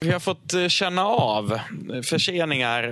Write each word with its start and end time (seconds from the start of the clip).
Vi 0.00 0.12
har 0.12 0.20
fått 0.20 0.54
eh, 0.54 0.68
känna 0.68 1.06
av 1.06 1.58
förseningar, 2.04 2.82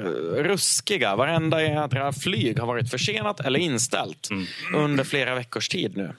ruskiga. 0.43 1.17
Varenda 1.17 1.63
jädra 1.63 2.13
flyg 2.13 2.59
har 2.59 2.67
varit 2.67 2.91
försenat 2.91 3.41
eller 3.41 3.61
inställt 3.61 4.29
under 4.75 5.05
flera 5.05 5.35
veckors 5.35 5.69
tid 5.69 5.97
nu. 5.97 6.13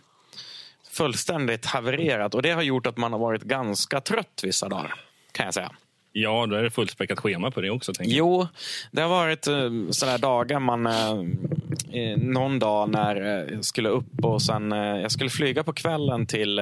Fullständigt 0.91 1.65
havererat 1.65 2.35
och 2.35 2.41
det 2.41 2.51
har 2.51 2.61
gjort 2.61 2.85
att 2.87 2.97
man 2.97 3.11
har 3.11 3.19
varit 3.19 3.43
ganska 3.43 4.01
trött 4.01 4.41
vissa 4.43 4.69
dagar, 4.69 4.95
kan 5.31 5.45
jag 5.45 5.53
säga. 5.53 5.71
Ja, 6.11 6.45
då 6.45 6.55
är 6.55 6.63
det 6.63 6.71
fullspäckat 6.71 7.19
schema 7.19 7.51
på 7.51 7.61
det 7.61 7.69
också. 7.69 7.91
Jo, 7.99 8.47
det 8.91 9.01
har 9.01 9.09
varit 9.09 9.47
eh, 9.47 9.69
sådana 9.91 10.17
dagar 10.17 10.59
man... 10.59 10.85
Eh, 10.85 12.17
någon 12.17 12.59
dag 12.59 12.89
när 12.89 13.15
jag 13.15 13.65
skulle 13.65 13.89
upp 13.89 14.23
och 14.25 14.41
sen... 14.41 14.71
Jag 14.71 15.11
skulle 15.11 15.29
flyga 15.29 15.63
på 15.63 15.73
kvällen 15.73 16.25
till, 16.25 16.59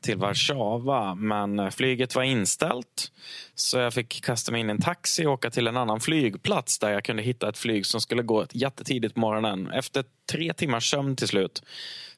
till 0.00 0.16
Warszawa, 0.16 1.14
men 1.14 1.58
eh, 1.58 1.70
flyget 1.70 2.14
var 2.14 2.22
inställt. 2.22 3.12
Så 3.54 3.78
jag 3.78 3.94
fick 3.94 4.24
kasta 4.24 4.52
mig 4.52 4.60
in 4.60 4.68
i 4.68 4.70
en 4.70 4.80
taxi 4.80 5.26
och 5.26 5.32
åka 5.32 5.50
till 5.50 5.66
en 5.66 5.76
annan 5.76 6.00
flygplats 6.00 6.78
där 6.78 6.90
jag 6.90 7.04
kunde 7.04 7.22
hitta 7.22 7.48
ett 7.48 7.58
flyg 7.58 7.86
som 7.86 8.00
skulle 8.00 8.22
gå 8.22 8.46
jättetidigt 8.52 9.14
på 9.14 9.20
morgonen. 9.20 9.70
Efter 9.70 10.04
tre 10.32 10.52
timmars 10.52 10.90
sömn 10.90 11.16
till 11.16 11.28
slut 11.28 11.62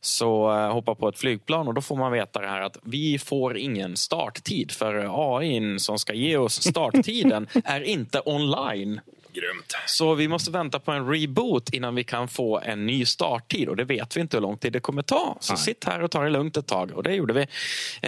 så 0.00 0.56
eh, 0.56 0.72
hoppa 0.72 0.94
på 0.94 1.08
ett 1.08 1.18
flygplan 1.18 1.68
och 1.68 1.74
då 1.74 1.80
får 1.80 1.96
man 1.96 2.12
veta 2.12 2.40
det 2.40 2.48
här 2.48 2.60
att 2.60 2.76
vi 2.82 3.18
får 3.18 3.56
ingen 3.56 3.96
starttid 3.96 4.72
för 4.72 5.06
AI 5.38 5.78
som 5.78 5.98
ska 5.98 6.12
ge 6.12 6.36
oss 6.36 6.62
starttiden 6.62 7.46
är 7.64 7.80
inte 7.80 8.22
online. 8.24 9.00
Grymt. 9.32 9.76
Så 9.86 10.14
vi 10.14 10.28
måste 10.28 10.50
vänta 10.50 10.78
på 10.78 10.92
en 10.92 11.08
reboot 11.08 11.70
innan 11.70 11.94
vi 11.94 12.04
kan 12.04 12.28
få 12.28 12.60
en 12.60 12.86
ny 12.86 13.04
starttid 13.06 13.68
och 13.68 13.76
det 13.76 13.84
vet 13.84 14.16
vi 14.16 14.20
inte 14.20 14.36
hur 14.36 14.42
lång 14.42 14.56
tid 14.56 14.72
det 14.72 14.80
kommer 14.80 15.02
ta. 15.02 15.36
Så 15.40 15.56
sitt 15.56 15.84
här 15.84 16.02
och 16.02 16.10
ta 16.10 16.22
det 16.22 16.30
lugnt 16.30 16.56
ett 16.56 16.66
tag 16.66 16.90
och 16.90 17.02
det 17.02 17.14
gjorde 17.14 17.32
vi. 17.32 17.46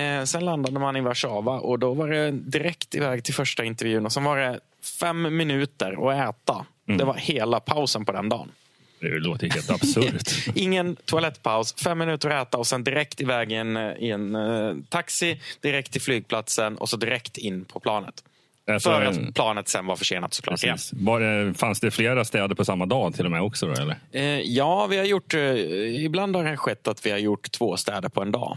Eh, 0.00 0.24
sen 0.24 0.44
landade 0.44 0.80
man 0.80 0.96
i 0.96 1.00
Warszawa 1.00 1.60
och 1.60 1.78
då 1.78 1.94
var 1.94 2.08
det 2.08 2.30
direkt 2.30 2.94
iväg 2.94 3.24
till 3.24 3.34
första 3.34 3.64
intervjun 3.64 4.06
och 4.06 4.12
sen 4.12 4.24
var 4.24 4.38
det 4.38 4.60
fem 5.00 5.36
minuter 5.36 6.10
att 6.10 6.36
äta. 6.36 6.66
Det 6.98 7.04
var 7.04 7.14
hela 7.14 7.60
pausen 7.60 8.04
på 8.04 8.12
den 8.12 8.28
dagen. 8.28 8.52
Det 9.00 9.18
låter 9.18 9.50
helt 9.50 9.70
absurt. 9.70 10.54
Ingen 10.54 10.96
toalettpaus, 10.96 11.74
fem 11.74 11.98
minuter 11.98 12.30
att 12.30 12.48
äta 12.48 12.58
och 12.58 12.66
sen 12.66 12.84
direkt 12.84 13.20
iväg 13.20 13.52
i 13.52 13.54
en, 13.54 13.76
i 13.76 14.10
en 14.10 14.34
eh, 14.34 14.74
taxi, 14.88 15.40
direkt 15.60 15.92
till 15.92 16.00
flygplatsen 16.00 16.76
och 16.76 16.88
så 16.88 16.96
direkt 16.96 17.36
in 17.36 17.64
på 17.64 17.80
planet. 17.80 18.24
Alltså, 18.70 18.90
För 18.90 19.02
att 19.04 19.34
planet 19.34 19.68
sen 19.68 19.86
var 19.86 19.96
försenat 19.96 20.34
såklart. 20.34 20.62
igen. 20.64 20.74
Precis. 20.74 20.92
Var 20.92 21.20
det, 21.20 21.54
fanns 21.54 21.80
det 21.80 21.90
flera 21.90 22.24
städer 22.24 22.54
på 22.54 22.64
samma 22.64 22.86
dag 22.86 23.14
till 23.14 23.24
och 23.24 23.30
med 23.30 23.42
också? 23.42 23.66
Då, 23.66 23.72
eller? 23.72 23.96
Eh, 24.12 24.22
ja, 24.40 24.86
vi 24.86 24.96
har 24.98 25.04
gjort, 25.04 25.34
eh, 25.34 26.04
ibland 26.04 26.36
har 26.36 26.44
det 26.44 26.56
skett 26.56 26.88
att 26.88 27.06
vi 27.06 27.10
har 27.10 27.18
gjort 27.18 27.50
två 27.52 27.76
städer 27.76 28.08
på 28.08 28.22
en 28.22 28.32
dag. 28.32 28.56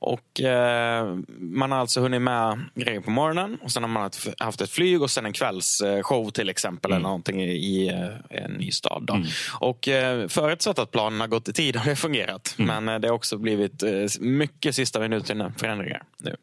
Och 0.00 0.40
eh, 0.40 1.16
Man 1.38 1.72
har 1.72 1.78
alltså 1.78 2.00
hunnit 2.00 2.22
med 2.22 2.60
grejer 2.74 3.00
på 3.00 3.10
morgonen 3.10 3.58
och 3.62 3.70
sen 3.70 3.82
har 3.82 3.90
man 3.90 4.10
haft- 4.38 4.60
ett 4.60 4.70
flyg 4.70 5.02
och 5.02 5.10
sen 5.10 5.26
en 5.26 5.32
kvällsshow 5.32 6.30
till 6.30 6.48
exempel. 6.48 6.90
Eller 6.92 7.02
någonting 7.02 7.42
i, 7.42 7.88
eh, 7.88 8.42
en 8.44 8.52
ny 8.52 8.70
stad. 8.70 9.02
Då. 9.06 9.22
Och 9.60 9.88
eh, 9.88 10.28
Förutsatt 10.28 10.78
att 10.78 10.90
planen 10.90 11.20
har 11.20 11.28
gått 11.28 11.48
i 11.48 11.52
tid 11.52 11.76
har 11.76 11.90
det 11.90 11.96
fungerat. 11.96 12.54
Men 12.56 12.88
eh, 12.88 12.98
det 12.98 13.08
har 13.08 13.14
också 13.14 13.38
blivit 13.38 13.82
mycket 14.20 14.74
sista 14.74 15.00
minuten 15.00 15.52
förändringar 15.56 16.02
nu. 16.18 16.36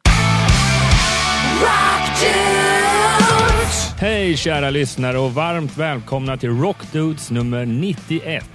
Hej 3.99 4.37
kära 4.37 4.69
lyssnare 4.69 5.17
och 5.17 5.33
varmt 5.33 5.77
välkomna 5.77 6.37
till 6.37 6.49
Rockdudes 6.49 7.31
nummer 7.31 7.65
91. 7.65 8.45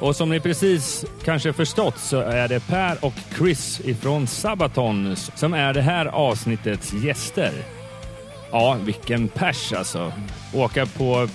Och 0.00 0.16
som 0.16 0.30
ni 0.30 0.40
precis 0.40 1.04
kanske 1.24 1.52
förstått 1.52 1.98
så 1.98 2.20
är 2.20 2.48
det 2.48 2.66
Per 2.66 3.04
och 3.04 3.12
Chris 3.38 3.80
ifrån 3.84 4.26
Sabaton 4.26 5.16
som 5.16 5.54
är 5.54 5.74
det 5.74 5.82
här 5.82 6.06
avsnittets 6.06 6.92
gäster. 6.92 7.52
Ja, 8.50 8.76
vilken 8.84 9.28
pers 9.28 9.72
alltså. 9.72 10.12
Åka 10.54 10.86
på 10.86 11.28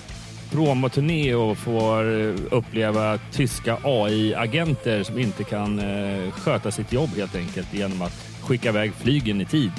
promoturné 0.50 1.34
och 1.34 1.58
får 1.58 2.20
eh, 2.20 2.34
uppleva 2.50 3.18
tyska 3.32 3.78
AI-agenter 3.84 5.02
som 5.02 5.18
inte 5.18 5.44
kan 5.44 5.78
eh, 5.78 6.30
sköta 6.30 6.70
sitt 6.70 6.92
jobb 6.92 7.10
helt 7.16 7.36
enkelt 7.36 7.74
genom 7.74 8.02
att 8.02 8.26
skicka 8.42 8.68
iväg 8.68 8.92
flygen 8.94 9.40
i 9.40 9.44
tid. 9.44 9.72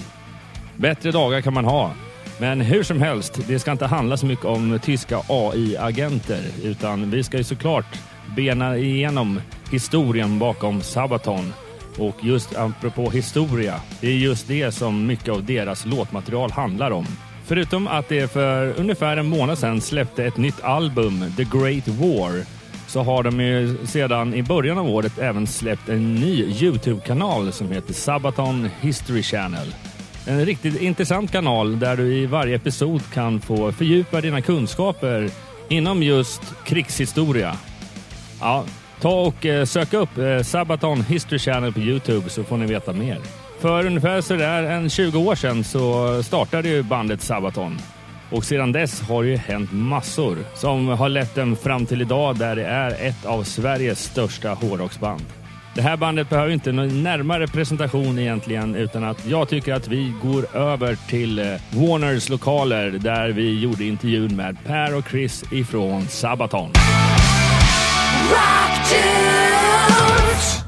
Bättre 0.79 1.11
dagar 1.11 1.41
kan 1.41 1.53
man 1.53 1.65
ha. 1.65 1.91
Men 2.37 2.61
hur 2.61 2.83
som 2.83 3.01
helst, 3.01 3.39
det 3.47 3.59
ska 3.59 3.71
inte 3.71 3.85
handla 3.85 4.17
så 4.17 4.25
mycket 4.25 4.45
om 4.45 4.79
tyska 4.83 5.21
AI-agenter 5.27 6.41
utan 6.63 7.11
vi 7.11 7.23
ska 7.23 7.37
ju 7.37 7.43
såklart 7.43 7.99
bena 8.35 8.77
igenom 8.77 9.41
historien 9.71 10.39
bakom 10.39 10.81
Sabaton. 10.81 11.53
Och 11.97 12.15
just 12.21 12.57
apropå 12.57 13.09
historia, 13.09 13.81
det 14.01 14.07
är 14.07 14.15
just 14.15 14.47
det 14.47 14.71
som 14.71 15.05
mycket 15.05 15.29
av 15.29 15.43
deras 15.43 15.85
låtmaterial 15.85 16.51
handlar 16.51 16.91
om. 16.91 17.05
Förutom 17.45 17.87
att 17.87 18.09
det 18.09 18.31
för 18.31 18.73
ungefär 18.79 19.17
en 19.17 19.29
månad 19.29 19.57
sedan 19.57 19.81
släppte 19.81 20.25
ett 20.25 20.37
nytt 20.37 20.63
album, 20.63 21.33
The 21.37 21.43
Great 21.43 21.87
War, 21.87 22.45
så 22.87 23.03
har 23.03 23.23
de 23.23 23.39
ju 23.39 23.77
sedan 23.85 24.33
i 24.33 24.43
början 24.43 24.77
av 24.77 24.89
året 24.89 25.19
även 25.19 25.47
släppt 25.47 25.89
en 25.89 26.15
ny 26.15 26.43
Youtube-kanal 26.43 27.51
som 27.51 27.71
heter 27.71 27.93
Sabaton 27.93 28.69
History 28.81 29.23
Channel. 29.23 29.73
En 30.29 30.45
riktigt 30.45 30.81
intressant 30.81 31.31
kanal 31.31 31.79
där 31.79 31.97
du 31.97 32.13
i 32.13 32.25
varje 32.25 32.55
episod 32.55 33.01
kan 33.13 33.41
få 33.41 33.71
fördjupa 33.71 34.21
dina 34.21 34.41
kunskaper 34.41 35.29
inom 35.69 36.03
just 36.03 36.41
krigshistoria. 36.65 37.57
Ja, 38.39 38.63
ta 39.01 39.21
och 39.21 39.45
eh, 39.45 39.65
sök 39.65 39.93
upp 39.93 40.17
eh, 40.17 40.41
Sabaton 40.41 41.01
History 41.01 41.39
Channel 41.39 41.73
på 41.73 41.79
Youtube 41.79 42.29
så 42.29 42.43
får 42.43 42.57
ni 42.57 42.65
veta 42.65 42.93
mer. 42.93 43.17
För 43.59 43.85
ungefär 43.85 44.21
sådär 44.21 44.63
en 44.63 44.89
20 44.89 45.19
år 45.19 45.35
sedan 45.35 45.63
så 45.63 46.23
startade 46.23 46.69
ju 46.69 46.83
bandet 46.83 47.21
Sabaton. 47.21 47.77
Och 48.31 48.43
sedan 48.43 48.71
dess 48.71 49.01
har 49.01 49.23
det 49.23 49.29
ju 49.29 49.37
hänt 49.37 49.71
massor 49.71 50.37
som 50.55 50.87
har 50.87 51.09
lett 51.09 51.35
dem 51.35 51.55
fram 51.55 51.85
till 51.85 52.01
idag 52.01 52.37
där 52.37 52.55
det 52.55 52.65
är 52.65 53.07
ett 53.07 53.25
av 53.25 53.43
Sveriges 53.43 54.03
största 54.03 54.49
hårdrocksband. 54.49 55.25
Det 55.79 55.83
här 55.83 55.97
bandet 55.97 56.29
behöver 56.29 56.51
inte 56.51 56.71
någon 56.71 57.03
närmare 57.03 57.47
presentation 57.47 58.19
egentligen 58.19 58.75
utan 58.75 59.03
att 59.03 59.27
jag 59.27 59.49
tycker 59.49 59.73
att 59.73 59.87
vi 59.87 60.13
går 60.21 60.55
över 60.55 60.95
till 60.95 61.39
eh, 61.39 61.45
Warners 61.71 62.29
lokaler 62.29 62.91
där 62.91 63.29
vi 63.29 63.59
gjorde 63.59 63.83
intervjun 63.83 64.35
med 64.35 64.57
Per 64.65 64.97
och 64.97 65.09
Chris 65.09 65.43
ifrån 65.51 66.07
Sabaton. 66.07 66.71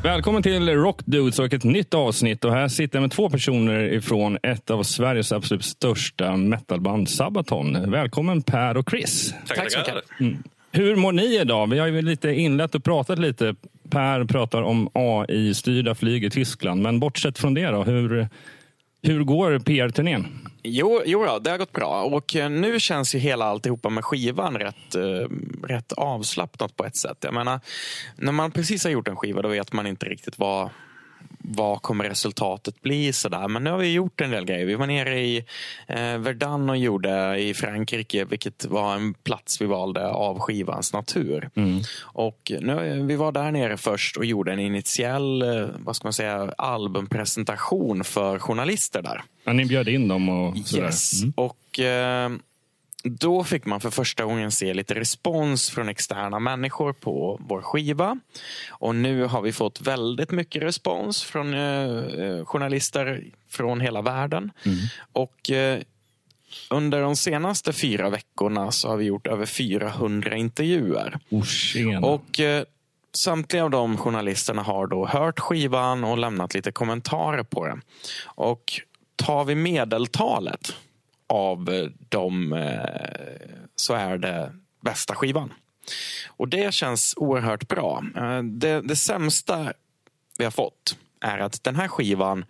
Välkommen 0.04 0.44
till 0.44 0.70
Rock 0.70 1.00
Dudes 1.06 1.40
och 1.40 1.54
ett 1.54 1.64
nytt 1.64 1.94
avsnitt. 1.94 2.46
Och 2.46 2.54
här 2.54 2.68
sitter 2.68 2.98
jag 2.98 3.02
med 3.02 3.12
två 3.12 3.30
personer 3.30 3.94
ifrån 3.94 4.38
ett 4.44 4.70
av 4.72 4.84
Sveriges 4.84 5.32
absolut 5.32 5.66
största 5.66 6.38
metalband, 6.38 7.10
Sabaton. 7.10 7.92
Välkommen 7.92 8.42
Per 8.42 8.78
och 8.78 8.90
Chris. 8.90 9.34
Tack 9.48 9.72
så 9.72 9.80
mycket. 9.80 10.46
Hur 10.72 10.96
mår 10.96 11.12
ni 11.12 11.40
idag? 11.40 11.70
Vi 11.70 11.80
har 11.80 11.88
ju 11.88 12.02
lite 12.02 12.30
inlett 12.30 12.76
och 12.76 12.84
pratat 12.84 13.20
lite. 13.20 13.56
Per 13.92 14.26
pratar 14.26 14.62
om 14.62 14.90
AI-styrda 14.94 15.96
flyg 15.96 16.24
i 16.24 16.30
Tyskland. 16.30 16.82
Men 16.82 17.00
bortsett 17.00 17.38
från 17.38 17.54
det 17.54 17.68
då, 17.68 17.84
hur, 17.84 18.28
hur 19.04 19.24
går 19.24 19.60
PR-turnén? 19.60 20.28
Jo, 20.64 21.02
jo 21.06 21.26
då, 21.26 21.40
det 21.40 21.50
har 21.52 21.58
gått 21.58 21.72
bra. 21.72 22.04
Och 22.04 22.36
eh, 22.36 22.50
nu 22.50 22.80
känns 22.80 23.16
ju 23.16 23.20
hela 23.20 23.46
alltihopa 23.46 23.90
med 23.90 24.06
skivan 24.06 24.58
rätt, 24.58 24.96
eh, 24.96 25.28
rätt 25.68 25.92
avslappnat 25.92 26.76
på 26.76 26.86
ett 26.86 26.96
sätt. 26.96 27.18
Jag 27.22 27.34
menar, 27.34 27.60
när 28.16 28.32
man 28.32 28.52
precis 28.52 28.84
har 28.84 28.92
gjort 28.92 29.08
en 29.08 29.16
skiva 29.16 29.42
då 29.42 29.50
vet 29.50 29.74
man 29.74 29.88
inte 29.88 30.06
riktigt 30.06 30.40
vad, 30.40 30.70
vad 31.44 31.82
kommer 31.82 32.10
resultatet 32.10 32.82
bli. 32.82 33.14
Sådär. 33.14 33.48
Men 33.48 33.64
nu 33.64 33.70
har 33.70 33.78
vi 33.78 33.94
gjort 33.94 34.22
en 34.22 34.32
del 34.32 34.46
grejer. 34.46 34.66
Vi 34.66 34.76
var 34.76 34.88
nere 34.88 35.20
i 35.20 35.38
eh, 35.88 36.18
Verdun 36.18 36.70
och 36.70 36.78
gjorde 36.78 37.40
i 37.40 37.54
Frankrike, 37.54 38.26
vilket 38.26 38.66
var 38.66 38.96
en 38.96 39.14
plats 39.14 39.62
vi 39.62 39.66
valde 39.66 40.08
av 40.08 40.40
skivans 40.40 40.94
natur. 40.94 41.50
Och 42.02 42.52
nu, 42.60 43.04
vi 43.08 43.16
var 43.16 43.32
där 43.32 43.52
nere 43.52 43.78
först 43.78 44.18
och 44.18 44.26
gjorde 44.26 44.54
en 44.54 44.60
initiell 44.60 45.42
eh, 45.42 45.68
vad 45.78 45.96
ska 45.96 46.06
man 46.06 46.14
säga, 46.14 46.54
albumpresentation 46.58 48.04
för 48.04 48.40
journalister 48.40 49.02
där. 49.02 49.24
Ja, 49.44 49.54
ni 49.54 49.66
bjöd 49.66 49.88
in 49.88 50.08
dem 50.08 50.30
och 50.30 50.58
sådär. 50.58 50.84
Yes. 50.84 51.12
Och 51.36 51.80
eh, 51.80 52.30
då 53.04 53.44
fick 53.44 53.66
man 53.66 53.80
för 53.80 53.90
första 53.90 54.26
gången 54.26 54.52
se 54.52 54.74
lite 54.74 54.94
respons 54.94 55.70
från 55.70 55.90
externa 55.90 56.40
människor 56.40 56.94
på 56.94 57.40
vår 57.48 57.62
skiva. 57.62 58.20
Och 58.70 58.96
nu 58.96 59.24
har 59.24 59.42
vi 59.42 59.54
fått 59.54 59.82
väldigt 59.82 60.32
mycket 60.32 60.62
respons 60.62 61.24
från 61.24 61.54
eh, 61.54 61.60
eh, 61.60 62.46
journalister 62.46 63.24
från 63.50 63.82
hela 63.82 64.02
världen. 64.02 64.52
Och 65.14 65.52
eh, 65.52 65.80
under 66.70 67.02
de 67.02 67.16
senaste 67.16 67.74
fyra 67.74 68.10
veckorna 68.10 68.72
så 68.72 68.88
har 68.88 68.98
vi 68.98 69.06
gjort 69.06 69.28
över 69.28 69.46
400 69.46 70.36
intervjuer. 70.36 71.20
Tjena. 71.46 72.08
Och 72.08 72.40
eh, 72.40 72.64
samtliga 73.14 73.64
av 73.64 73.70
de 73.70 73.98
journalisterna 73.98 74.62
har 74.62 74.88
då 74.88 75.06
hört 75.06 75.40
skivan 75.40 76.04
och 76.04 76.18
lämnat 76.18 76.54
lite 76.54 76.72
kommentarer 76.72 77.44
på 77.44 77.66
den. 77.68 77.82
Och 78.26 78.82
tar 79.16 79.46
vi 79.46 79.56
medeltalet 79.56 80.76
av 81.32 81.70
eh, 81.70 81.86
dem 82.10 82.54
eh, 82.54 83.60
så 83.76 83.94
är 83.94 84.18
det 84.18 84.52
bästa 84.82 85.16
skivan. 85.16 85.54
Och 86.28 86.48
det 86.48 86.74
känns 86.74 87.14
oerhört 87.18 87.68
bra. 87.68 88.04
Eh, 88.16 88.44
Det, 88.44 88.82
det 88.82 88.96
sämsta 88.96 89.74
vi 90.38 90.44
har 90.44 90.52
fått 90.52 90.98
är 91.22 91.38
att 91.40 91.64
den 91.64 91.76
här 91.76 91.88
skivan 91.88 92.46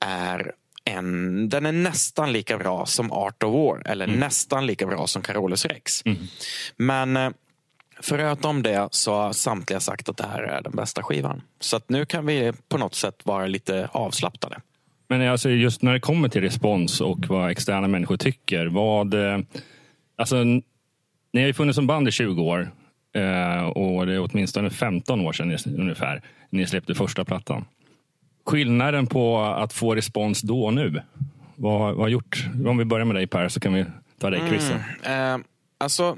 är 0.00 0.52
en, 0.84 1.48
den 1.48 1.66
är 1.66 1.72
nästan 1.72 2.32
lika 2.32 2.58
bra 2.58 2.86
som 2.86 3.12
Art 3.12 3.42
of 3.42 3.54
War. 3.54 3.82
Eller 3.86 4.06
nästan 4.06 4.66
lika 4.66 4.86
bra 4.86 5.06
som 5.06 5.22
Carolus 5.22 5.64
Rex. 5.64 6.02
Men 6.76 7.16
eh, 7.16 7.30
förutom 8.00 8.62
det 8.62 8.88
så 8.90 9.14
har 9.14 9.32
samtliga 9.32 9.80
sagt 9.80 10.08
att 10.08 10.16
det 10.16 10.26
här 10.26 10.42
är 10.42 10.62
den 10.62 10.72
bästa 10.72 11.02
skivan. 11.02 11.42
Så 11.60 11.76
att 11.76 11.88
nu 11.88 12.04
kan 12.06 12.26
vi 12.26 12.52
på 12.68 12.78
något 12.78 12.94
sätt 12.94 13.20
vara 13.22 13.46
lite 13.46 13.88
avslappnade. 13.92 14.60
Men 15.10 15.28
alltså 15.28 15.50
just 15.50 15.82
när 15.82 15.92
det 15.92 16.00
kommer 16.00 16.28
till 16.28 16.40
respons 16.40 17.00
och 17.00 17.26
vad 17.28 17.50
externa 17.50 17.88
människor 17.88 18.16
tycker. 18.16 18.66
Vad, 18.66 19.14
eh, 19.14 19.38
alltså, 20.16 20.44
ni 21.32 21.40
har 21.40 21.46
ju 21.46 21.52
funnits 21.52 21.76
som 21.76 21.86
band 21.86 22.08
i 22.08 22.12
20 22.12 22.42
år 22.42 22.70
eh, 23.14 23.62
och 23.62 24.06
det 24.06 24.14
är 24.14 24.28
åtminstone 24.30 24.70
15 24.70 25.20
år 25.20 25.32
sedan 25.32 25.58
ungefär 25.66 26.22
ni 26.50 26.66
släppte 26.66 26.94
första 26.94 27.24
plattan. 27.24 27.64
Skillnaden 28.46 29.06
på 29.06 29.40
att 29.40 29.72
få 29.72 29.94
respons 29.94 30.40
då 30.40 30.64
och 30.64 30.74
nu. 30.74 31.02
Vad, 31.56 31.80
vad 31.80 32.04
har 32.04 32.08
gjort? 32.08 32.44
Om 32.66 32.78
vi 32.78 32.84
börjar 32.84 33.04
med 33.04 33.16
dig 33.16 33.26
Per 33.26 33.48
så 33.48 33.60
kan 33.60 33.74
vi 33.74 33.84
ta 34.18 34.30
dig 34.30 34.42
Chris. 34.48 34.70
Eh, 35.02 35.38
alltså, 35.78 36.16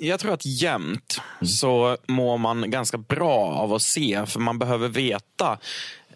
jag 0.00 0.20
tror 0.20 0.32
att 0.32 0.46
jämt 0.46 1.20
så 1.42 1.96
mår 2.08 2.38
man 2.38 2.70
ganska 2.70 2.98
bra 2.98 3.38
av 3.38 3.72
att 3.74 3.82
se, 3.82 4.26
för 4.26 4.40
man 4.40 4.58
behöver 4.58 4.88
veta 4.88 5.58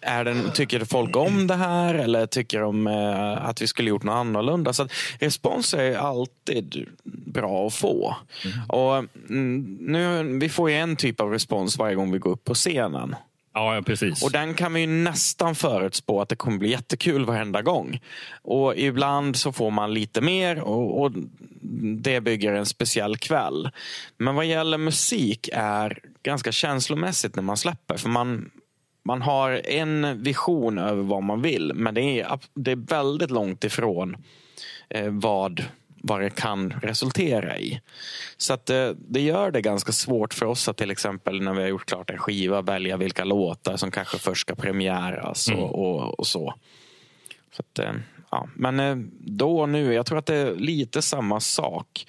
är 0.06 0.24
den, 0.24 0.52
tycker 0.52 0.84
folk 0.84 1.16
om 1.16 1.46
det 1.46 1.54
här 1.54 1.94
eller 1.94 2.26
tycker 2.26 2.60
de 2.60 2.86
eh, 2.86 3.46
att 3.46 3.62
vi 3.62 3.66
skulle 3.66 3.90
gjort 3.90 4.02
något 4.02 4.14
annorlunda? 4.14 4.72
Så 4.72 4.82
att 4.82 4.92
respons 5.20 5.74
är 5.74 5.96
alltid 5.96 6.86
bra 7.04 7.66
att 7.66 7.74
få. 7.74 8.16
Och 8.68 8.96
mm, 8.96 9.78
nu, 9.80 10.22
Vi 10.38 10.48
får 10.48 10.70
ju 10.70 10.76
en 10.76 10.96
typ 10.96 11.20
av 11.20 11.30
respons 11.30 11.78
varje 11.78 11.94
gång 11.94 12.12
vi 12.12 12.18
går 12.18 12.30
upp 12.30 12.44
på 12.44 12.54
scenen. 12.54 13.16
Ja, 13.56 13.74
ja, 13.74 13.82
precis. 13.82 14.22
Och 14.22 14.32
den 14.32 14.54
kan 14.54 14.72
vi 14.72 14.80
ju 14.80 14.86
nästan 14.86 15.54
förutspå 15.54 16.20
att 16.20 16.28
det 16.28 16.36
kommer 16.36 16.58
bli 16.58 16.70
jättekul 16.70 17.24
varenda 17.24 17.62
gång. 17.62 18.00
Och 18.42 18.76
ibland 18.76 19.36
så 19.36 19.52
får 19.52 19.70
man 19.70 19.94
lite 19.94 20.20
mer 20.20 20.60
och, 20.60 21.02
och 21.02 21.12
det 22.02 22.20
bygger 22.20 22.52
en 22.52 22.66
speciell 22.66 23.16
kväll. 23.16 23.70
Men 24.18 24.34
vad 24.34 24.46
gäller 24.46 24.78
musik 24.78 25.48
är 25.52 25.98
ganska 26.22 26.52
känslomässigt 26.52 27.36
när 27.36 27.42
man 27.42 27.56
släpper. 27.56 27.96
För 27.96 28.08
man, 28.08 28.50
man 29.06 29.22
har 29.22 29.50
en 29.64 30.22
vision 30.22 30.78
över 30.78 31.02
vad 31.02 31.22
man 31.22 31.42
vill, 31.42 31.72
men 31.74 31.94
det 31.94 32.20
är, 32.20 32.38
det 32.54 32.70
är 32.70 32.76
väldigt 32.76 33.30
långt 33.30 33.64
ifrån 33.64 34.16
eh, 34.88 35.10
vad, 35.10 35.64
vad 36.02 36.20
det 36.20 36.30
kan 36.30 36.70
resultera 36.70 37.58
i. 37.58 37.80
Så 38.36 38.54
att 38.54 38.66
det, 38.66 38.96
det 39.08 39.20
gör 39.20 39.50
det 39.50 39.60
ganska 39.60 39.92
svårt 39.92 40.34
för 40.34 40.46
oss 40.46 40.68
att 40.68 40.76
till 40.76 40.90
exempel 40.90 41.42
när 41.42 41.54
vi 41.54 41.60
har 41.60 41.68
gjort 41.68 41.86
klart 41.86 42.10
en 42.10 42.18
skiva 42.18 42.62
välja 42.62 42.96
vilka 42.96 43.24
låtar 43.24 43.76
som 43.76 43.90
kanske 43.90 44.18
först 44.18 44.40
ska 44.40 44.54
premiäras 44.54 45.48
Mm. 45.48 45.62
och, 45.62 45.74
och, 45.74 46.18
och 46.18 46.26
så. 46.26 46.54
så 47.52 47.62
att, 47.62 47.78
eh, 47.78 47.92
ja. 48.30 48.48
Men 48.54 48.80
eh, 48.80 48.96
då 49.20 49.60
och 49.60 49.68
nu, 49.68 49.94
jag 49.94 50.06
tror 50.06 50.18
att 50.18 50.26
det 50.26 50.36
är 50.36 50.54
lite 50.54 51.02
samma 51.02 51.40
sak. 51.40 52.06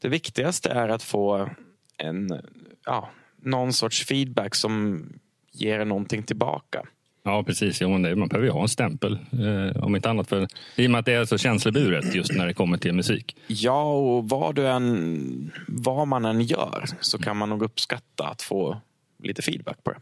Det 0.00 0.08
viktigaste 0.08 0.70
är 0.70 0.88
att 0.88 1.02
få 1.02 1.50
en, 1.96 2.42
ja, 2.84 3.10
någon 3.42 3.72
sorts 3.72 4.04
feedback 4.06 4.54
som 4.54 5.04
ger 5.52 5.84
någonting 5.84 6.22
tillbaka. 6.22 6.82
Ja, 7.22 7.42
precis. 7.42 7.80
Jo, 7.80 7.88
man 7.88 8.02
behöver 8.02 8.42
ju 8.42 8.50
ha 8.50 8.62
en 8.62 8.68
stämpel. 8.68 9.18
Eh, 9.32 9.82
om 9.82 9.96
inte 9.96 10.10
annat 10.10 10.28
för, 10.28 10.48
I 10.76 10.86
och 10.86 10.90
med 10.90 10.98
att 10.98 11.06
det 11.06 11.12
är 11.12 11.24
så 11.24 11.38
känsloburet 11.38 12.14
just 12.14 12.32
när 12.32 12.46
det 12.46 12.54
kommer 12.54 12.78
till 12.78 12.92
musik. 12.92 13.36
Ja, 13.46 13.92
och 13.92 14.28
vad, 14.28 14.54
du 14.54 14.68
än, 14.68 15.50
vad 15.68 16.08
man 16.08 16.24
än 16.24 16.40
gör 16.40 16.84
så 17.00 17.18
kan 17.18 17.36
man 17.36 17.48
nog 17.48 17.62
uppskatta 17.62 18.28
att 18.28 18.42
få 18.42 18.80
lite 19.22 19.42
feedback 19.42 19.84
på 19.84 19.90
det. 19.90 19.98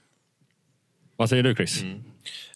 Vad 1.18 1.28
säger 1.28 1.42
du 1.42 1.54
Chris? 1.54 1.82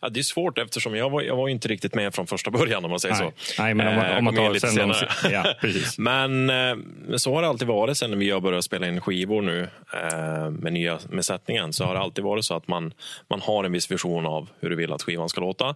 Ja, 0.00 0.08
det 0.08 0.20
är 0.20 0.24
svårt 0.24 0.58
eftersom 0.58 0.96
jag 0.96 1.10
var, 1.10 1.22
jag 1.22 1.36
var 1.36 1.48
inte 1.48 1.68
riktigt 1.68 1.94
med 1.94 2.14
från 2.14 2.26
första 2.26 2.50
början 2.50 2.84
om 2.84 2.90
man 2.90 3.00
säger 3.00 3.14
Nej. 3.14 3.32
så. 3.36 3.62
Nej, 3.62 3.74
men 3.74 3.88
om 3.88 3.94
man- 3.94 4.04
Eh, 4.06 4.18
om 4.18 4.24
man 4.24 4.34
kom 4.34 4.42
in 4.44 4.48
tar 4.48 4.54
lite 4.54 4.66
sen 4.68 4.88
de- 4.88 4.94
senare. 4.94 5.32
ja, 5.32 5.54
precis. 5.60 5.98
men 5.98 6.50
eh, 6.50 6.76
så 7.16 7.34
har 7.34 7.42
det 7.42 7.48
alltid 7.48 7.68
varit 7.68 7.96
sen 7.98 8.18
vi 8.18 8.30
har 8.30 8.40
börjat 8.40 8.64
spela 8.64 8.88
in 8.88 9.00
skivor 9.00 9.42
nu 9.42 9.68
eh, 9.94 10.50
med 10.50 10.72
nya 10.72 10.98
med 11.10 11.24
sättningen. 11.24 11.72
Så 11.72 11.84
har 11.84 11.94
det 11.94 12.00
alltid 12.00 12.24
varit 12.24 12.44
så 12.44 12.54
att 12.54 12.68
man, 12.68 12.94
man 13.30 13.40
har 13.40 13.64
en 13.64 13.72
viss 13.72 13.90
vision 13.90 14.26
av 14.26 14.48
hur 14.60 14.70
du 14.70 14.76
vill 14.76 14.92
att 14.92 15.02
skivan 15.02 15.28
ska 15.28 15.40
låta. 15.40 15.74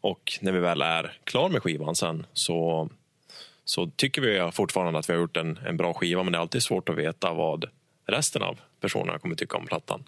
Och 0.00 0.32
när 0.40 0.52
vi 0.52 0.58
väl 0.60 0.82
är 0.82 1.12
klar 1.24 1.48
med 1.48 1.62
skivan 1.62 1.94
sen 1.96 2.26
så, 2.32 2.88
så 3.64 3.90
tycker 3.96 4.22
vi 4.22 4.50
fortfarande 4.52 4.98
att 4.98 5.08
vi 5.08 5.12
har 5.12 5.20
gjort 5.20 5.36
en, 5.36 5.58
en 5.66 5.76
bra 5.76 5.94
skiva. 5.94 6.22
Men 6.22 6.32
det 6.32 6.38
är 6.38 6.40
alltid 6.40 6.62
svårt 6.62 6.88
att 6.88 6.96
veta 6.96 7.32
vad 7.32 7.64
resten 8.06 8.42
av 8.42 8.60
personerna 8.80 9.18
kommer 9.18 9.34
tycka 9.34 9.56
om 9.56 9.66
plattan. 9.66 10.04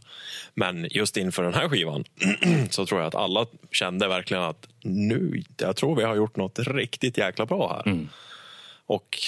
Men 0.55 0.89
just 0.91 1.17
inför 1.17 1.43
den 1.43 1.55
här 1.55 1.69
skivan 1.69 2.05
så 2.71 2.87
tror 2.87 3.01
jag 3.01 3.09
att 3.09 3.15
alla 3.15 3.47
kände 3.71 4.09
verkligen 4.09 4.43
att 4.43 4.69
nu, 4.83 5.43
jag 5.57 5.77
tror 5.77 5.97
vi 5.97 6.03
har 6.03 6.17
gjort 6.17 6.37
något 6.37 6.59
riktigt 6.59 7.19
jäkla 7.19 7.47
bra 7.47 7.83
här. 7.85 8.07
Och 8.87 9.19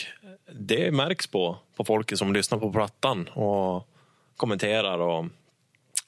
det 0.52 0.90
märks 0.90 1.26
på, 1.26 1.56
på 1.76 1.84
folk 1.84 2.18
som 2.18 2.32
lyssnar 2.32 2.58
på 2.58 2.72
plattan 2.72 3.28
och 3.28 3.88
kommenterar 4.36 4.98
och 4.98 5.24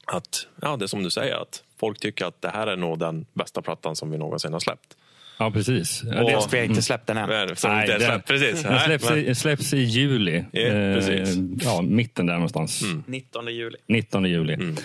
att, 0.07 0.47
ja 0.63 0.77
det 0.77 0.85
är 0.85 0.87
som 0.87 1.03
du 1.03 1.11
säger, 1.11 1.35
att 1.35 1.63
folk 1.77 2.01
tycker 2.01 2.25
att 2.25 2.43
det 2.43 2.49
här 2.49 2.67
är 2.67 2.77
nog 2.77 2.99
den 2.99 3.27
bästa 3.33 3.63
plattan 3.63 3.97
som 3.97 4.11
vi 4.11 4.19
någonsin 4.19 4.53
har 4.53 4.61
släppt. 4.61 4.97
Ja, 5.41 5.51
precis. 5.51 6.03
Och- 6.03 6.09
det, 6.27 6.33
Fast 6.33 6.53
vi 6.55 6.59
har 6.59 6.65
inte 6.65 6.83
släppt 6.83 7.07
den 7.07 7.17
än. 7.17 7.29
Men, 7.29 7.57
som 7.57 7.71
Nej, 7.71 7.91
inte 7.93 8.05
släppt, 8.07 8.29
precis. 8.29 8.63
den 8.63 8.73
Nej, 8.73 8.81
släpps, 8.85 9.11
i, 9.11 9.35
släpps 9.35 9.75
i 9.75 9.79
juli. 9.81 10.45
Ja, 10.53 10.61
Eh, 10.61 10.95
precis. 10.95 11.37
ja, 11.65 11.83
mitten 11.83 12.27
där 12.27 12.35
någonstans. 12.35 12.83
19 13.07 13.47
juli. 13.55 13.77
19 13.89 14.25
juli. 14.25 14.55
Mm. 14.55 14.77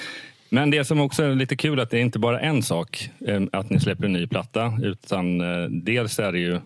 Men 0.50 0.70
det 0.72 0.86
som 0.86 1.00
också 1.02 1.24
är 1.24 1.36
lite 1.36 1.56
kul 1.56 1.80
att 1.80 1.90
det 1.90 1.98
är 1.98 2.02
inte 2.02 2.20
bara 2.20 2.40
en 2.40 2.64
sak 2.64 3.10
eh, 3.28 3.42
att 3.52 3.70
ni 3.70 3.80
släpper 3.80 4.06
en 4.06 4.14
ny 4.14 4.28
platta. 4.28 4.80
Utan 4.84 5.42
eh, 5.42 5.70
dels 5.70 6.20
är 6.20 6.32
det 6.32 6.40
ju 6.40 6.60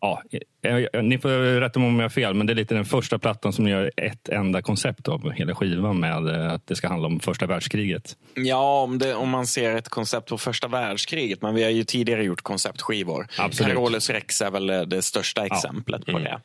Ja, 0.00 0.22
eh, 0.32 0.38
eh, 0.59 0.59
ni 1.02 1.18
får 1.18 1.60
rätta 1.60 1.78
mig 1.78 1.88
om 1.88 1.96
jag 1.96 2.04
har 2.04 2.08
fel, 2.08 2.34
men 2.34 2.46
det 2.46 2.52
är 2.52 2.54
lite 2.54 2.74
den 2.74 2.84
första 2.84 3.18
plattan 3.18 3.52
som 3.52 3.64
ni 3.64 3.70
gör 3.70 3.90
ett 3.96 4.28
enda 4.28 4.62
koncept 4.62 5.08
av 5.08 5.30
hela 5.30 5.54
skivan 5.54 6.00
med 6.00 6.28
eh, 6.28 6.52
att 6.52 6.66
det 6.66 6.76
ska 6.76 6.88
handla 6.88 7.06
om 7.06 7.20
första 7.20 7.46
världskriget. 7.46 8.16
Ja, 8.34 8.82
om, 8.82 8.98
det, 8.98 9.14
om 9.14 9.28
man 9.28 9.46
ser 9.46 9.76
ett 9.76 9.88
koncept 9.88 10.28
på 10.28 10.38
första 10.38 10.68
världskriget. 10.68 11.42
Men 11.42 11.54
vi 11.54 11.62
har 11.62 11.70
ju 11.70 11.84
tidigare 11.84 12.24
gjort 12.24 12.42
konceptskivor. 12.42 13.26
Carolus 13.58 14.10
Rex 14.10 14.42
är 14.42 14.50
väl 14.50 14.70
eh, 14.70 14.82
det 14.82 15.02
största 15.02 15.46
exemplet 15.46 16.06
på 16.06 16.18
det. 16.18 16.40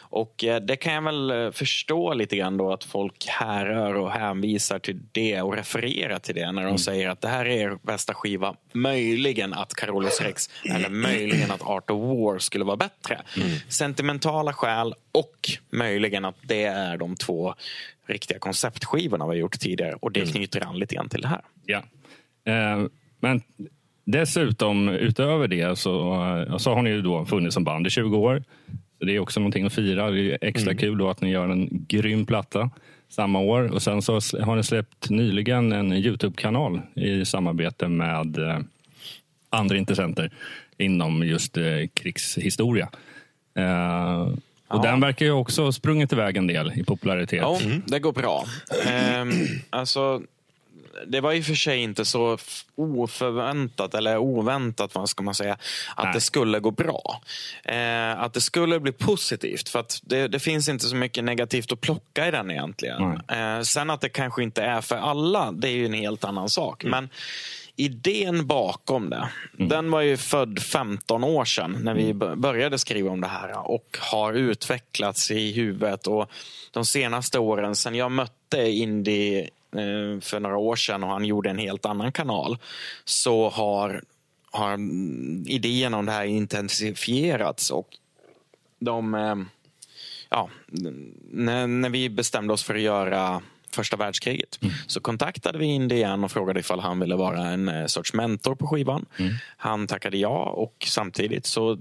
Och 0.00 0.44
eh, 0.44 0.60
det 0.60 0.76
kan 0.76 0.92
jag 0.92 1.02
väl 1.02 1.30
eh, 1.30 1.50
förstå 1.50 2.14
lite 2.14 2.36
grann 2.36 2.56
då 2.56 2.72
att 2.72 2.84
folk 2.84 3.26
härrör 3.26 3.94
och 3.94 4.10
hänvisar 4.10 4.78
till 4.78 5.00
det 5.12 5.42
och 5.42 5.56
refererar 5.56 6.18
till 6.18 6.34
det 6.34 6.52
när 6.52 6.64
de 6.64 6.78
säger 6.78 7.08
att 7.08 7.20
det 7.20 7.28
här 7.28 7.44
är 7.44 7.50
er 7.50 7.78
bästa 7.82 8.14
skiva. 8.14 8.54
Möjligen 8.72 9.54
att 9.54 9.74
Carolus 9.74 10.20
Rex 10.20 10.50
eller 10.64 10.88
möjligen 10.88 11.50
att 11.50 11.62
Art 11.62 11.90
of 11.90 11.98
War 11.98 12.38
skulle 12.38 12.64
vara 12.64 12.76
bättre. 12.76 13.20
Sentimentala 13.68 14.52
skäl 14.52 14.94
och 15.12 15.50
möjligen 15.70 16.24
att 16.24 16.36
det 16.42 16.64
är 16.64 16.96
de 16.96 17.16
två 17.16 17.54
riktiga 18.06 18.38
konceptskivorna 18.38 19.24
vi 19.24 19.28
har 19.28 19.34
gjort 19.34 19.60
tidigare. 19.60 19.94
Och 19.94 20.12
det 20.12 20.32
knyter 20.32 20.66
an 20.66 20.78
lite 20.78 20.94
grann 20.94 21.08
till 21.08 21.20
det 21.20 21.28
här. 21.28 21.40
Ja. 21.66 21.82
Eh, 22.44 22.86
Men 23.20 23.42
dessutom, 24.04 24.88
utöver 24.88 25.48
det, 25.48 25.78
så, 25.78 26.14
eh, 26.48 26.56
så 26.56 26.74
har 26.74 26.82
ni 26.82 26.90
ju 26.90 27.02
då 27.02 27.26
funnits 27.26 27.54
som 27.54 27.64
band 27.64 27.86
i 27.86 27.90
20 27.90 28.16
år. 28.16 28.42
Så 28.98 29.04
det 29.04 29.16
är 29.16 29.18
också 29.18 29.40
någonting 29.40 29.66
att 29.66 29.72
fira. 29.72 30.10
Det 30.10 30.32
är 30.32 30.38
extra 30.40 30.74
kul 30.74 30.98
då 30.98 31.10
att 31.10 31.20
ni 31.20 31.30
gör 31.30 31.48
en 31.48 31.68
grym 31.70 32.26
platta 32.26 32.70
samma 33.08 33.38
år. 33.38 33.72
Och 33.72 33.82
sen 33.82 34.02
så 34.02 34.12
har 34.42 34.56
ni 34.56 34.62
släppt 34.62 35.10
nyligen 35.10 35.72
en 35.72 35.92
Youtube-kanal 35.92 36.80
i 36.94 37.24
samarbete 37.24 37.88
med 37.88 38.38
eh, 38.38 38.58
andra 39.50 39.76
intressenter 39.76 40.30
inom 40.78 41.22
just 41.26 41.56
eh, 41.56 41.86
krigshistoria. 41.94 42.88
Eh, 43.54 44.28
och 44.68 44.82
den 44.82 45.00
verkar 45.00 45.26
ju 45.26 45.32
också 45.32 45.64
ha 45.64 45.72
sprungit 45.72 46.12
iväg 46.12 46.36
en 46.36 46.46
del 46.46 46.72
i 46.76 46.84
popularitet. 46.84 47.40
Ja, 47.40 47.58
det 47.86 47.98
går 47.98 48.12
bra. 48.12 48.44
Ehm, 48.86 49.32
alltså, 49.70 50.22
det 51.06 51.20
var 51.20 51.32
i 51.32 51.40
och 51.40 51.44
för 51.44 51.54
sig 51.54 51.78
inte 51.78 52.04
så 52.04 52.38
oförväntat 52.74 53.94
eller 53.94 54.18
oväntat 54.18 54.94
vad 54.94 55.08
ska 55.08 55.22
man 55.22 55.34
säga, 55.34 55.52
att 55.96 56.04
Nej. 56.04 56.14
det 56.14 56.20
skulle 56.20 56.60
gå 56.60 56.70
bra. 56.70 57.20
Eh, 57.64 58.20
att 58.20 58.32
det 58.32 58.40
skulle 58.40 58.80
bli 58.80 58.92
positivt. 58.92 59.68
För 59.68 59.78
att 59.78 60.00
det, 60.02 60.28
det 60.28 60.38
finns 60.38 60.68
inte 60.68 60.84
så 60.84 60.96
mycket 60.96 61.24
negativt 61.24 61.72
att 61.72 61.80
plocka 61.80 62.28
i 62.28 62.30
den 62.30 62.50
egentligen. 62.50 63.20
Eh, 63.28 63.60
sen 63.60 63.90
att 63.90 64.00
det 64.00 64.08
kanske 64.08 64.42
inte 64.42 64.62
är 64.62 64.80
för 64.80 64.96
alla, 64.96 65.52
det 65.52 65.68
är 65.68 65.72
ju 65.72 65.86
en 65.86 65.94
helt 65.94 66.24
annan 66.24 66.48
sak. 66.48 66.84
Men 66.84 67.08
idén 67.80 68.46
bakom 68.46 69.10
det, 69.10 69.28
den 69.52 69.90
var 69.90 70.00
ju 70.00 70.16
född 70.16 70.58
15 70.58 71.24
år 71.24 71.44
sedan 71.44 71.78
när 71.82 71.94
vi 71.94 72.14
b- 72.14 72.36
började 72.36 72.78
skriva 72.78 73.10
om 73.10 73.20
det 73.20 73.26
här 73.26 73.70
och 73.70 73.98
har 74.00 74.32
utvecklats 74.32 75.30
i 75.30 75.52
huvudet. 75.52 76.06
Och 76.06 76.30
de 76.70 76.84
senaste 76.84 77.38
åren, 77.38 77.76
sen 77.76 77.94
jag 77.94 78.12
mötte 78.12 78.70
Indy 78.70 79.38
eh, 79.40 80.20
för 80.20 80.40
några 80.40 80.56
år 80.56 80.76
sedan 80.76 81.04
och 81.04 81.10
han 81.10 81.24
gjorde 81.24 81.50
en 81.50 81.58
helt 81.58 81.86
annan 81.86 82.12
kanal, 82.12 82.58
så 83.04 83.48
har, 83.48 84.02
har 84.50 84.72
mm, 84.72 85.44
idén 85.48 85.94
om 85.94 86.06
det 86.06 86.12
här 86.12 86.24
intensifierats. 86.24 87.70
Och 87.70 87.88
de, 88.78 89.14
eh, 89.14 89.36
ja, 90.28 90.50
när 91.30 91.88
vi 91.90 92.08
bestämde 92.08 92.52
oss 92.52 92.62
för 92.62 92.74
att 92.74 92.80
göra 92.80 93.42
första 93.72 93.96
världskriget. 93.96 94.58
Så 94.86 95.00
kontaktade 95.00 95.58
vi 95.58 95.64
Indian 95.64 96.24
och 96.24 96.32
frågade 96.32 96.60
ifall 96.60 96.80
han 96.80 97.00
ville 97.00 97.16
vara 97.16 97.46
en 97.46 97.68
eh, 97.68 97.86
sorts 97.86 98.14
mentor 98.14 98.54
på 98.54 98.66
skivan. 98.66 99.06
Han 99.56 99.86
tackade 99.86 100.16
ja 100.16 100.44
och 100.44 100.86
samtidigt 100.88 101.46
så 101.46 101.78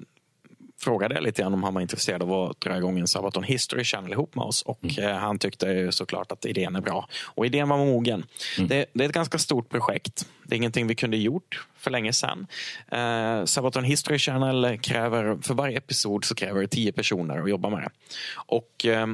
frågade 0.82 1.16
jag 1.16 1.24
lite 1.24 1.42
grann 1.42 1.54
om 1.54 1.64
han 1.64 1.74
var 1.74 1.82
intresserad 1.82 2.24
av 2.24 2.34
att 2.34 2.62
dra 2.62 2.78
igång 2.78 3.00
en 3.00 3.08
Sabaton 3.08 3.44
History 3.44 3.84
Channel 3.84 4.12
ihop 4.12 4.36
med 4.36 4.46
oss. 4.46 4.62
Och 4.62 5.00
eh, 5.00 5.18
han 5.18 5.40
tyckte 5.40 5.92
såklart 5.92 6.32
att 6.32 6.46
idén 6.46 6.76
är 6.76 6.82
bra. 6.82 7.08
Och 7.24 7.46
idén 7.46 7.70
var 7.70 7.78
mogen. 7.78 8.26
Det, 8.58 8.86
det, 8.94 9.04
är 9.04 9.10
ett 9.10 9.16
ganska 9.16 9.38
stort 9.38 9.70
projekt. 9.70 10.28
Det 10.44 10.56
är 10.56 10.58
ingenting 10.58 10.88
vi 10.88 10.96
kunde 10.96 11.18
gjort 11.18 11.68
för 11.78 11.92
länge 11.92 12.14
sedan. 12.14 12.48
Eh, 12.92 13.46
Sabaton 13.46 13.84
History 13.84 14.20
Channel 14.20 14.80
kräver, 14.80 15.38
för 15.42 15.54
varje 15.54 15.78
episod 15.78 16.26
så 16.26 16.36
kräver 16.36 16.62
det 16.62 16.68
tio 16.68 16.92
personer 16.92 17.40
att 17.40 17.50
jobba 17.50 17.70
med 17.70 17.80
det. 17.82 17.90
Och 18.36 18.86
eh, 18.86 19.08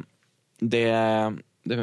det 0.59 0.91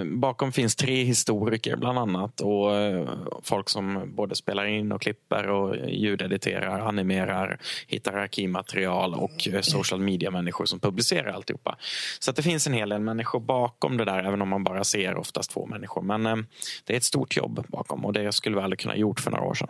bakom 0.05 0.53
finns 0.53 0.77
tre 0.77 1.05
historiker 1.05 1.77
bland 1.77 1.99
annat 1.99 2.41
och 2.41 2.77
eh, 2.77 3.09
folk 3.43 3.69
som 3.69 4.13
både 4.15 4.37
spelar 4.37 4.65
in 4.65 4.93
och 4.93 5.03
klipper 5.03 5.49
och 5.49 5.77
ljudediterar, 5.89 6.81
animerar, 6.81 7.59
hittar 7.87 8.13
arkivmaterial 8.13 9.15
och 9.15 9.49
eh, 9.49 9.61
social 9.61 10.01
media-människor 10.01 10.65
som 10.65 10.81
publicerar 10.81 11.33
alltihopa. 11.33 11.77
Så 12.19 12.31
att 12.31 12.37
det 12.37 12.43
finns 12.43 12.67
en 12.67 12.73
hel 12.73 12.89
del 12.89 13.01
människor 13.01 13.41
bakom 13.41 13.97
det 13.97 14.05
där, 14.05 14.25
även 14.25 14.43
om 14.43 14.49
man 14.49 14.65
bara 14.65 14.85
ser 14.85 15.17
oftast 15.17 15.51
två 15.51 15.67
människor. 15.67 16.03
Men 16.03 16.27
eh, 16.27 16.37
det 16.85 16.93
är 16.93 16.97
ett 16.97 17.05
stort 17.05 17.37
jobb 17.37 17.65
bakom 17.69 18.05
och 18.05 18.13
det 18.13 18.33
skulle 18.33 18.57
vi 18.57 18.63
aldrig 18.63 18.79
kunna 18.79 18.97
gjort 18.97 19.21
för 19.21 19.31
några 19.31 19.45
år 19.45 19.55
sedan. 19.55 19.69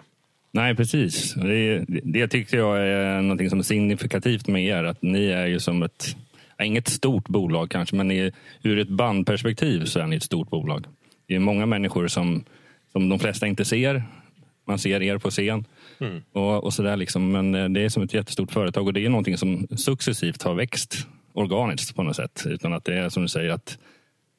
Nej, 0.55 0.75
precis. 0.75 1.35
Det, 1.35 1.85
det 1.89 2.29
tyckte 2.29 2.57
jag 2.57 2.81
är 2.81 3.23
något 3.23 3.51
som 3.51 3.59
är 3.59 3.63
signifikativt 3.63 4.49
med 4.49 4.65
er. 4.65 4.85
Att 4.85 5.03
ni 5.03 5.27
är 5.27 5.47
ju 5.47 5.61
som 5.61 5.83
ett 5.83 6.17
inget 6.63 6.89
stort 6.89 7.29
bolag 7.29 7.71
kanske, 7.71 7.97
men 7.97 8.11
i, 8.11 8.33
ur 8.63 8.79
ett 8.79 8.89
bandperspektiv 8.89 9.85
så 9.85 10.01
är 10.01 10.07
ni 10.07 10.17
ett 10.17 10.23
stort 10.23 10.51
bolag. 10.51 10.87
Det 11.27 11.35
är 11.35 11.39
många 11.39 11.67
människor 11.67 12.09
som, 12.09 12.45
som 12.93 13.09
de 13.09 13.19
flesta 13.19 13.47
inte 13.47 13.65
ser. 13.65 14.05
Man 14.65 14.79
ser 14.79 15.03
er 15.03 15.19
på 15.19 15.31
scen. 15.31 15.65
Mm. 16.01 16.23
Och, 16.33 16.65
och 16.65 16.75
sådär 16.75 16.97
liksom. 16.97 17.33
Men 17.33 17.55
eh, 17.55 17.69
det 17.69 17.81
är 17.81 17.89
som 17.89 18.03
ett 18.03 18.15
jättestort 18.15 18.53
företag 18.53 18.87
och 18.87 18.93
det 18.93 19.05
är 19.05 19.09
någonting 19.09 19.39
som 19.39 19.67
successivt 19.77 20.43
har 20.43 20.55
växt 20.55 21.07
organiskt 21.33 21.97
på 21.97 22.03
något 22.03 22.17
sätt. 22.17 22.43
Utan 22.47 22.73
att 22.73 22.85
det 22.85 22.95
är 22.95 23.09
som 23.09 23.23
du 23.23 23.29
säger 23.29 23.51
att 23.51 23.79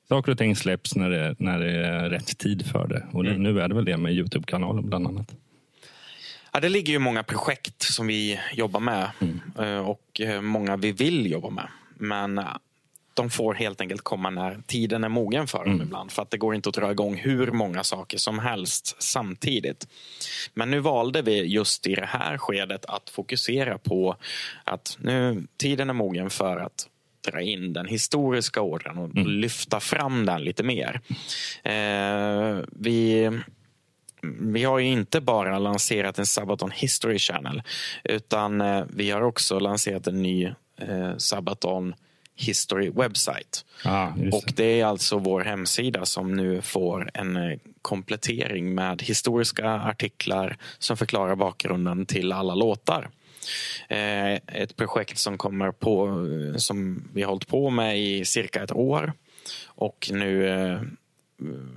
saker 0.09 0.31
och 0.31 0.37
ting 0.37 0.55
släpps 0.55 0.95
när 0.95 1.09
det, 1.09 1.35
när 1.39 1.59
det 1.59 1.71
är 1.71 2.09
rätt 2.09 2.37
tid 2.37 2.65
för 2.65 2.87
det. 2.87 3.05
Och 3.11 3.25
mm. 3.25 3.43
nu 3.43 3.59
är 3.61 3.67
det 3.67 3.75
väl 3.75 3.85
det 3.85 3.97
med 3.97 4.13
Youtube-kanalen 4.13 4.89
bland 4.89 5.07
annat. 5.07 5.35
Ja, 6.53 6.59
det 6.59 6.69
ligger 6.69 6.93
ju 6.93 6.99
många 6.99 7.23
projekt 7.23 7.81
som 7.81 8.07
vi 8.07 8.39
jobbar 8.53 8.79
med 8.79 9.09
mm. 9.19 9.39
Eh, 9.59 9.89
och 9.89 10.21
eh, 10.21 10.41
många 10.41 10.77
vi 10.77 10.91
vill 10.91 11.31
jobba 11.31 11.49
med. 11.49 11.67
Men 12.03 12.37
eh, 12.37 12.45
de 13.13 13.29
får 13.29 13.53
helt 13.53 13.81
enkelt 13.81 14.01
komma 14.01 14.29
när 14.29 14.61
tiden 14.67 15.03
är 15.03 15.09
mogen 15.09 15.47
för 15.47 15.57
dem 15.57 15.73
mm. 15.73 15.81
ibland. 15.81 16.11
För 16.11 16.21
att 16.21 16.31
det 16.31 16.37
går 16.37 16.55
inte 16.55 16.69
att 16.69 16.75
dra 16.75 16.91
igång 16.91 17.15
hur 17.15 17.51
många 17.51 17.83
saker 17.83 18.17
som 18.17 18.39
helst 18.39 18.95
samtidigt. 18.99 19.87
Men 20.53 20.71
nu 20.71 20.79
valde 20.79 21.21
vi 21.21 21.45
just 21.45 21.87
i 21.87 21.95
det 21.95 22.05
här 22.05 22.37
skedet 22.37 22.85
att 22.85 23.09
fokusera 23.09 23.77
på 23.77 24.15
att 24.63 24.97
nu 25.01 25.47
tiden 25.57 25.89
är 25.89 25.93
mogen 25.93 26.29
för 26.29 26.57
att 26.57 26.89
dra 27.31 27.41
in 27.41 27.73
den 27.73 27.85
historiska 27.85 28.61
ordern 28.61 28.97
och 28.97 29.15
mm. 29.15 29.27
lyfta 29.27 29.79
fram 29.79 30.25
den 30.25 30.43
lite 30.43 30.63
mer. 30.63 31.01
Eh, 31.63 32.65
vi 32.71 33.31
vi 34.39 34.63
har 34.63 34.79
ju 34.79 34.85
inte 34.85 35.21
bara 35.21 35.59
lanserat 35.59 36.19
en 36.19 36.25
Sabaton 36.25 36.71
History 36.71 37.19
Channel 37.19 37.61
utan 38.03 38.61
eh, 38.61 38.83
vi 38.89 39.11
har 39.11 39.21
också 39.21 39.59
lanserat 39.59 40.07
en 40.07 40.21
ny 40.21 40.51
eh, 40.89 41.17
Sabaton 41.17 41.95
History 42.35 42.89
Website. 42.89 43.65
Ah, 43.85 44.07
och 44.31 44.53
Det 44.55 44.79
är 44.81 44.85
alltså 44.85 45.17
vår 45.17 45.41
hemsida 45.41 46.05
som 46.05 46.33
nu 46.33 46.61
får 46.61 47.11
en 47.13 47.35
eh, 47.35 47.59
komplettering 47.81 48.75
med 48.75 49.01
historiska 49.01 49.73
artiklar 49.73 50.57
som 50.79 50.97
förklarar 50.97 51.35
bakgrunden 51.35 52.05
till 52.05 52.31
alla 52.31 52.55
låtar. 52.55 53.09
Eh, 53.87 54.33
ett 54.33 54.75
projekt 54.75 55.17
som, 55.17 55.37
kommer 55.37 55.71
på, 55.71 56.07
eh, 56.07 56.57
som 56.57 57.07
vi 57.13 57.21
har 57.21 57.29
hållit 57.29 57.47
på 57.47 57.69
med 57.69 57.99
i 57.99 58.25
cirka 58.25 58.63
ett 58.63 58.71
år 58.71 59.13
och 59.65 60.09
nu 60.11 60.47
eh, 60.47 60.81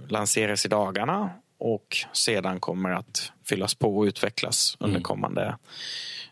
lanseras 0.08 0.66
i 0.66 0.68
dagarna 0.68 1.30
och 1.58 1.96
sedan 2.12 2.60
kommer 2.60 2.90
att 2.90 3.32
fyllas 3.44 3.74
på 3.74 3.98
och 3.98 4.02
utvecklas 4.02 4.76
under 4.80 4.96
mm. 4.96 5.02
kommande, 5.02 5.56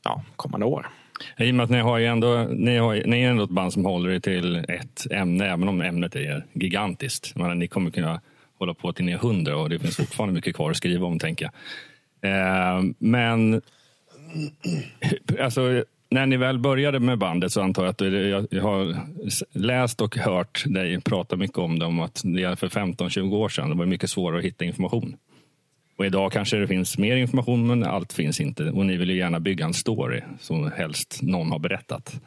ja, 0.02 0.22
kommande 0.36 0.66
år. 0.66 0.90
I 1.37 1.50
och 1.50 1.54
med 1.54 1.64
att 1.64 1.71
ni, 1.71 1.78
har 1.78 2.00
ändå, 2.00 2.47
ni, 2.50 2.76
har, 2.76 3.02
ni 3.06 3.23
är 3.23 3.30
ändå 3.30 3.44
ett 3.44 3.50
band 3.50 3.73
som 3.73 3.85
håller 3.85 4.11
er 4.11 4.21
till 4.21 4.56
ett 4.56 5.06
ämne, 5.11 5.47
även 5.47 5.68
om 5.68 5.80
ämnet 5.80 6.16
är 6.16 6.44
gigantiskt. 6.52 7.37
Men 7.37 7.59
ni 7.59 7.68
kommer 7.68 7.90
kunna 7.90 8.21
hålla 8.59 8.75
på 8.75 8.92
till 8.92 9.04
ni 9.04 9.12
är 9.12 9.18
hundra 9.18 9.56
och 9.56 9.71
det 9.71 9.78
finns 9.78 9.97
fortfarande 9.97 10.35
mycket 10.35 10.56
kvar 10.56 10.71
att 10.71 10.76
skriva 10.76 11.06
om, 11.06 11.18
tänker 11.18 11.50
jag. 11.50 11.52
Eh, 12.30 12.83
men 12.99 13.62
alltså, 15.40 15.85
när 16.11 16.26
ni 16.26 16.37
väl 16.37 16.59
började 16.59 17.00
med 17.00 17.18
bandet 17.18 17.52
så 17.52 17.62
antar 17.62 17.83
jag 17.83 17.90
att 17.90 17.99
du, 17.99 18.28
jag 18.50 18.62
har 18.62 18.97
läst 19.52 20.00
och 20.00 20.16
hört 20.16 20.64
dig 20.66 21.00
prata 21.00 21.37
mycket 21.37 21.59
om 21.59 21.78
det, 21.78 21.87
om 21.87 22.00
att 22.00 22.23
det 22.25 22.59
för 22.59 22.68
15-20 22.68 23.35
år 23.35 23.49
sedan 23.49 23.68
det 23.68 23.76
var 23.76 23.87
mycket 23.87 24.11
svårare 24.11 24.38
att 24.38 24.44
hitta 24.44 24.64
information. 24.64 25.16
Och 25.96 26.06
idag 26.06 26.32
kanske 26.32 26.56
det 26.56 26.66
finns 26.66 26.98
mer 26.98 27.16
information, 27.16 27.66
men 27.66 27.84
allt 27.84 28.12
finns 28.12 28.40
inte. 28.40 28.64
Och 28.64 28.86
ni 28.86 28.96
vill 28.96 29.10
ju 29.10 29.16
gärna 29.16 29.40
bygga 29.40 29.64
en 29.64 29.74
story 29.74 30.20
som 30.40 30.72
helst 30.72 31.18
någon 31.22 31.50
har 31.50 31.58
berättat. 31.58 32.20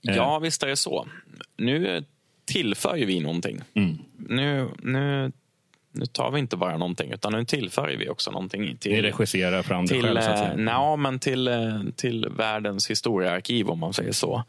Ja, 0.00 0.36
eh. 0.36 0.40
visst 0.40 0.62
är 0.62 0.66
det 0.66 0.76
så. 0.76 1.06
Nu 1.56 2.04
tillför 2.44 2.96
ju 2.96 3.04
vi 3.04 3.20
någonting. 3.20 3.60
Mm. 3.74 3.98
Nu, 4.16 4.68
nu, 4.82 5.32
nu 5.92 6.06
tar 6.06 6.30
vi 6.30 6.38
inte 6.38 6.56
bara 6.56 6.76
någonting, 6.76 7.12
utan 7.12 7.32
nu 7.32 7.44
tillför 7.44 7.96
vi 7.98 8.08
också 8.08 8.30
någonting. 8.30 8.76
Till, 8.76 8.92
ni 8.92 9.02
regisserar 9.02 9.62
fram 9.62 9.86
det 9.86 9.94
till, 9.94 10.02
själv? 10.02 10.20
Så 10.20 10.30
att 10.30 10.38
säga. 10.38 10.56
Na, 10.56 10.96
men 10.96 11.18
till, 11.18 11.48
eh, 11.48 11.80
till 11.96 12.28
världens 12.36 12.90
historiearkiv, 12.90 13.70
om 13.70 13.78
man 13.78 13.92
säger 13.92 14.12
så. 14.12 14.44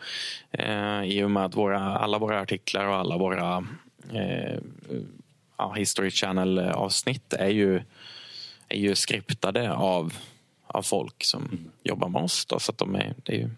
Eh, 0.51 1.03
I 1.03 1.23
och 1.23 1.31
med 1.31 1.45
att 1.45 1.55
våra, 1.55 1.79
alla 1.79 2.17
våra 2.17 2.41
artiklar 2.41 2.85
och 2.85 2.95
alla 2.95 3.17
våra 3.17 3.67
eh, 4.13 4.59
ja, 5.57 5.73
History 5.77 6.11
Channel-avsnitt 6.11 7.33
är 7.33 7.49
ju 7.49 7.81
är 8.69 8.77
ju 8.77 8.95
skriptade 8.95 9.73
av, 9.73 10.13
av 10.67 10.81
folk 10.81 11.23
som 11.23 11.43
mm. 11.45 11.71
jobbar 11.83 12.09
med 12.09 12.21
oss. 12.21 12.45
Då, 12.45 12.59
så 12.59 12.71
att 12.71 12.77
de 12.77 12.95
är, 12.95 13.15
det 13.23 13.41
är 13.41 13.49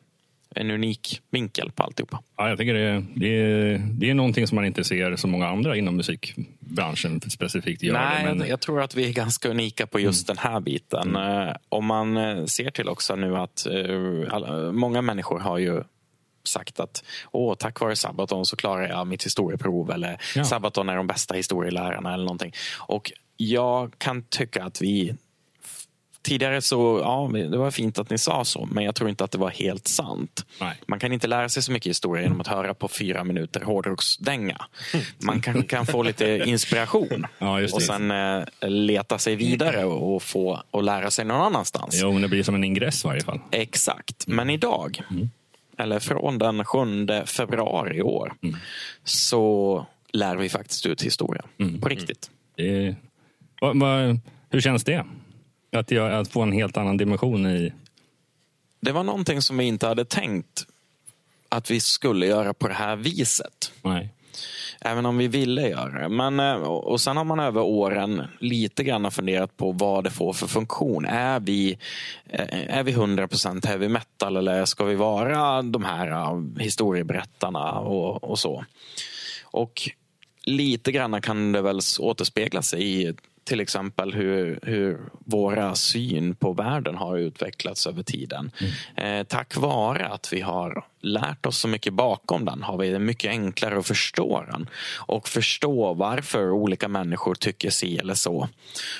en 0.55 0.71
unik 0.71 1.21
vinkel 1.31 1.71
på 1.71 1.83
alltihopa. 1.83 2.19
Ja, 2.37 2.49
jag 2.49 2.57
tycker 2.57 2.73
det, 2.73 3.05
det, 3.15 3.27
är, 3.27 3.77
det 3.77 4.09
är 4.09 4.13
någonting 4.13 4.47
som 4.47 4.55
man 4.55 4.65
inte 4.65 4.83
ser 4.83 5.15
så 5.15 5.27
många 5.27 5.47
andra 5.47 5.77
inom 5.77 5.95
musikbranschen 5.95 7.21
specifikt 7.21 7.83
gör. 7.83 7.93
Nej, 7.93 8.35
men... 8.35 8.47
jag 8.47 8.61
tror 8.61 8.81
att 8.81 8.95
vi 8.95 9.09
är 9.09 9.13
ganska 9.13 9.49
unika 9.49 9.87
på 9.87 9.99
just 9.99 10.29
mm. 10.29 10.35
den 10.35 10.51
här 10.51 10.59
biten. 10.59 11.15
Mm. 11.15 11.47
Eh, 11.47 11.55
om 11.69 11.85
man 11.85 12.17
eh, 12.17 12.45
ser 12.45 12.71
till 12.71 12.89
också 12.89 13.15
nu 13.15 13.37
att 13.37 13.67
uh, 13.69 14.33
alla, 14.33 14.71
många 14.71 15.01
människor 15.01 15.39
har 15.39 15.57
ju 15.57 15.83
sagt 16.43 16.79
att 16.79 17.03
Åh, 17.31 17.55
tack 17.55 17.79
vare 17.79 17.95
Sabaton 17.95 18.45
så 18.45 18.55
klarar 18.55 18.89
jag 18.89 19.07
mitt 19.07 19.25
historieprov 19.25 19.91
eller 19.91 20.21
ja. 20.35 20.43
Sabaton 20.43 20.89
är 20.89 20.95
de 20.95 21.07
bästa 21.07 21.33
historielärarna 21.33 22.13
eller 22.13 22.23
någonting. 22.23 22.53
Och 22.79 23.11
jag 23.37 23.99
kan 23.99 24.21
tycka 24.21 24.63
att 24.63 24.81
vi 24.81 25.15
Tidigare 26.25 26.61
så, 26.61 26.99
ja, 27.03 27.29
det 27.33 27.57
var 27.57 27.71
fint 27.71 27.99
att 27.99 28.09
ni 28.09 28.17
sa 28.17 28.45
så, 28.45 28.65
men 28.71 28.83
jag 28.83 28.95
tror 28.95 29.09
inte 29.09 29.23
att 29.23 29.31
det 29.31 29.37
var 29.37 29.49
helt 29.49 29.87
sant. 29.87 30.45
Nej. 30.61 30.81
Man 30.87 30.99
kan 30.99 31.13
inte 31.13 31.27
lära 31.27 31.49
sig 31.49 31.63
så 31.63 31.71
mycket 31.71 31.89
historia 31.89 32.23
genom 32.23 32.41
att 32.41 32.47
höra 32.47 32.73
på 32.73 32.87
fyra 32.87 33.23
minuter 33.23 33.61
hårdrocksdänga. 33.61 34.65
Man 35.17 35.41
kanske 35.41 35.63
kan 35.63 35.85
få 35.85 36.03
lite 36.03 36.43
inspiration 36.45 37.25
ja, 37.39 37.63
och 37.63 37.81
sen 37.81 38.11
eh, 38.11 38.43
leta 38.61 39.17
sig 39.17 39.35
vidare 39.35 39.85
och, 39.85 40.23
få 40.23 40.63
och 40.71 40.83
lära 40.83 41.11
sig 41.11 41.25
någon 41.25 41.41
annanstans. 41.41 41.99
Jo, 42.01 42.19
det 42.19 42.27
blir 42.27 42.43
som 42.43 42.55
en 42.55 42.63
ingress 42.63 43.05
i 43.05 43.07
varje 43.07 43.21
fall. 43.21 43.39
Exakt, 43.51 44.27
men 44.27 44.49
idag, 44.49 45.01
mm. 45.11 45.29
eller 45.77 45.99
från 45.99 46.37
den 46.37 46.65
7 46.65 47.07
februari 47.25 47.97
i 47.97 48.01
år, 48.01 48.33
mm. 48.43 48.55
så 49.03 49.85
lär 50.13 50.35
vi 50.35 50.49
faktiskt 50.49 50.85
ut 50.85 51.01
historia. 51.01 51.45
Mm. 51.59 51.81
På 51.81 51.89
riktigt. 51.89 52.29
Det 52.55 52.95
Va, 53.61 53.73
va, 53.75 54.17
hur 54.49 54.61
känns 54.61 54.83
det? 54.83 55.05
Att, 55.71 55.91
jag, 55.91 56.13
att 56.13 56.27
få 56.27 56.41
en 56.41 56.51
helt 56.51 56.77
annan 56.77 56.97
dimension 56.97 57.47
i... 57.47 57.73
Det 58.79 58.91
var 58.91 59.03
någonting 59.03 59.41
som 59.41 59.57
vi 59.57 59.63
inte 59.63 59.87
hade 59.87 60.05
tänkt 60.05 60.65
att 61.49 61.71
vi 61.71 61.79
skulle 61.79 62.25
göra 62.25 62.53
på 62.53 62.67
det 62.67 62.73
här 62.73 62.95
viset. 62.95 63.71
Nej. 63.81 64.09
Även 64.81 65.05
om 65.05 65.17
vi 65.17 65.27
ville 65.27 65.69
göra 65.69 66.01
det. 66.01 66.09
Men, 66.09 66.39
eh, 66.39 66.55
och 66.63 67.01
sen 67.01 67.17
har 67.17 67.23
man 67.23 67.39
över 67.39 67.61
åren 67.61 68.23
lite 68.39 68.83
grann 68.83 69.11
funderat 69.11 69.57
på 69.57 69.71
vad 69.71 70.03
det 70.03 70.11
får 70.11 70.33
för 70.33 70.47
funktion. 70.47 71.05
Är 71.05 71.39
vi, 71.39 71.77
eh, 72.29 72.77
är 72.77 72.83
vi 72.83 72.91
100% 72.91 73.65
heavy 73.65 73.87
metal 73.87 74.37
eller 74.37 74.65
ska 74.65 74.83
vi 74.83 74.95
vara 74.95 75.61
de 75.61 75.85
här 75.85 76.11
eh, 76.11 76.41
historieberättarna 76.59 77.71
och, 77.71 78.23
och 78.23 78.39
så? 78.39 78.65
Och 79.43 79.89
lite 80.43 80.91
grann 80.91 81.21
kan 81.21 81.51
det 81.51 81.61
väl 81.61 81.79
återspegla 81.99 82.61
sig 82.61 83.01
i 83.01 83.13
till 83.45 83.59
exempel 83.59 84.13
hur, 84.13 84.59
hur 84.63 84.99
våra 85.25 85.75
syn 85.75 86.35
på 86.35 86.53
världen 86.53 86.95
har 86.95 87.17
utvecklats 87.17 87.87
över 87.87 88.03
tiden. 88.03 88.51
Mm. 88.95 89.19
Eh, 89.19 89.25
tack 89.27 89.55
vare 89.55 90.07
att 90.07 90.33
vi 90.33 90.41
har 90.41 90.85
lärt 91.01 91.45
oss 91.45 91.57
så 91.57 91.67
mycket 91.67 91.93
bakom 91.93 92.45
den 92.45 92.63
har 92.63 92.77
vi 92.77 92.89
det 92.89 92.99
mycket 92.99 93.29
enklare 93.29 93.79
att 93.79 93.87
förstå 93.87 94.43
den 94.51 94.69
och 94.95 95.27
förstå 95.27 95.93
varför 95.93 96.51
olika 96.51 96.87
människor 96.87 97.35
tycker 97.35 97.69
si 97.69 97.97
eller 97.97 98.13
så. 98.13 98.49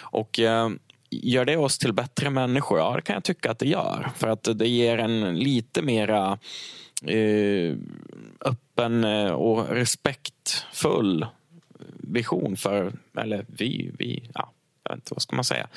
Och 0.02 0.40
eh, 0.40 0.70
Gör 1.10 1.46
det 1.46 1.58
oss 1.58 1.78
till 1.78 1.94
bättre 1.94 2.30
människor? 2.30 2.80
Ja, 2.80 2.96
det 2.96 3.02
kan 3.02 3.14
jag 3.14 3.24
tycka 3.24 3.52
att 3.52 3.60
det 3.60 3.68
gör. 3.68 4.12
För 4.16 4.28
att 4.28 4.48
det 4.56 4.68
ger 4.68 4.98
en 4.98 5.40
lite 5.40 5.82
mera 5.82 6.40
eh, 7.06 7.76
öppen 8.42 9.04
eh, 9.04 9.32
och 9.32 9.70
respektfull 9.70 11.26
vision 11.94 12.58
för, 12.58 12.94
eller 13.18 13.46
vi, 13.48 13.92
vi 13.98 14.30
ja, 14.34 14.52
jag 14.84 14.96
vet 14.96 14.98
inte, 14.98 15.14
vad 15.14 15.22
ska 15.22 15.36
man 15.36 15.46
säga, 15.46 15.68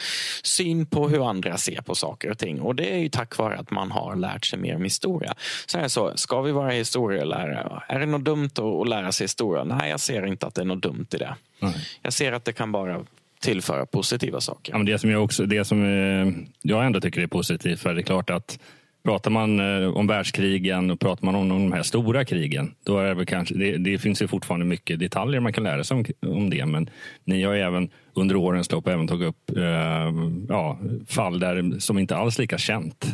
syn 0.42 0.86
på 0.86 1.08
hur 1.08 1.30
andra 1.30 1.56
ser 1.56 1.80
på 1.80 1.94
saker 1.94 2.30
och 2.30 2.38
ting. 2.38 2.60
Och 2.60 2.74
det 2.74 2.94
är 2.94 2.98
ju 2.98 3.08
tack 3.08 3.38
vare 3.38 3.58
att 3.58 3.70
man 3.70 3.90
har 3.90 4.16
lärt 4.16 4.44
sig 4.44 4.58
mer 4.58 4.76
om 4.76 4.84
historia. 4.84 5.34
Så 5.66 5.78
är 5.78 5.82
det 5.82 5.88
så, 5.88 6.16
ska 6.16 6.40
vi 6.42 6.52
vara 6.52 6.70
historielärare? 6.70 7.82
Är 7.88 8.00
det 8.00 8.06
något 8.06 8.24
dumt 8.24 8.50
att 8.56 8.88
lära 8.88 9.12
sig 9.12 9.24
historia? 9.24 9.64
Nej, 9.64 9.90
jag 9.90 10.00
ser 10.00 10.26
inte 10.26 10.46
att 10.46 10.54
det 10.54 10.60
är 10.60 10.64
något 10.64 10.82
dumt 10.82 11.06
i 11.10 11.16
det. 11.16 11.34
Nej. 11.60 11.74
Jag 12.02 12.12
ser 12.12 12.32
att 12.32 12.44
det 12.44 12.52
kan 12.52 12.72
bara 12.72 13.04
tillföra 13.40 13.86
positiva 13.86 14.40
saker. 14.40 14.72
Ja, 14.72 14.78
men 14.78 14.86
det 14.86 14.98
som 14.98 15.10
jag 15.10 15.24
också, 15.24 15.46
det 15.46 15.64
som 15.64 15.84
eh, 15.84 16.32
jag 16.62 16.86
ändå 16.86 17.00
tycker 17.00 17.20
är 17.20 17.26
positivt, 17.26 17.80
för 17.80 17.94
det 17.94 18.00
är 18.00 18.02
klart 18.02 18.30
att 18.30 18.58
Pratar 19.04 19.30
man 19.30 19.60
eh, 19.60 19.88
om 19.88 20.06
världskrigen 20.06 20.90
och 20.90 21.00
pratar 21.00 21.24
man 21.24 21.34
om 21.34 21.48
de 21.48 21.72
här 21.72 21.82
stora 21.82 22.24
krigen, 22.24 22.74
då 22.84 22.98
är 22.98 23.14
det 23.14 23.26
kanske, 23.26 23.54
det, 23.54 23.76
det, 23.76 23.98
finns 23.98 24.22
ju 24.22 24.28
fortfarande 24.28 24.66
mycket 24.66 24.98
detaljer 24.98 25.40
man 25.40 25.52
kan 25.52 25.64
lära 25.64 25.84
sig 25.84 25.96
om, 25.96 26.04
om 26.32 26.50
det. 26.50 26.66
Men 26.66 26.90
ni 27.24 27.42
har 27.42 27.54
även 27.54 27.90
under 28.14 28.36
årens 28.36 28.72
lopp 28.72 28.88
även 28.88 29.08
tagit 29.08 29.28
upp 29.28 29.56
eh, 29.56 30.12
ja, 30.48 30.78
fall 31.06 31.40
där, 31.40 31.80
som 31.80 31.98
inte 31.98 32.16
alls 32.16 32.38
lika 32.38 32.58
känt 32.58 33.06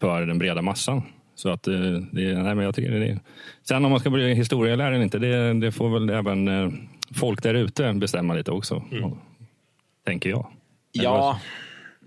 för 0.00 0.26
den 0.26 0.38
breda 0.38 0.62
massan. 0.62 1.02
Så 1.34 1.48
att 1.48 1.68
eh, 1.68 1.74
det, 2.12 2.42
nej, 2.42 2.54
men 2.54 2.58
jag 2.58 2.74
tycker 2.74 2.90
det 2.90 3.06
är. 3.06 3.20
Sen 3.62 3.84
om 3.84 3.90
man 3.90 4.00
ska 4.00 4.10
bli 4.10 4.34
historielärare 4.34 4.94
eller 4.94 5.04
inte, 5.04 5.18
det, 5.18 5.52
det 5.52 5.72
får 5.72 5.90
väl 5.90 6.10
även 6.10 6.48
eh, 6.48 6.70
folk 7.14 7.42
där 7.42 7.54
ute 7.54 7.92
bestämma 7.92 8.34
lite 8.34 8.50
också. 8.50 8.82
Mm. 8.92 9.10
Tänker 10.06 10.30
jag. 10.30 10.46
Ja. 10.92 11.40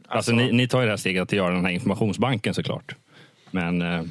Alltså, 0.08 0.32
alltså 0.32 0.32
ni, 0.32 0.52
ni, 0.52 0.68
tar 0.68 0.80
ju 0.80 0.86
det 0.86 0.92
här 0.92 0.98
steget 0.98 1.24
att 1.24 1.32
göra 1.32 1.56
den 1.56 1.66
här 1.66 1.72
informationsbanken 1.72 2.54
såklart. 2.54 2.96
Men 3.52 3.82
eh, 3.82 4.04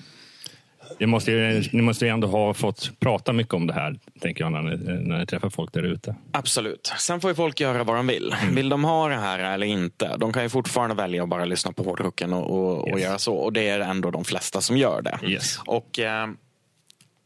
det 0.98 1.06
måste 1.06 1.32
ju, 1.32 1.62
ni 1.72 1.82
måste 1.82 2.04
ju 2.04 2.10
ändå 2.10 2.28
ha 2.28 2.54
fått 2.54 3.00
prata 3.00 3.32
mycket 3.32 3.54
om 3.54 3.66
det 3.66 3.72
här, 3.72 3.98
tänker 4.20 4.44
jag, 4.44 4.52
när 4.52 4.62
ni, 4.62 4.76
när 5.08 5.18
ni 5.18 5.26
träffar 5.26 5.50
folk 5.50 5.72
där 5.72 5.82
ute. 5.82 6.14
Absolut. 6.32 6.92
Sen 6.98 7.20
får 7.20 7.30
ju 7.30 7.34
folk 7.34 7.60
göra 7.60 7.84
vad 7.84 7.96
de 7.96 8.06
vill. 8.06 8.34
Mm. 8.42 8.54
Vill 8.54 8.68
de 8.68 8.84
ha 8.84 9.08
det 9.08 9.16
här 9.16 9.38
eller 9.38 9.66
inte? 9.66 10.16
De 10.16 10.32
kan 10.32 10.42
ju 10.42 10.48
fortfarande 10.48 10.94
välja 10.94 11.22
att 11.22 11.28
bara 11.28 11.44
lyssna 11.44 11.72
på 11.72 11.82
hårdrocken 11.82 12.32
och, 12.32 12.50
och, 12.50 12.88
yes. 12.88 12.94
och 12.94 13.00
göra 13.00 13.18
så. 13.18 13.34
Och 13.34 13.52
det 13.52 13.68
är 13.68 13.80
ändå 13.80 14.10
de 14.10 14.24
flesta 14.24 14.60
som 14.60 14.76
gör 14.76 15.02
det. 15.02 15.18
Yes. 15.22 15.58
Och... 15.66 15.98
Eh, 15.98 16.26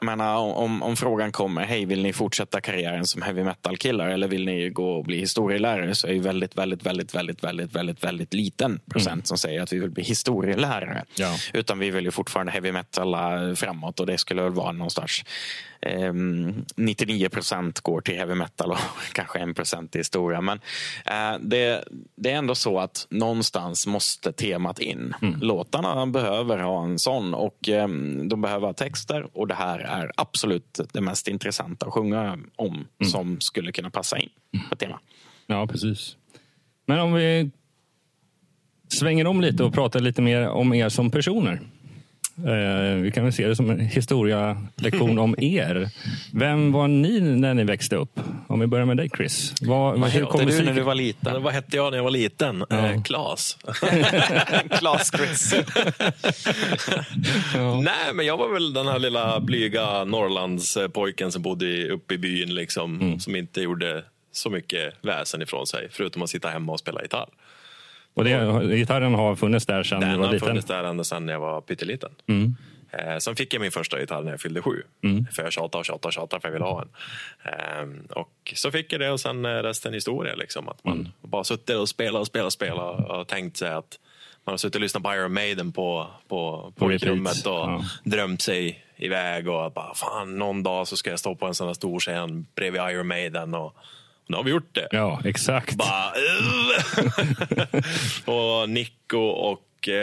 menar, 0.02 0.36
om, 0.36 0.82
om 0.82 0.96
frågan 0.96 1.32
kommer, 1.32 1.64
hej 1.64 1.84
vill 1.84 2.02
ni 2.02 2.12
fortsätta 2.12 2.60
karriären 2.60 3.06
som 3.06 3.22
heavy 3.22 3.44
metal-killar 3.44 4.08
eller 4.08 4.28
vill 4.28 4.44
ni 4.44 4.70
gå 4.70 4.92
och 4.92 5.04
bli 5.04 5.20
historielärare 5.20 5.94
så 5.94 6.06
är 6.06 6.12
ju 6.12 6.20
väldigt, 6.20 6.58
väldigt, 6.58 6.86
väldigt, 6.86 7.14
väldigt, 7.14 7.44
väldigt, 7.44 7.74
väldigt, 7.74 8.04
väldigt 8.04 8.34
liten 8.34 8.80
procent 8.90 9.12
mm. 9.12 9.24
som 9.24 9.38
säger 9.38 9.62
att 9.62 9.72
vi 9.72 9.78
vill 9.78 9.90
bli 9.90 10.02
historielärare. 10.02 11.04
Ja. 11.14 11.36
Utan 11.52 11.78
vi 11.78 11.90
vill 11.90 12.04
ju 12.04 12.10
fortfarande 12.10 12.52
heavy 12.52 12.72
metal 12.72 13.16
framåt 13.56 14.00
och 14.00 14.06
det 14.06 14.18
skulle 14.18 14.42
väl 14.42 14.52
vara 14.52 14.72
någonstans 14.72 15.22
99 16.76 17.24
ehm, 17.24 17.30
procent 17.30 17.80
går 17.80 18.00
till 18.00 18.14
heavy 18.14 18.34
metal 18.34 18.70
och 18.70 18.78
kanske 19.12 19.38
1 19.38 19.56
procent 19.56 19.92
till 19.92 19.98
historia. 19.98 20.40
Men 20.40 20.60
eh, 21.06 21.38
det, 21.40 21.84
det, 22.16 22.30
är 22.30 22.36
ändå 22.36 22.54
så 22.54 22.78
att 22.78 23.06
någonstans 23.10 23.86
måste 23.86 24.32
temat 24.32 24.78
in. 24.78 25.14
Mm. 25.22 25.40
Låtarna 25.40 26.06
behöver 26.06 26.58
ha 26.58 26.84
en 26.84 26.98
sån 26.98 27.34
och 27.34 27.68
ehm, 27.68 28.28
de 28.28 28.40
behöver 28.40 28.66
ha 28.66 28.74
texter 28.74 29.26
och 29.32 29.46
det 29.46 29.54
här 29.54 29.78
är 29.78 30.12
absolut 30.16 30.80
det 30.92 31.00
mest 31.00 31.28
intressanta 31.28 31.86
att 31.86 31.92
sjunga 31.92 32.38
om 32.56 32.74
mm. 32.74 33.10
som 33.10 33.40
skulle 33.40 33.72
kunna 33.72 33.90
passa 33.90 34.18
in 34.18 34.30
på 34.70 34.76
tema. 34.76 35.00
Ja, 35.46 35.66
precis. 35.66 36.16
Men 36.86 36.98
om 36.98 37.12
vi 37.12 37.50
svänger 38.88 39.26
om 39.26 39.40
lite 39.40 39.64
och 39.64 39.74
pratar 39.74 40.00
lite 40.00 40.22
mer 40.22 40.48
om 40.48 40.74
er 40.74 40.88
som 40.88 41.10
personer. 41.10 41.60
Eh, 42.46 42.94
vi 42.94 43.10
kan 43.10 43.24
väl 43.24 43.32
se 43.32 43.48
det 43.48 43.56
som 43.56 43.70
en 43.70 43.80
historialektion 43.80 45.18
om 45.18 45.34
er. 45.38 45.88
Vem 46.32 46.72
var 46.72 46.88
ni 46.88 47.20
när 47.20 47.54
ni 47.54 47.64
växte 47.64 47.96
upp? 47.96 48.20
Om 48.48 48.60
vi 48.60 48.66
börjar 48.66 48.86
med 48.86 48.96
dig 48.96 49.10
Chris. 49.16 49.54
Vad, 49.60 50.00
vad 50.00 50.10
hette 50.10 50.38
du 50.38 50.44
musik... 50.44 50.64
när 50.64 50.74
du 50.74 50.80
var 50.80 50.94
liten? 50.94 51.42
Vad 51.42 51.52
hette 51.52 51.76
jag 51.76 51.90
när 51.90 51.98
jag 51.98 52.04
var 52.04 52.10
liten? 52.10 52.64
Ja. 52.68 52.76
Eh, 52.76 53.02
Klas. 53.02 53.58
Klas 54.78 55.10
Chris. 55.16 55.54
ja. 57.54 57.80
Nej, 57.80 58.14
men 58.14 58.26
jag 58.26 58.36
var 58.36 58.52
väl 58.52 58.72
den 58.72 58.86
här 58.86 58.98
lilla 58.98 59.40
blyga 59.40 60.04
Norrlandspojken 60.04 61.32
som 61.32 61.42
bodde 61.42 61.88
uppe 61.88 62.14
i 62.14 62.18
byn. 62.18 62.54
Liksom, 62.54 63.00
mm. 63.00 63.20
Som 63.20 63.36
inte 63.36 63.60
gjorde 63.60 64.04
så 64.32 64.50
mycket 64.50 64.94
väsen 65.02 65.42
ifrån 65.42 65.66
sig. 65.66 65.88
Förutom 65.90 66.22
att 66.22 66.30
sitta 66.30 66.48
hemma 66.48 66.72
och 66.72 66.80
spela 66.80 67.02
gitarr. 67.02 67.28
Och 68.20 68.64
det, 68.64 68.76
gitarren 68.76 69.14
har 69.14 69.36
funnits 69.36 69.66
där 69.66 69.82
sedan 69.82 70.00
du 70.00 70.06
var 70.06 70.12
liten? 70.12 70.30
Den 70.30 70.40
har 70.40 70.46
funnits 70.46 70.66
där 70.66 70.84
ända 70.84 71.04
sedan 71.04 71.28
jag 71.28 71.40
var 71.40 71.60
pytteliten. 71.60 72.10
Mm. 72.26 72.56
Eh, 72.92 73.18
sen 73.18 73.36
fick 73.36 73.54
jag 73.54 73.60
min 73.60 73.70
första 73.70 74.00
gitarr 74.00 74.22
när 74.22 74.30
jag 74.30 74.40
fyllde 74.40 74.62
sju. 74.62 74.82
Mm. 75.02 75.26
För 75.32 75.42
jag 75.42 75.52
tjatade 75.52 75.78
och 75.78 75.84
tjatade 75.84 76.06
och 76.06 76.12
tjatade 76.12 76.40
för 76.40 76.48
jag 76.48 76.52
ville 76.52 76.64
ha 76.64 76.82
en. 76.82 76.88
Eh, 77.44 78.16
och 78.16 78.52
så 78.54 78.70
fick 78.70 78.92
jag 78.92 79.00
det 79.00 79.10
och 79.10 79.20
sen 79.20 79.62
resten 79.62 79.94
historia. 79.94 80.34
Liksom, 80.34 80.68
att 80.68 80.84
man 80.84 81.00
mm. 81.00 81.08
bara 81.22 81.44
suttit 81.44 81.76
och 81.76 81.88
spelat 81.88 82.20
och 82.20 82.26
spelat 82.26 82.46
och 82.46 82.52
spelat 82.52 83.10
och 83.10 83.28
tänkt 83.28 83.56
sig 83.56 83.70
att 83.70 83.98
man 84.44 84.52
har 84.52 84.58
suttit 84.58 84.74
och 84.74 84.80
lyssnat 84.80 85.02
på 85.02 85.14
Iron 85.14 85.32
Maiden 85.32 85.72
på, 85.72 86.06
på, 86.28 86.72
på, 86.76 86.86
på 86.86 86.88
rummet 86.88 87.46
och 87.46 87.52
ja. 87.52 87.84
drömt 88.04 88.42
sig 88.42 88.84
iväg 88.96 89.48
och 89.48 89.72
bara 89.72 89.94
fan 89.94 90.38
någon 90.38 90.62
dag 90.62 90.88
så 90.88 90.96
ska 90.96 91.10
jag 91.10 91.18
stå 91.18 91.34
på 91.34 91.46
en 91.46 91.54
sån 91.54 91.66
här 91.66 91.74
stor 91.74 92.00
scen 92.00 92.46
bredvid 92.54 92.80
Iron 92.80 93.06
Maiden 93.06 93.54
och 93.54 93.76
nu 94.30 94.36
har 94.36 94.44
vi 94.44 94.50
gjort 94.50 94.74
det. 94.74 94.88
Ja, 94.90 95.20
exakt. 95.24 95.76
Bara, 95.76 96.12
och 98.62 98.70
Nico 98.70 99.18
och 99.18 99.88
eh, 99.88 99.94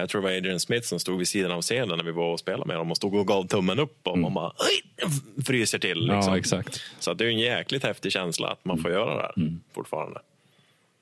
jag 0.00 0.08
tror 0.08 0.20
det 0.20 0.28
var 0.28 0.36
Adrian 0.36 0.60
Smith 0.60 0.86
som 0.86 1.00
stod 1.00 1.18
vid 1.18 1.28
sidan 1.28 1.52
av 1.52 1.62
scenen 1.62 1.96
när 1.98 2.04
vi 2.04 2.12
var 2.12 2.32
och 2.32 2.40
spelade 2.40 2.66
med 2.66 2.76
dem 2.76 2.90
och 2.90 2.96
stod 2.96 3.14
och 3.14 3.26
gav 3.26 3.46
tummen 3.46 3.78
upp 3.78 3.98
och 4.02 4.16
mm. 4.16 4.22
man 4.22 4.34
bara 4.34 4.52
fryser 5.46 5.78
till. 5.78 5.98
Liksom. 5.98 6.32
Ja, 6.32 6.38
exakt. 6.38 6.80
Så 6.98 7.14
det 7.14 7.24
är 7.24 7.28
en 7.28 7.38
jäkligt 7.38 7.84
häftig 7.84 8.12
känsla 8.12 8.48
att 8.48 8.64
man 8.64 8.78
får 8.78 8.88
mm. 8.88 9.00
göra 9.00 9.14
det 9.14 9.22
här 9.22 9.32
mm. 9.36 9.60
fortfarande. 9.74 10.20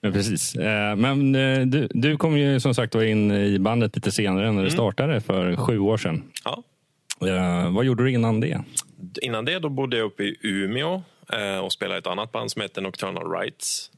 Ja, 0.01 0.11
precis. 0.11 0.55
Eh, 0.55 0.97
men 0.97 1.35
eh, 1.35 1.61
du, 1.67 1.89
du 1.91 2.17
kom 2.17 2.39
ju 2.39 2.61
som 2.61 2.75
sagt 2.75 2.95
in 2.95 3.31
i 3.31 3.59
bandet 3.59 3.97
lite 3.97 4.13
senare 4.13 4.47
när 4.47 4.53
det 4.53 4.59
mm. 4.59 4.71
startade 4.71 5.21
för 5.21 5.57
sju 5.57 5.79
år 5.79 5.97
sedan. 5.97 6.23
Ja. 6.45 6.63
Eh, 7.29 7.71
vad 7.71 7.85
gjorde 7.85 8.05
du 8.05 8.13
innan 8.13 8.41
det? 8.41 8.63
Innan 9.23 9.45
det 9.45 9.59
då 9.59 9.69
bodde 9.69 9.97
jag 9.97 10.07
uppe 10.07 10.23
i 10.23 10.37
Umeå 10.43 10.95
Eh, 10.95 11.20
och 11.63 11.73
spelade 11.73 11.99
i 11.99 12.01
ett 12.01 12.07
annat 12.07 12.33
band 12.33 12.51
som 12.51 12.63
heter 12.63 12.83
Nocturnal 12.83 13.33
Rights. 13.33 13.91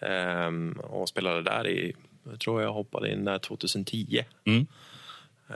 Ehm, 0.00 0.72
och 0.72 1.08
spelade 1.08 1.42
där 1.42 1.68
i, 1.68 1.92
jag 2.30 2.40
tror 2.40 2.62
jag 2.62 2.72
hoppade 2.72 3.12
in 3.12 3.24
där 3.24 3.38
2010. 3.38 4.24
Mm. 4.44 4.66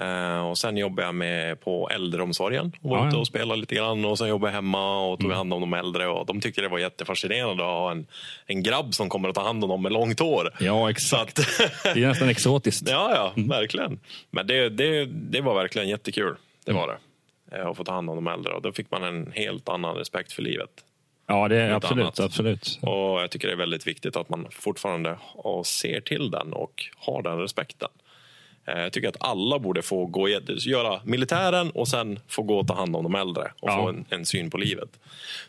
Uh, 0.00 0.46
och 0.46 0.58
sen 0.58 0.76
jobbade 0.76 1.08
jag 1.08 1.14
med 1.14 1.60
på 1.60 1.90
äldreomsorgen 1.90 2.72
och 2.82 2.90
var 2.90 2.98
ja, 2.98 3.08
ute 3.08 3.16
och 3.16 3.26
spelade 3.26 3.60
lite 3.60 3.74
grann. 3.74 4.04
Och 4.04 4.18
sen 4.18 4.28
jobbade 4.28 4.50
jag 4.50 4.54
hemma 4.54 5.06
och 5.06 5.18
tog 5.18 5.26
mm. 5.26 5.37
hand 5.37 5.52
om 5.52 5.60
de 5.60 5.74
äldre. 5.74 6.06
Och 6.06 6.26
de 6.26 6.40
tyckte 6.40 6.60
det 6.60 6.68
var 6.68 6.78
jättefascinerande 6.78 7.62
att 7.62 7.68
ha 7.68 7.90
en, 7.90 8.06
en 8.46 8.62
grabb 8.62 8.94
som 8.94 9.08
kommer 9.08 9.28
att 9.28 9.34
ta 9.34 9.42
hand 9.42 9.64
om 9.64 9.70
dem 9.70 9.82
med 9.82 9.92
långt 9.92 10.20
hår. 10.20 10.50
Ja, 10.60 10.90
exakt. 10.90 11.38
Att, 11.38 11.94
det 11.94 12.02
är 12.02 12.08
nästan 12.08 12.28
exotiskt. 12.28 12.88
Ja, 12.90 13.14
ja 13.14 13.32
mm. 13.37 13.48
verkligen. 13.48 14.00
Men 14.30 14.46
det, 14.46 14.68
det, 14.68 15.04
det 15.04 15.40
var 15.40 15.54
verkligen 15.54 15.88
jättekul. 15.88 16.37
Det 16.64 16.72
var 16.72 16.88
det. 16.88 17.58
Uh, 17.58 17.66
att 17.66 17.76
få 17.76 17.84
ta 17.84 17.92
hand 17.92 18.10
om 18.10 18.16
de 18.16 18.26
äldre. 18.26 18.52
Och 18.52 18.62
då 18.62 18.72
fick 18.72 18.90
man 18.90 19.04
en 19.04 19.32
helt 19.32 19.68
annan 19.68 19.96
respekt 19.96 20.32
för 20.32 20.42
livet. 20.42 20.70
Ja, 21.26 21.48
det 21.48 21.56
är 21.56 21.70
absolut, 21.70 22.20
absolut. 22.20 22.78
Och 22.82 23.22
jag 23.22 23.30
tycker 23.30 23.48
det 23.48 23.54
är 23.54 23.58
väldigt 23.58 23.87
viktigt 23.87 24.16
att 24.16 24.28
man 24.28 24.46
fortfarande 24.50 25.18
ser 25.64 26.00
till 26.00 26.30
den 26.30 26.52
och 26.52 26.84
har 26.96 27.22
den 27.22 27.38
respekten. 27.38 27.88
Eh, 28.66 28.80
jag 28.80 28.92
tycker 28.92 29.08
att 29.08 29.16
alla 29.20 29.58
borde 29.58 29.82
få 29.82 30.06
gå, 30.06 30.28
göra 30.28 31.00
militären 31.04 31.70
och 31.70 31.88
sen 31.88 32.18
få 32.28 32.42
gå 32.42 32.58
och 32.58 32.66
ta 32.66 32.74
hand 32.74 32.96
om 32.96 33.02
de 33.02 33.14
äldre 33.14 33.42
och 33.60 33.70
ja. 33.70 33.76
få 33.76 33.88
en, 33.88 34.04
en, 34.08 34.26
syn 34.26 34.50
på 34.50 34.58
livet. 34.58 34.88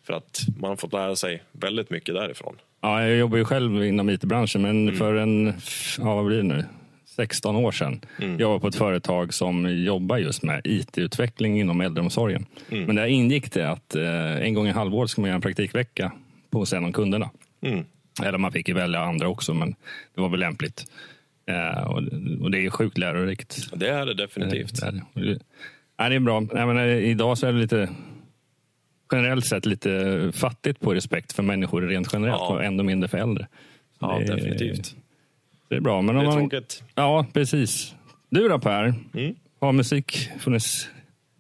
För 0.04 0.14
att 0.14 0.42
man 0.60 0.70
har 0.70 0.76
fått 0.76 0.94
lära 0.94 1.16
sig 1.16 1.44
väldigt 1.52 1.90
mycket 1.90 2.16
därifrån. 2.16 2.56
Ja, 2.82 3.02
jag 3.02 3.18
jobbar 3.18 3.38
ju 3.38 3.46
själv 3.46 3.86
inom 3.86 4.10
it-branschen 4.10 4.62
men 4.62 4.88
mm. 4.88 4.98
för 4.98 5.16
en, 5.16 5.54
ja, 5.98 6.16
vad 6.16 6.26
blir 6.26 6.38
det 6.38 6.44
nu? 6.44 6.64
16 7.16 7.56
år 7.56 7.72
sedan. 7.72 8.02
Mm. 8.22 8.40
Jag 8.40 8.50
var 8.50 8.60
på 8.60 8.68
ett 8.68 8.76
företag 8.76 9.34
som 9.34 9.84
jobbar 9.84 10.18
just 10.18 10.44
med 10.44 10.62
IT-utveckling 10.64 11.60
inom 11.60 11.82
äldreomsorgen. 11.82 12.46
Mm. 12.70 12.86
Men 12.86 12.96
där 12.96 13.06
ingick 13.06 13.52
det 13.52 13.70
att 13.70 13.96
eh, 13.96 14.36
en 14.36 14.54
gång 14.54 14.68
i 14.68 14.72
halvåret 14.72 15.10
ska 15.10 15.22
man 15.22 15.28
göra 15.28 15.36
en 15.36 15.42
praktikvecka 15.42 16.12
hos 16.52 16.74
en 16.74 16.86
av 16.86 16.92
kunderna. 16.92 17.30
Mm. 17.62 17.86
Eller 18.24 18.38
man 18.38 18.52
fick 18.52 18.68
ju 18.68 18.74
välja 18.74 19.00
andra 19.00 19.28
också, 19.28 19.54
men 19.54 19.76
det 20.16 20.22
var 20.22 20.30
väl 20.30 20.40
lämpligt. 20.40 20.86
Eh, 21.48 21.84
och, 22.42 22.52
det 22.52 22.66
är 22.66 22.70
sjukt 22.70 22.98
lärorikt. 22.98 23.72
Det 23.74 23.90
är 23.90 24.06
det 24.06 24.14
definitivt. 24.14 24.82
Det 24.82 24.88
är, 24.88 24.92
det. 24.92 25.34
Det, 25.34 25.40
ja, 25.98 26.10
det 26.10 26.16
är 26.16 26.20
bra. 26.20 26.42
Menar, 26.42 26.86
idag 26.86 27.38
så 27.38 27.48
är 27.48 27.54
det 27.54 27.60
lite 27.60 27.90
generellt 29.12 29.46
sett 29.46 29.66
lite 29.66 30.32
fattigt 30.34 30.80
på 30.80 30.94
respekt 30.94 31.34
för 31.34 31.44
människor 31.44 31.82
rent 31.82 32.14
generellt 32.14 32.40
ja. 32.40 32.54
och 32.54 32.64
ändå 32.64 32.84
mindre 32.84 33.08
för 33.10 33.18
äldre. 33.18 33.48
Ja, 34.00 34.20
Det 34.20 34.36
definitivt. 34.36 34.96
Det 35.68 35.76
är 35.76 35.80
bra. 35.80 36.02
Men 36.02 36.16
Det 36.16 36.22
är 36.22 36.26
man, 36.26 36.50
tråkigt. 36.50 36.84
Ja, 36.96 37.26
precis. 37.34 37.96
Du 38.30 38.48
då 38.50 38.60
Per? 38.60 38.94
Mm. 39.14 39.36
Har 39.60 39.72
musik 39.72 40.30
funnits... 40.40 40.90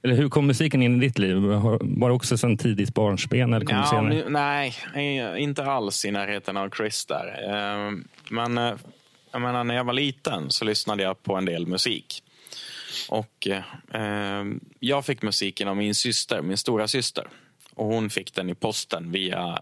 Eller 0.03 0.15
hur 0.15 0.29
kom 0.29 0.47
musiken 0.47 0.81
in 0.83 0.95
i 0.95 0.99
ditt 1.07 1.17
liv? 1.19 1.35
Var 1.81 2.09
det 2.09 2.15
också 2.15 2.37
sedan 2.37 2.57
tidigt 2.57 2.93
barnsben? 2.93 3.53
Eller 3.53 3.65
kom 3.65 3.75
Ja, 3.75 4.01
nu, 4.01 4.25
nej, 4.29 4.75
eh, 4.95 5.43
inte 5.43 5.65
alls 5.65 6.05
i 6.05 6.11
närheten 6.11 6.57
av 6.57 6.69
Chris 6.69 7.05
där. 7.05 7.27
Eh, 7.49 7.91
Men 8.29 8.57
eh, 8.57 8.73
jag 9.31 9.41
menar, 9.41 9.63
när 9.63 9.75
jag 9.75 9.83
var 9.83 9.93
liten 9.93 10.51
så 10.51 10.65
lyssnade 10.65 11.03
jag 11.03 11.23
på 11.23 11.35
en 11.35 11.45
del 11.45 11.67
musik. 11.67 12.23
Och 13.09 13.47
eh, 13.91 14.43
Jag 14.79 15.05
fick 15.05 15.21
musiken 15.21 15.67
av 15.67 15.77
min 15.77 15.95
syster, 15.95 16.41
min 16.41 16.57
stora 16.57 16.87
syster. 16.87 17.27
Och 17.75 17.85
Hon 17.85 18.09
fick 18.09 18.33
den 18.35 18.49
i 18.49 18.55
posten 18.55 19.11
via 19.11 19.59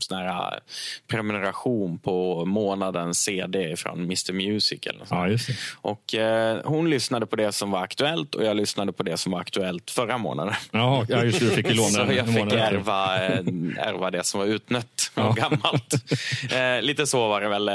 sån 0.00 0.18
här 0.18 0.60
prenumeration 1.06 1.98
på 1.98 2.44
månadens 2.44 3.18
CD 3.18 3.76
från 3.76 3.98
Mr 4.02 4.32
Music. 4.32 4.78
Eller 4.86 4.98
något. 4.98 5.08
Ja, 5.10 5.28
just 5.28 5.46
det. 5.46 5.54
Och 5.80 6.14
eh, 6.14 6.60
Hon 6.64 6.90
lyssnade 6.90 7.26
på 7.26 7.36
det 7.36 7.52
som 7.52 7.70
var 7.70 7.82
aktuellt 7.82 8.34
och 8.34 8.44
jag 8.44 8.56
lyssnade 8.56 8.92
på 8.92 9.02
det 9.02 9.16
som 9.16 9.32
var 9.32 9.40
aktuellt 9.40 9.90
förra 9.90 10.18
månaden. 10.18 10.54
Ja, 10.70 11.06
just 11.24 11.40
det. 11.40 11.44
Du 11.46 11.50
fick 11.50 11.68
ju 11.68 11.74
låna 11.74 11.88
Så 12.06 12.12
jag 12.12 12.26
fick 12.26 12.52
ärva, 12.52 13.26
eh, 13.26 13.38
ärva 13.78 14.10
det 14.10 14.24
som 14.24 14.40
var 14.40 14.46
utnött 14.46 15.10
och 15.14 15.22
Ja. 15.22 15.32
gammalt. 15.36 15.94
Eh, 16.52 16.82
lite 16.86 17.06
så 17.06 17.28
var 17.28 17.40
det 17.40 17.48
väl. 17.48 17.70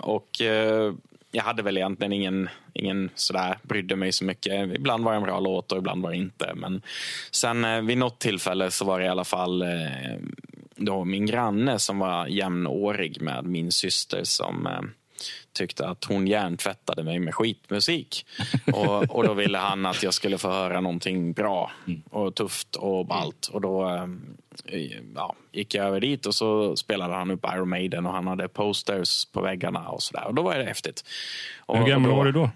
Och 0.00 0.40
eh, 0.40 0.92
jag 1.34 1.42
hade 1.42 1.62
väl 1.62 1.76
egentligen 1.76 2.12
ingen, 2.12 2.48
ingen 2.72 3.10
sådär, 3.14 3.58
brydde 3.62 3.96
mig 3.96 4.12
så 4.12 4.24
mycket. 4.24 4.76
Ibland 4.76 5.04
var 5.04 5.12
det 5.12 5.16
en 5.16 5.22
bra 5.22 5.40
låt 5.40 5.72
och 5.72 5.78
ibland 5.78 6.02
var 6.02 6.10
det 6.10 6.16
inte. 6.16 6.52
Men 6.54 6.82
sen 7.30 7.86
vid 7.86 7.98
något 7.98 8.18
tillfälle 8.18 8.70
så 8.70 8.84
var 8.84 9.00
det 9.00 9.06
i 9.06 9.08
alla 9.08 9.24
fall 9.24 9.64
då 10.76 11.04
min 11.04 11.26
granne 11.26 11.78
som 11.78 11.98
var 11.98 12.26
jämnårig 12.26 13.22
med 13.22 13.44
min 13.44 13.72
syster 13.72 14.24
som 14.24 14.66
eh, 14.66 14.80
tyckte 15.52 15.88
att 15.88 16.04
hon 16.04 16.26
hjärntvättade 16.26 17.02
mig 17.02 17.18
med 17.18 17.34
skitmusik. 17.34 18.26
Och, 18.72 19.16
och 19.16 19.24
då 19.24 19.34
ville 19.34 19.58
han 19.58 19.86
att 19.86 20.02
jag 20.02 20.14
skulle 20.14 20.38
få 20.38 20.50
höra 20.50 20.80
någonting 20.80 21.32
bra 21.32 21.70
och 22.10 22.34
tufft 22.34 22.76
och 22.76 23.06
ballt. 23.06 23.46
Och 23.52 23.60
då 23.60 23.88
eh, 24.64 24.82
ja, 25.14 25.34
gick 25.52 25.74
jag 25.74 25.86
över 25.86 26.00
dit 26.00 26.26
och 26.26 26.34
så 26.34 26.76
spelade 26.76 27.14
han 27.14 27.30
upp 27.30 27.46
Iron 27.54 27.68
Maiden 27.68 28.06
och 28.06 28.12
han 28.12 28.26
hade 28.26 28.48
posters 28.48 29.24
på 29.24 29.40
väggarna 29.40 29.88
och 29.88 30.02
sådär. 30.02 30.26
Och 30.26 30.34
då 30.34 30.42
var 30.42 30.58
det 30.58 30.64
häftigt. 30.64 31.04
Och, 31.58 31.78
Hur 31.78 31.86
gammal 31.86 32.10
var 32.10 32.24
du 32.24 32.32
då? 32.32 32.50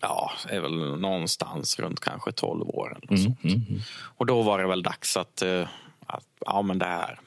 Ja, 0.00 0.32
är 0.48 0.60
väl 0.60 1.00
någonstans 1.00 1.78
runt 1.78 2.00
kanske 2.00 2.32
12 2.32 2.68
år. 2.68 2.96
Eller 2.96 3.18
Mm, 3.18 3.30
något 3.30 3.40
sånt. 3.52 3.82
Och 4.16 4.26
då 4.26 4.42
var 4.42 4.58
det 4.58 4.66
väl 4.66 4.82
dags 4.82 5.16
att, 5.16 5.42
eh, 5.42 5.68
att 6.06 6.26
ja 6.46 6.62
men 6.62 6.78
det 6.78 6.86
här. 6.86 7.20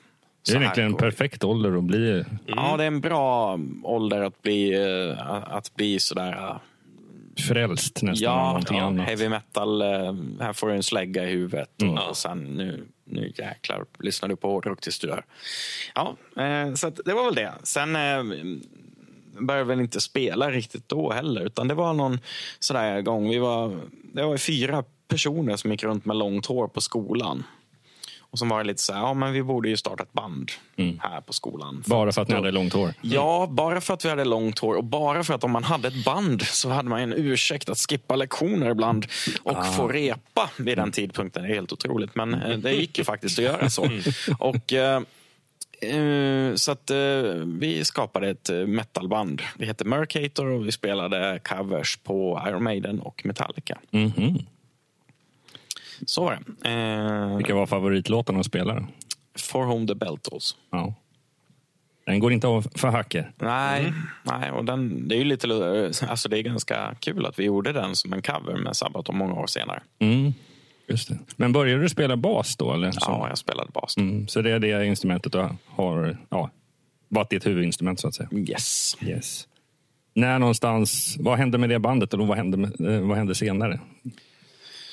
Det 0.45 0.51
är 0.51 0.61
egentligen 0.61 0.91
en 0.91 0.97
perfekt 0.97 1.43
ålder 1.43 1.77
att 1.77 1.83
bli... 1.83 2.25
Ja, 2.45 2.77
det 2.77 2.83
är 2.83 2.87
en 2.87 3.01
bra 3.01 3.59
ålder 3.83 4.21
att 4.21 4.41
bli, 4.41 4.73
eh, 5.09 5.53
att 5.55 5.75
bli 5.75 5.99
sådär... 5.99 6.31
eh, 6.31 6.55
frälst 7.47 8.01
nästan 8.01 8.23
Ja, 8.33 8.61
ja 8.69 8.81
annat. 8.81 9.07
heavy 9.07 9.29
metal. 9.29 9.81
Här 10.39 10.53
får 10.53 10.67
du 10.67 10.73
en 10.73 10.83
slägga 10.83 11.23
i 11.23 11.31
huvudet. 11.31 11.81
Mm. 11.81 11.93
Och, 11.93 12.17
sen 12.17 12.43
nu, 12.43 12.85
nu 13.05 13.31
jäklar 13.37 13.85
lyssnar 13.99 14.29
du 14.29 14.35
på 14.35 14.47
hårdrock 14.51 14.81
tills 14.81 14.99
du 14.99 15.07
dör. 15.07 15.25
Ja, 15.95 16.15
så 16.75 16.89
det 17.05 17.13
var 17.13 17.25
väl 17.25 17.35
det. 17.35 17.53
Sen 17.63 17.97
började 19.39 19.67
väl 19.67 19.79
inte 19.79 20.01
spela 20.01 20.51
riktigt 20.51 20.89
då 20.89 21.11
heller. 21.11 21.41
Utan 21.45 21.67
det 21.67 21.73
var 21.73 21.93
någon 21.93 22.19
sådär 22.59 23.01
gång. 23.01 23.29
Vi 23.29 23.37
var, 23.37 23.79
det 24.13 24.23
var 24.23 24.37
fyra 24.37 24.83
personer 25.07 25.55
som 25.55 25.71
gick 25.71 25.83
runt 25.83 26.05
med 26.05 26.17
långt 26.17 26.45
hår 26.45 26.67
på 26.67 26.81
skolan. 26.81 27.43
Och 28.31 28.39
så 28.39 28.45
var 28.45 28.63
lite 28.63 28.81
så 28.81 28.93
här, 28.93 28.99
ja 28.99 29.13
men 29.13 29.33
vi 29.33 29.43
borde 29.43 29.69
ju 29.69 29.77
starta 29.77 30.03
ett 30.03 30.13
band 30.13 30.51
här 30.99 31.21
på 31.21 31.33
skolan. 31.33 31.69
Mm. 31.69 31.83
Bara 31.85 32.11
för 32.11 32.21
att 32.21 32.27
ni 32.27 32.35
hade 32.35 32.51
långt 32.51 32.73
hår? 32.73 32.93
Ja, 33.01 33.47
bara 33.51 33.81
för 33.81 33.93
att 33.93 34.05
vi 34.05 34.09
hade 34.09 34.25
långt 34.25 34.59
hår 34.59 34.75
och 34.75 34.83
bara 34.83 35.23
för 35.23 35.33
att 35.33 35.43
om 35.43 35.51
man 35.51 35.63
hade 35.63 35.87
ett 35.87 36.05
band 36.05 36.41
så 36.41 36.69
hade 36.69 36.89
man 36.89 36.99
en 37.01 37.13
ursäkt 37.13 37.69
att 37.69 37.77
skippa 37.77 38.15
lektioner 38.15 38.69
ibland 38.71 39.05
och 39.43 39.57
Ah. 39.57 39.63
få 39.63 39.87
repa 39.87 40.49
vid 40.57 40.77
den 40.77 40.91
tidpunkten. 40.91 41.43
Det 41.43 41.49
är 41.49 41.53
helt 41.53 41.71
otroligt, 41.71 42.15
men 42.15 42.33
eh, 42.33 42.57
det 42.57 42.71
gick 42.73 42.97
ju 42.97 43.03
faktiskt 43.03 43.39
att 43.39 43.45
göra 43.45 43.69
så. 43.69 43.89
Och, 44.39 44.73
eh, 44.73 45.01
eh, 45.81 46.55
så 46.55 46.71
att 46.71 46.91
vi 47.45 47.85
skapade 47.85 48.29
ett 48.29 48.49
metalband. 48.67 49.41
Det 49.57 49.65
hette 49.65 49.85
Mercator 49.85 50.45
och 50.47 50.67
vi 50.67 50.71
spelade 50.71 51.39
covers 51.43 51.97
på 51.97 52.43
Iron 52.47 52.63
Maiden 52.63 52.99
och 52.99 53.21
Metallica. 53.25 53.77
Mhm. 53.91 54.39
Så 56.05 56.23
var 56.23 56.39
det. 56.61 56.69
Eh, 56.69 57.37
Vilka 57.37 57.55
var 57.55 57.65
favoritlåtarna 57.65 58.39
att 58.39 58.45
spela? 58.45 58.87
For 59.37 59.65
Whom 59.65 59.87
the 59.87 59.95
Bell 59.95 60.17
Tolls. 60.17 60.55
Ja. 60.71 60.93
Den 62.05 62.19
går 62.19 62.33
inte 62.33 62.47
av 62.47 62.67
för 62.75 62.87
hacker. 62.87 63.31
Nej, 63.37 63.93
nej 64.23 64.51
och 64.51 64.65
den, 64.65 65.07
det 65.07 65.15
är 65.15 65.17
ju 65.19 65.23
lite 65.23 65.47
alltså 66.09 66.29
det 66.29 66.37
är 66.37 66.41
ganska 66.41 66.95
kul 66.99 67.25
att 67.25 67.39
vi 67.39 67.43
gjorde 67.43 67.71
den 67.71 67.95
som 67.95 68.13
en 68.13 68.21
cover 68.21 68.57
med 68.57 68.75
Sabaton 68.75 69.17
många 69.17 69.33
år 69.33 69.47
senare. 69.47 69.83
Mm. 69.99 70.33
Just 70.87 71.09
det. 71.09 71.17
Men 71.35 71.53
började 71.53 71.81
du 71.81 71.89
spela 71.89 72.17
bas 72.17 72.55
då? 72.55 72.73
Eller? 72.73 72.93
Ja, 73.01 73.25
jag 73.29 73.37
spelade 73.37 73.71
bas. 73.71 73.97
mm. 73.97 74.27
så 74.27 74.41
det 74.41 74.51
är 74.51 74.59
det 74.59 74.85
instrumentet 74.85 75.31
du 75.31 75.49
har 75.65 76.17
ja, 76.29 76.49
varit 77.07 77.29
ditt 77.29 77.45
huvudinstrument 77.45 77.99
så 77.99 78.07
att 78.07 78.15
säga? 78.15 78.29
Yes. 78.31 78.97
Yes. 79.01 79.47
När 80.13 80.39
någonstans, 80.39 81.17
vad 81.19 81.37
hände 81.37 81.57
med 81.57 81.69
det 81.69 81.79
bandet 81.79 82.13
och 82.13 82.27
vad 82.27 82.37
hände, 82.37 82.71
eh, 82.93 83.01
vad 83.01 83.17
hände 83.17 83.35
senare? 83.35 83.79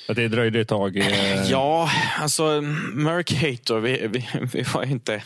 Att 0.09 0.15
det 0.15 0.27
dröjde 0.27 0.59
ett 0.59 0.67
tag. 0.67 0.97
Eh, 0.97 1.43
Ja, 1.49 1.89
alltså 2.17 2.61
Mercator, 2.93 3.79
vi, 3.79 4.07
vi, 4.07 4.27
vi 4.53 4.63
var 4.73 4.83
ju 4.83 4.91
inte, 4.91 5.23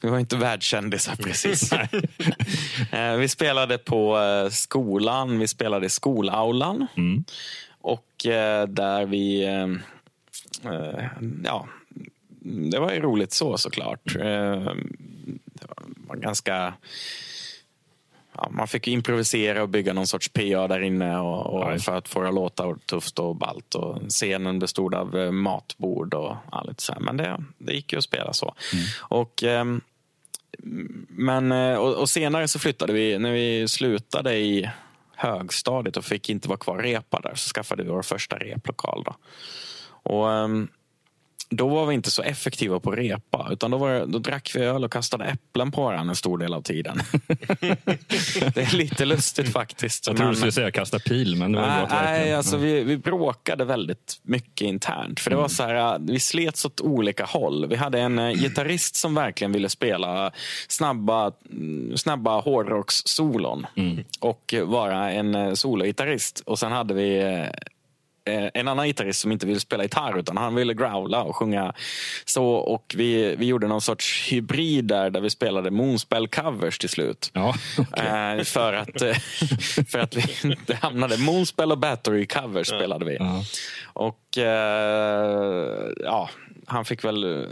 vi 0.00 0.08
var 0.08 0.18
inte 0.18 0.36
världskändisar 0.36 1.16
precis. 1.22 1.72
Eh, 2.92 3.14
vi 3.16 3.28
spelade 3.28 3.78
på 3.78 4.18
eh, 4.18 4.50
skolan, 4.50 5.38
vi 5.38 5.48
spelade 5.48 5.86
i 5.86 5.90
skolaulan. 5.90 6.86
Och 7.80 8.26
eh, 8.26 8.66
där 8.66 9.06
vi, 9.06 9.44
ja, 11.44 11.68
det 12.40 12.78
var 12.78 12.92
ju 12.92 13.00
roligt 13.00 13.32
så 13.32 13.58
såklart. 13.58 14.14
Det 14.14 15.66
var 16.06 16.16
ganska 16.16 16.74
ja, 18.38 18.48
man 18.50 18.68
fick 18.68 18.88
improvisera 18.88 19.62
och 19.62 19.68
bygga 19.68 19.92
någon 19.92 20.06
sorts 20.06 20.28
PA 20.28 20.68
där 20.68 20.80
inne 20.80 21.18
och, 21.18 21.46
och 21.46 21.72
Ja. 21.72 21.78
för 21.78 21.96
att 21.96 22.08
få 22.08 22.20
det 22.22 22.28
att 22.28 22.34
låta 22.34 22.74
tufft 22.86 23.18
och 23.18 23.36
ballt. 23.36 23.74
Och 23.74 23.98
scenen 24.08 24.58
bestod 24.58 24.94
av 24.94 25.16
eh, 25.18 25.30
matbord 25.30 26.14
och 26.14 26.36
ja, 26.52 26.62
lite 26.68 26.82
så 26.82 26.92
här. 26.92 27.00
Men 27.00 27.16
det, 27.16 27.44
det 27.58 27.72
gick 27.72 27.92
ju 27.92 27.98
att 27.98 28.04
spela 28.04 28.32
så. 28.32 28.54
Och, 29.00 29.42
ehm, 29.42 29.80
men, 31.08 31.52
eh, 31.52 31.74
och, 31.76 31.94
och 31.94 32.08
senare 32.08 32.48
så 32.48 32.58
flyttade 32.58 32.92
vi, 32.92 33.18
när 33.18 33.32
vi 33.32 33.68
slutade 33.68 34.36
i 34.36 34.70
högstadiet 35.16 35.96
och 35.96 36.04
fick 36.04 36.30
inte 36.30 36.48
vara 36.48 36.58
kvar 36.58 36.76
och 36.76 36.82
repa 36.82 37.20
där, 37.20 37.34
så 37.34 37.48
skaffade 37.54 37.82
vi 37.82 37.90
vår 37.90 38.02
första 38.02 38.36
replokal. 38.36 39.02
Då. 39.06 39.16
Och, 40.02 40.32
ehm, 40.32 40.68
då 41.50 41.68
var 41.68 41.86
vi 41.86 41.94
inte 41.94 42.10
så 42.10 42.22
effektiva 42.22 42.80
på 42.80 42.90
att 42.90 42.98
repa, 42.98 43.48
utan 43.50 43.70
då, 43.70 43.78
var 43.78 44.06
då 44.06 44.18
drack 44.18 44.52
vi 44.54 44.60
öl 44.60 44.84
och 44.84 44.92
kastade 44.92 45.24
äpplen 45.24 45.72
på 45.72 45.82
varandra 45.82 46.10
en 46.10 46.16
stor 46.16 46.38
del 46.38 46.54
av 46.54 46.62
tiden. 46.62 47.00
det 48.54 48.56
är 48.56 48.76
lite 48.76 49.04
lustigt 49.04 49.52
faktiskt. 49.52 50.06
jag 50.06 50.16
trodde 50.16 50.32
du 50.32 50.36
skulle 50.36 50.52
säga 50.52 50.70
kasta 50.70 50.98
pil, 50.98 51.36
men 51.36 51.52
det 51.52 51.60
var 51.60 51.66
Nej, 51.66 51.86
nej 51.90 52.34
alltså 52.34 52.56
vi, 52.56 52.82
vi 52.82 52.96
bråkade 52.96 53.64
väldigt 53.64 54.20
mycket 54.22 54.66
internt. 54.66 55.20
För 55.20 55.30
det 55.30 55.36
var 55.36 55.48
så 55.48 55.62
här, 55.62 55.94
äh, 55.94 55.98
Vi 56.00 56.20
slets 56.20 56.64
åt 56.64 56.80
olika 56.80 57.24
håll. 57.24 57.66
Vi 57.66 57.76
hade 57.76 58.00
en 58.00 58.18
eh, 58.18 58.30
gitarrist 58.30 58.96
som 58.96 59.14
verkligen 59.14 59.52
ville 59.52 59.68
spela 59.68 60.32
snabba, 60.68 61.32
mm, 61.50 61.96
snabba 61.96 62.40
hårdrockssolon 62.40 63.66
och 64.20 64.54
vara 64.64 65.10
en 65.12 65.34
eh, 65.34 65.54
sologitarrist. 65.54 66.42
Och 66.46 66.58
sen 66.58 66.72
hade 66.72 66.94
vi 66.94 67.44
en 68.28 68.68
annan 68.68 68.86
gitarrist 68.86 69.20
som 69.20 69.32
inte 69.32 69.46
ville 69.46 69.60
spela 69.60 69.82
gitarr 69.82 70.18
utan 70.18 70.36
han 70.36 70.54
ville 70.54 70.74
growla 70.74 71.22
och 71.22 71.36
sjunga 71.36 71.74
så. 72.24 72.44
Och 72.44 72.94
vi, 72.96 73.36
vi 73.36 73.46
gjorde 73.46 73.66
någon 73.66 73.80
sorts 73.80 74.32
hybrid 74.32 74.84
där, 74.84 75.10
där 75.10 75.20
vi 75.20 75.30
spelade 75.30 75.70
Moonspell-covers 75.70 76.80
till 76.80 76.88
slut. 76.88 77.30
Ja, 77.32 77.54
Eh, 77.78 78.44
för, 78.44 78.72
att, 78.72 79.02
eh, 79.02 79.14
för 79.88 79.98
att 79.98 80.16
vi 80.16 80.48
inte 80.48 80.74
hamnade... 80.74 81.18
Moonspell 81.18 81.72
och 81.72 81.78
Battery 81.78 82.26
cover 82.26 82.64
spelade 82.64 83.04
vi. 83.04 83.16
Ja. 83.20 83.42
Och 83.84 84.38
eh, 84.38 85.90
ja, 86.04 86.30
han 86.66 86.84
fick 86.84 87.04
väl 87.04 87.24
eh, 87.24 87.48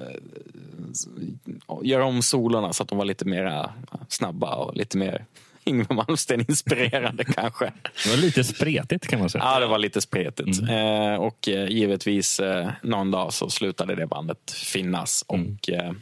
göra 1.83 2.05
om 2.05 2.23
solorna 2.23 2.73
så 2.73 2.83
att 2.83 2.89
de 2.89 2.99
var 2.99 3.05
lite 3.05 3.25
mer 3.25 3.69
snabba 4.09 4.55
och 4.55 4.77
lite 4.77 4.99
mer 4.99 5.25
Yngwie 5.67 5.95
Malmsteen-inspirerade 5.95 7.25
kanske. 7.35 7.73
det 8.05 8.11
var 8.11 8.17
lite 8.17 8.45
spretigt 8.45 9.07
kan 9.07 9.21
man 9.21 9.31
säga. 9.31 9.45
Ja, 9.45 9.61
det 9.61 9.67
var 9.67 9.79
lite 9.79 10.01
spretigt. 10.01 10.63
Eh, 10.71 11.15
och 11.15 11.49
eh, 11.49 11.69
givetvis 11.69 12.41
eh, 12.41 12.71
någon 12.83 13.11
dag 13.11 13.33
så 13.33 13.51
slutade 13.51 13.95
det 13.95 14.07
bandet 14.07 14.51
finnas. 14.51 15.25
Och 15.27 15.71
eh, 15.71 15.93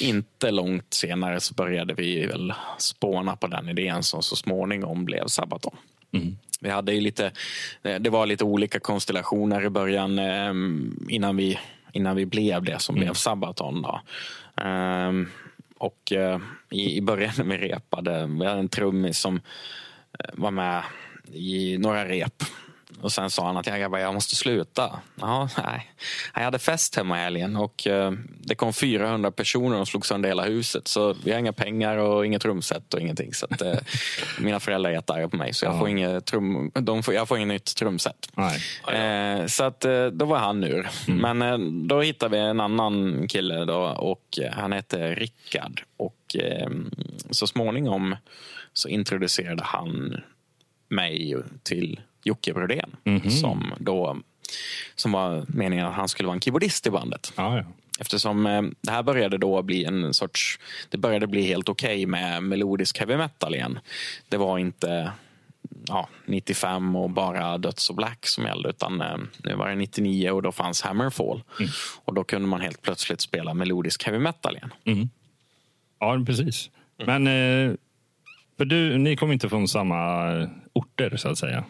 inte 0.00 0.50
långt 0.50 0.94
senare 0.94 1.40
så 1.40 1.54
började 1.54 1.94
vi 1.94 2.26
väl 2.26 2.52
spåna 2.78 3.36
på 3.36 3.46
den 3.46 3.68
idén 3.68 4.02
som 4.02 4.22
så 4.22 4.36
småningom 4.36 5.04
blev 5.04 5.26
Sabaton. 5.26 5.76
Vi 6.60 6.70
hade 6.70 6.92
ju 6.92 7.00
lite, 7.00 7.32
eh, 7.82 7.94
det 7.94 8.10
var 8.10 8.26
lite 8.26 8.44
olika 8.44 8.80
konstellationer 8.80 9.64
i 9.64 9.70
början 9.70 10.18
eh, 10.18 10.52
innan 11.08 11.36
vi, 11.36 11.58
innan 11.92 12.16
vi 12.16 12.26
blev 12.26 12.62
det 12.64 12.78
som 12.78 12.94
blev 12.94 13.12
Sabaton. 13.14 13.82
Då. 13.82 14.00
Och 15.78 16.12
eh, 16.12 16.40
i, 16.70 16.96
i 16.96 17.00
början 17.00 17.32
när 17.38 17.44
vi 17.44 17.56
repade, 17.56 18.26
vi 18.40 18.46
hade 18.46 18.60
en 18.60 18.68
trummis 18.68 19.18
som 19.18 19.36
eh, 20.18 20.30
var 20.32 20.50
med 20.50 20.82
i 21.32 21.78
några 21.78 22.08
rep. 22.08 22.42
Och 23.00 23.12
sen 23.12 23.30
sa 23.30 23.46
han 23.46 23.56
att 23.56 23.66
jag, 23.66 23.80
grabbar, 23.80 23.98
jag 23.98 24.14
måste 24.14 24.36
sluta. 24.36 25.00
Ja, 25.20 25.48
nej. 25.64 25.92
Jag 26.34 26.42
hade 26.42 26.58
fest 26.58 26.96
hemma 26.96 27.18
i 27.18 27.22
helgen 27.22 27.56
och 27.56 27.86
eh, 27.86 28.12
det 28.40 28.54
kom 28.54 28.72
400 28.72 29.30
personer 29.30 29.80
och 29.80 29.88
slog 29.88 30.06
sönder 30.06 30.28
hela 30.28 30.44
huset. 30.44 30.88
Så 30.88 31.12
vi 31.24 31.32
har 31.32 31.38
inga 31.38 31.52
pengar 31.52 31.96
och 31.96 32.26
inget 32.26 32.42
trumset 32.42 32.94
och 32.94 33.00
ingenting. 33.00 33.34
Så 33.34 33.46
att, 33.50 33.62
eh, 33.62 33.74
mina 34.40 34.60
föräldrar 34.60 34.90
är 34.90 34.94
jättearga 34.94 35.28
på 35.28 35.36
mig 35.36 35.54
så 35.54 35.64
jag, 35.64 35.74
Ja. 35.74 35.78
får 35.78 35.88
inget 35.88 36.24
trum, 36.26 36.70
de 36.74 37.02
får, 37.02 37.14
jag 37.14 37.28
får 37.28 37.36
inget 37.36 37.48
nytt 37.48 37.76
trumset. 37.76 38.28
Eh, 38.92 39.46
så 39.46 39.64
att, 39.64 39.84
eh, 39.84 40.06
då 40.06 40.24
var 40.24 40.38
han 40.38 40.64
ur. 40.64 40.88
Men 41.06 41.42
eh, 41.42 41.58
då 41.88 42.00
hittade 42.00 42.36
vi 42.36 42.42
en 42.42 42.60
annan 42.60 43.28
kille 43.28 43.64
då, 43.64 43.78
och 43.80 44.38
han 44.52 44.72
hette 44.72 45.14
Rickard. 45.14 45.82
Och 45.96 46.36
eh, 46.36 46.68
så 47.30 47.46
småningom 47.46 48.16
så 48.72 48.88
introducerade 48.88 49.62
han 49.64 50.20
mig 50.88 51.36
till 51.62 52.00
Jocke 52.28 52.52
Brodén. 52.54 52.96
Som, 53.30 53.74
då, 53.78 54.16
som 54.94 55.12
var 55.12 55.44
meningen 55.48 55.86
att 55.86 55.94
han 55.94 56.08
skulle 56.08 56.26
vara 56.26 56.34
en 56.34 56.40
keyboardist 56.40 56.86
i 56.86 56.90
bandet. 56.90 57.32
Ja, 57.36 57.56
ja. 57.56 57.64
Eftersom 58.00 58.46
eh, 58.46 58.62
det 58.80 58.90
här 58.90 59.02
började 59.02 59.38
då 59.38 59.62
bli 59.62 59.84
en 59.84 60.14
sorts... 60.14 60.58
Det 60.88 60.98
började 60.98 61.26
bli 61.26 61.42
helt 61.42 61.68
okej 61.68 62.06
med 62.06 62.42
melodisk 62.42 62.98
heavy 62.98 63.16
metal 63.16 63.54
igen. 63.54 63.78
Det 64.28 64.36
var 64.36 64.58
inte 64.58 65.12
ja, 65.86 66.08
95 66.26 66.96
och 66.96 67.10
bara 67.10 67.58
Döds 67.58 67.90
och 67.90 67.96
Black 67.96 68.26
som 68.26 68.44
gällde. 68.44 68.68
Utan 68.68 69.00
eh, 69.00 69.16
nu 69.44 69.54
var 69.54 69.68
det 69.68 69.74
99 69.74 70.30
och 70.30 70.42
då 70.42 70.52
fanns 70.52 70.82
Hammerfall. 70.82 71.42
Och 72.04 72.14
då 72.14 72.24
kunde 72.24 72.48
man 72.48 72.60
helt 72.60 72.82
plötsligt 72.82 73.20
spela 73.20 73.54
melodisk 73.54 74.04
heavy 74.04 74.18
metal 74.18 74.56
igen. 74.56 74.70
ja 76.00 76.22
precis. 76.26 76.70
Men 76.96 77.26
eh, 77.26 77.74
för 78.56 78.64
du, 78.64 78.98
ni 78.98 79.16
kommer 79.16 79.32
inte 79.32 79.48
från 79.48 79.68
samma 79.68 80.28
orter 80.72 81.16
så 81.16 81.28
att 81.28 81.38
säga? 81.38 81.64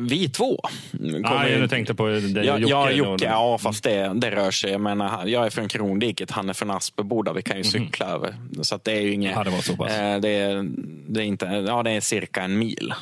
Vi 0.00 0.28
två. 0.28 0.60
ju- 1.00 1.58
jag 1.60 1.70
tänkte 1.70 1.94
på 1.94 2.06
dig 2.06 2.32
Ja, 2.46 2.58
Jocke. 2.58 2.70
ja, 2.70 2.90
Jocke, 2.90 3.24
ja, 3.24 3.58
fast 3.58 3.84
det, 3.84 4.12
det 4.14 4.30
rör 4.30 4.50
sig. 4.50 4.70
Jag, 4.72 4.80
menar, 4.80 5.26
jag 5.26 5.46
är 5.46 5.50
från 5.50 5.68
Krondiket, 5.68 6.30
han 6.30 6.48
är 6.48 6.52
från 6.52 6.70
Aspeboda. 6.70 7.32
Vi 7.32 7.42
kan 7.42 7.56
ju 7.56 7.64
cykla 7.64 8.06
över. 8.06 8.34
Så 8.62 8.74
att 8.74 8.84
det 8.84 8.92
är 8.92 9.00
ju 9.00 9.12
inget... 9.12 9.32
Ja, 9.36 9.44
det 9.44 9.50
var 9.50 9.60
så 9.60 9.76
pass. 9.76 9.92
eh, 9.92 10.20
det, 10.20 10.28
är, 10.28 10.64
det, 11.08 11.20
är 11.20 11.24
inte, 11.24 11.46
ja, 11.68 11.82
det 11.82 11.90
är 11.90 12.00
cirka 12.00 12.42
en 12.42 12.58
mil. 12.58 12.94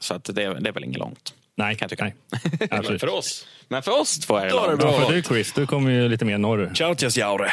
Så 0.00 0.14
att 0.14 0.24
det, 0.34 0.42
är- 0.42 0.54
det 0.54 0.68
är 0.68 0.72
väl 0.72 0.84
inget 0.84 0.98
långt. 0.98 1.34
Nej, 1.56 1.74
kan 1.76 1.88
jag 1.90 1.90
tycka. 1.90 2.04
nej. 2.04 2.68
Men 2.88 2.98
för 2.98 3.14
oss. 3.14 3.46
Men 3.68 3.82
för 3.82 4.00
oss 4.00 4.18
två 4.18 4.36
är 4.36 4.44
det 4.46 4.50
Då 4.50 4.58
är 4.58 4.62
det 4.62 4.68
långt. 4.68 4.80
bra. 4.80 4.92
Ja, 5.00 5.06
för 5.06 5.14
du 5.14 5.22
Chris, 5.22 5.52
du 5.52 5.66
kommer 5.66 5.90
ju 5.90 6.08
lite 6.08 6.24
mer 6.24 6.38
norr. 6.38 6.70
Tjautjasjaure. 6.74 7.50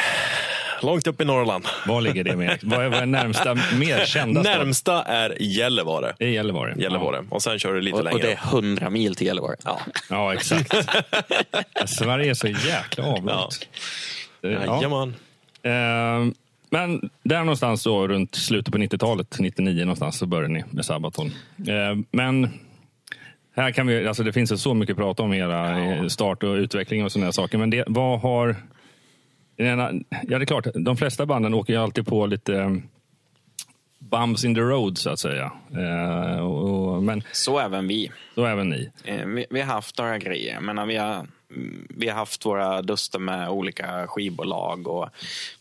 Långt 0.82 1.08
upp 1.08 1.22
i 1.22 1.26
Norrland. 1.26 1.66
Var 1.88 2.02
ligger 2.02 2.24
det 2.24 2.36
mer? 2.36 2.60
Vad 2.64 2.86
är, 2.86 2.90
vad 2.90 3.00
är 3.00 3.06
närmsta, 3.06 3.56
mer 3.56 4.06
kända? 4.06 4.42
Närmsta 4.42 5.04
är 5.04 5.38
Gällivare. 5.42 6.14
Det 6.18 6.26
är 6.26 6.30
Gällivare. 6.30 6.76
Gällivare. 6.78 7.26
Och 7.30 7.44
sen 7.44 7.60
kör 7.60 7.74
du 7.74 7.82
lite 7.82 7.98
Och, 7.98 8.04
längre. 8.04 8.16
och 8.16 8.22
det 8.22 8.32
är 8.32 8.40
100 8.48 8.90
mil 8.90 9.16
till 9.16 9.28
Gällivare. 9.28 9.56
Ja. 9.66 9.80
Ja, 9.86 10.00
ja 10.10 10.34
exakt. 10.34 10.76
Sverige 11.86 12.30
är 12.30 12.34
så 12.34 12.48
jäkla 12.48 13.04
avlångt. 13.06 13.68
Ja. 14.42 14.50
Jajamän. 14.50 15.16
Eh, 15.64 16.34
men 16.70 17.10
där 17.24 17.40
någonstans 17.40 17.84
då, 17.84 18.08
runt 18.08 18.36
slutet 18.36 18.72
på 18.74 18.78
90-talet, 18.78 19.40
99 19.40 19.86
någonstans, 19.86 20.18
så 20.18 20.26
började 20.26 20.54
ni 20.54 20.64
med 20.70 20.86
Sabaton. 20.86 21.32
Eh, 21.68 21.98
men 22.12 22.50
här 23.56 23.72
kan 23.72 23.88
vi, 23.88 24.08
alltså 24.08 24.24
det 24.24 24.34
finns 24.34 24.52
ju 24.52 24.58
så 24.58 24.74
mycket 24.74 24.94
att 24.94 24.98
prata 24.98 25.24
om 25.24 25.34
era 25.34 25.80
eh, 25.80 26.08
start 26.08 26.44
och 26.44 26.56
utveckling 26.56 27.04
och 27.06 27.12
sådana 27.12 27.32
saker. 27.32 27.58
Men 27.58 27.70
det, 27.70 27.84
vad 27.88 28.20
har... 28.20 28.56
Ja, 29.66 29.92
det 30.28 30.36
är 30.36 30.46
klart, 30.46 30.68
de 30.76 30.98
flesta 30.98 31.26
banden 31.26 31.54
åker 31.54 31.74
ju 31.74 31.80
alltid 31.80 32.08
på 32.08 32.26
lite 32.26 32.56
eh, 32.56 32.70
bumps 34.00 34.44
in 34.46 34.56
the 34.56 34.62
road, 34.62 34.98
så 34.98 35.10
att 35.10 35.20
säga. 35.20 35.52
Eh, 35.78 36.40
och, 36.40 36.94
och, 36.96 37.04
men 37.04 37.24
Så 37.32 37.60
även 37.60 37.88
vi. 37.88 38.12
så 38.36 38.46
även 38.46 38.70
ni. 38.70 38.92
Eh, 39.04 39.26
Vi, 39.26 39.46
vi 39.50 39.62
har 39.62 39.74
haft 39.74 39.98
några 39.98 40.18
grejer. 40.18 40.60
Menar, 40.60 40.86
vi, 40.86 40.98
har, 40.98 41.14
mm, 41.56 41.88
vi 41.90 42.08
har 42.10 42.16
haft 42.16 42.46
våra 42.46 42.82
duster 42.82 43.20
med 43.20 43.50
olika 43.50 44.08
skivbolag. 44.08 44.88
Och 44.88 45.10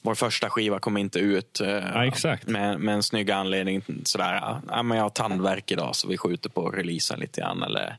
vår 0.03 0.15
första 0.15 0.51
skiva 0.51 0.79
kom 0.79 0.97
inte 0.97 1.19
ut 1.19 1.61
eh, 1.61 1.69
Ja, 1.69 2.07
exakt. 2.07 2.47
Med, 2.49 2.81
med 2.81 2.95
en 2.95 3.03
snygg 3.03 3.31
anledning. 3.31 3.83
Sådär, 4.05 4.61
ja, 4.69 4.83
men 4.83 4.97
jag 4.97 5.05
har 5.05 5.11
tandvärk 5.11 5.71
idag 5.71 5.97
så 5.97 6.09
vi 6.09 6.19
skjuter 6.19 6.51
på 6.51 6.71
releasen 6.71 7.21
lite 7.21 7.41
grann. 7.41 7.63
Eller 7.63 7.97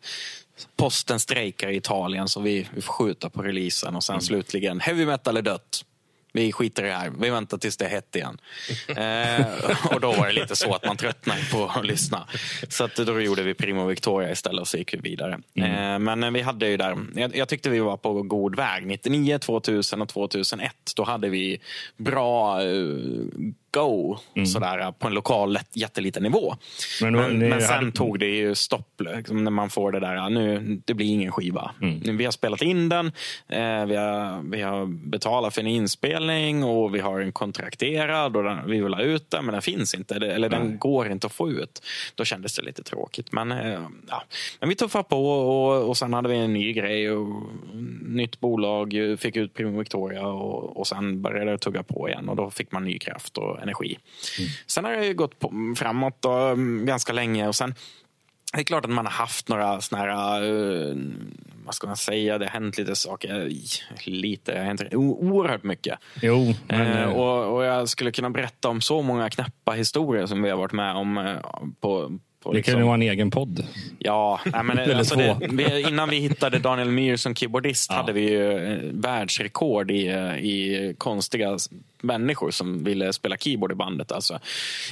posten 0.77 1.19
strejkar 1.19 1.69
i 1.69 1.75
Italien 1.75 2.27
så 2.27 2.41
vi, 2.41 2.67
vi 2.75 2.81
får 2.81 2.93
skjuta 2.93 3.29
på 3.29 3.41
releasen. 3.41 3.95
Och 3.95 4.03
sen 4.03 4.13
Mm. 4.13 4.21
slutligen, 4.21 4.79
heavy 4.79 5.05
metal 5.05 5.37
är 5.37 5.41
dött. 5.41 5.85
Vi 6.33 6.51
skiter 6.51 6.83
i 6.83 6.87
det 6.87 6.93
här. 6.93 7.11
Vi 7.19 7.29
väntar 7.29 7.57
tills 7.57 7.77
det 7.77 7.85
är 7.85 7.89
hett 7.89 8.15
igen. 8.15 8.37
eh, 8.87 9.93
och 9.95 10.01
då 10.01 10.11
var 10.11 10.27
det 10.27 10.33
lite 10.33 10.55
så 10.55 10.73
att 10.73 10.85
man 10.85 10.97
tröttnade 10.97 11.41
på 11.51 11.65
att 11.75 11.85
lyssna. 11.85 12.27
Så 12.69 12.83
att 12.83 12.95
då 12.95 13.21
gjorde 13.21 13.43
vi 13.43 13.53
Primo 13.53 13.85
Victoria 13.85 14.31
istället 14.31 14.61
och 14.61 14.67
så 14.67 14.77
gick 14.77 14.93
vi 14.93 14.97
vidare. 14.97 15.33
Eh, 15.55 15.99
men 15.99 16.23
eh, 16.23 16.31
vi 16.31 16.41
hade 16.41 16.67
ju 16.67 16.77
där, 16.77 16.97
jag, 17.15 17.35
jag 17.35 17.47
tyckte 17.49 17.69
vi 17.69 17.79
var 17.79 17.97
på 17.97 18.21
god 18.23 18.55
väg. 18.55 18.85
99, 18.87 19.37
2000 19.39 20.01
och 20.01 20.09
2001. 20.09 20.71
Då 20.95 21.03
hade 21.03 21.29
vi 21.29 21.61
bra 21.97 22.61
eh, 22.63 22.67
go 23.73 24.17
sådär, 24.45 24.91
på 24.91 25.07
en 25.07 25.13
lokal 25.13 25.53
lätt- 25.53 25.75
jätteliten 25.77 26.23
nivå. 26.23 26.55
Men 27.01 27.13
Men, 27.15 27.21
men, 27.29 27.39
ni 27.39 27.49
hade- 27.49 27.61
sen 27.67 27.91
tog 27.91 28.19
det 28.19 28.25
ju 28.25 28.55
stopp 28.55 29.01
liksom, 29.17 29.43
när 29.43 29.51
man 29.51 29.69
får 29.69 29.91
det 29.91 29.99
där, 29.99 30.29
nu, 30.29 30.81
det 30.85 30.93
blir 30.93 31.07
ingen 31.07 31.31
skiva. 31.31 31.71
Mm. 31.81 32.17
Vi 32.17 32.25
har 32.25 32.31
spelat 32.31 32.61
in 32.61 32.89
den, 32.89 33.05
eh, 33.47 33.85
vi, 33.85 33.95
har, 33.95 34.49
vi 34.51 34.61
har 34.61 34.85
betalat 35.09 35.53
för 35.53 35.61
en 35.61 35.67
inspelning 35.67 36.20
och 36.63 36.95
vi 36.95 36.99
har 36.99 37.19
en 37.19 37.31
kontrakterad 37.31 38.37
och 38.37 38.43
den, 38.43 38.69
vi 38.69 38.81
vill 38.81 38.93
ha 38.93 39.01
ut 39.01 39.31
den 39.31 39.45
men 39.45 39.53
den 39.53 39.61
finns 39.61 39.95
inte, 39.95 40.15
eller 40.15 40.49
den 40.49 40.77
går 40.77 41.11
inte 41.11 41.27
att 41.27 41.33
få 41.33 41.49
ut. 41.49 41.83
Då 42.15 42.25
kändes 42.25 42.55
det 42.55 42.61
lite 42.61 42.83
tråkigt. 42.83 43.31
Men, 43.31 43.51
eh, 43.51 43.81
ja. 44.07 44.23
men 44.59 44.69
vi 44.69 44.75
tuffade 44.75 45.03
på 45.03 45.29
och, 45.29 45.89
och 45.89 45.97
sen 45.97 46.13
hade 46.13 46.29
vi 46.29 46.37
en 46.37 46.53
ny 46.53 46.73
grej 46.73 47.11
och 47.11 47.43
nytt 48.01 48.39
bolag, 48.39 48.95
fick 49.19 49.35
ut 49.35 49.53
Primo 49.53 49.79
Victoria 49.79 50.27
och, 50.27 50.77
och 50.77 50.87
sen 50.87 51.21
började 51.21 51.51
det 51.51 51.57
tugga 51.57 51.83
på 51.83 52.09
igen 52.09 52.29
och 52.29 52.35
då 52.35 52.49
fick 52.49 52.71
man 52.71 52.83
ny 52.83 52.99
kraft 52.99 53.37
och 53.37 53.61
energi. 53.61 53.97
Sen 54.67 54.85
har 54.85 54.91
det 54.91 55.05
ju 55.05 55.13
gått 55.13 55.39
på, 55.39 55.73
framåt 55.77 56.17
då, 56.19 56.31
mm, 56.31 56.85
ganska 56.85 57.13
länge 57.13 57.47
och 57.47 57.55
sen 57.55 57.75
det 58.53 58.59
är 58.59 58.63
klart 58.63 58.85
att 58.85 58.91
man 58.91 59.05
har 59.05 59.13
haft 59.13 59.49
några 59.49 59.81
såna 59.81 60.01
här, 60.01 60.41
eh, 60.43 60.95
vad 61.65 61.75
ska 61.75 61.87
man 61.87 61.97
säga, 61.97 62.37
det 62.37 62.45
har 62.45 62.51
hänt 62.51 62.77
lite 62.77 62.95
saker. 62.95 63.49
Lite, 64.05 64.53
hänt 64.53 64.81
o- 64.93 65.17
oerhört 65.21 65.63
mycket. 65.63 65.99
Jo, 66.21 66.53
men... 66.67 66.81
Eh, 66.87 67.01
eh, 67.01 67.09
och, 67.09 67.55
och 67.55 67.63
jag 67.63 67.89
skulle 67.89 68.11
kunna 68.11 68.29
berätta 68.29 68.69
om 68.69 68.81
så 68.81 69.01
många 69.01 69.29
knäppa 69.29 69.71
historier 69.71 70.25
som 70.25 70.41
vi 70.41 70.49
har 70.49 70.57
varit 70.57 70.71
med 70.73 70.95
om. 70.95 71.17
eh, 71.17 71.35
På, 71.79 72.11
det 72.53 72.61
kan 72.61 72.77
ju 72.77 72.83
vara 72.83 72.93
en 72.93 73.01
egen 73.01 73.31
podd. 73.31 73.67
Ja, 73.99 74.39
nej, 74.45 74.63
men, 74.63 74.91
alltså 74.97 75.15
det, 75.15 75.37
vi, 75.51 75.81
innan 75.87 76.09
vi 76.09 76.15
hittade 76.19 76.59
Daniel 76.59 76.91
Myhr 76.91 77.15
som 77.15 77.35
keyboardist 77.35 77.91
hade 77.91 78.13
vi 78.13 78.29
ju 78.29 78.79
världsrekord 78.93 79.91
i, 79.91 79.97
i 80.39 80.95
konstiga 80.97 81.57
människor 82.03 82.51
som 82.51 82.83
ville 82.83 83.13
spela 83.13 83.37
keyboard 83.37 83.71
i 83.71 83.75
bandet. 83.75 84.11
Alltså. 84.11 84.33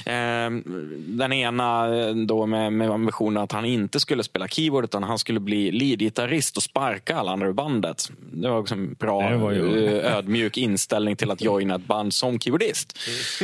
Eh, 0.06 0.50
den 0.98 1.32
ena 1.32 1.96
eh, 1.96 2.14
då 2.14 2.46
med, 2.46 2.72
med 2.72 2.90
ambitionen 2.90 3.42
att 3.42 3.52
han 3.52 3.64
inte 3.64 4.00
skulle 4.00 4.22
spela 4.22 4.48
keyboard 4.48 4.84
utan 4.84 5.02
han 5.02 5.18
skulle 5.18 5.40
bli 5.40 5.70
leadgitarrist 5.70 6.56
och 6.56 6.62
sparka 6.62 7.16
alla 7.16 7.32
andra 7.32 7.48
i 7.48 7.52
bandet. 7.52 8.10
Det 8.32 8.48
var 8.48 8.58
också 8.58 8.74
en 8.74 8.94
bra 8.94 9.36
var 9.36 9.52
eh, 9.52 10.16
ödmjuk 10.16 10.56
inställning 10.56 11.16
till 11.16 11.30
att 11.30 11.42
joina 11.42 11.74
ett 11.74 11.86
band 11.86 12.14
som 12.14 12.40
keyboardist. 12.40 12.98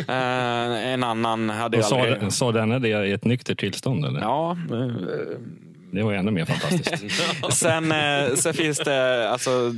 Eh, 0.08 0.92
en 0.92 1.04
annan 1.04 1.50
hade 1.50 1.78
Och 1.78 1.84
sa, 1.84 2.00
aldrig... 2.00 2.32
sa 2.32 2.52
denna 2.52 2.78
det 2.78 3.06
i 3.06 3.12
ett 3.12 3.24
nyktert 3.24 3.60
tillstånd? 3.60 4.04
Eller? 4.04 4.20
Ja, 4.20 4.56
Det 5.90 6.02
var 6.02 6.12
ännu 6.12 6.30
mer 6.30 6.44
fantastiskt. 6.44 7.22
Sen, 7.50 7.94
sen 8.36 8.54
finns 8.54 8.78
det 8.78 9.30
alltså, 9.30 9.74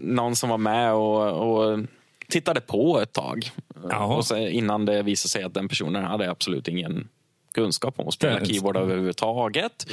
någon 0.00 0.36
som 0.36 0.48
var 0.48 0.58
med 0.58 0.92
och, 0.92 1.30
och 1.32 1.78
tittade 2.28 2.60
på 2.60 3.00
ett 3.00 3.12
tag. 3.12 3.50
Jaha. 3.90 4.16
Och 4.16 4.38
innan 4.38 4.84
det 4.84 5.02
visade 5.02 5.28
sig 5.28 5.42
att 5.42 5.54
den 5.54 5.68
personen 5.68 6.04
hade 6.04 6.30
absolut 6.30 6.68
ingen 6.68 7.08
kunskap 7.56 8.00
om 8.00 8.08
att 8.08 8.14
spela 8.14 8.44
keyboard 8.44 8.76
överhuvudtaget. 8.76 9.86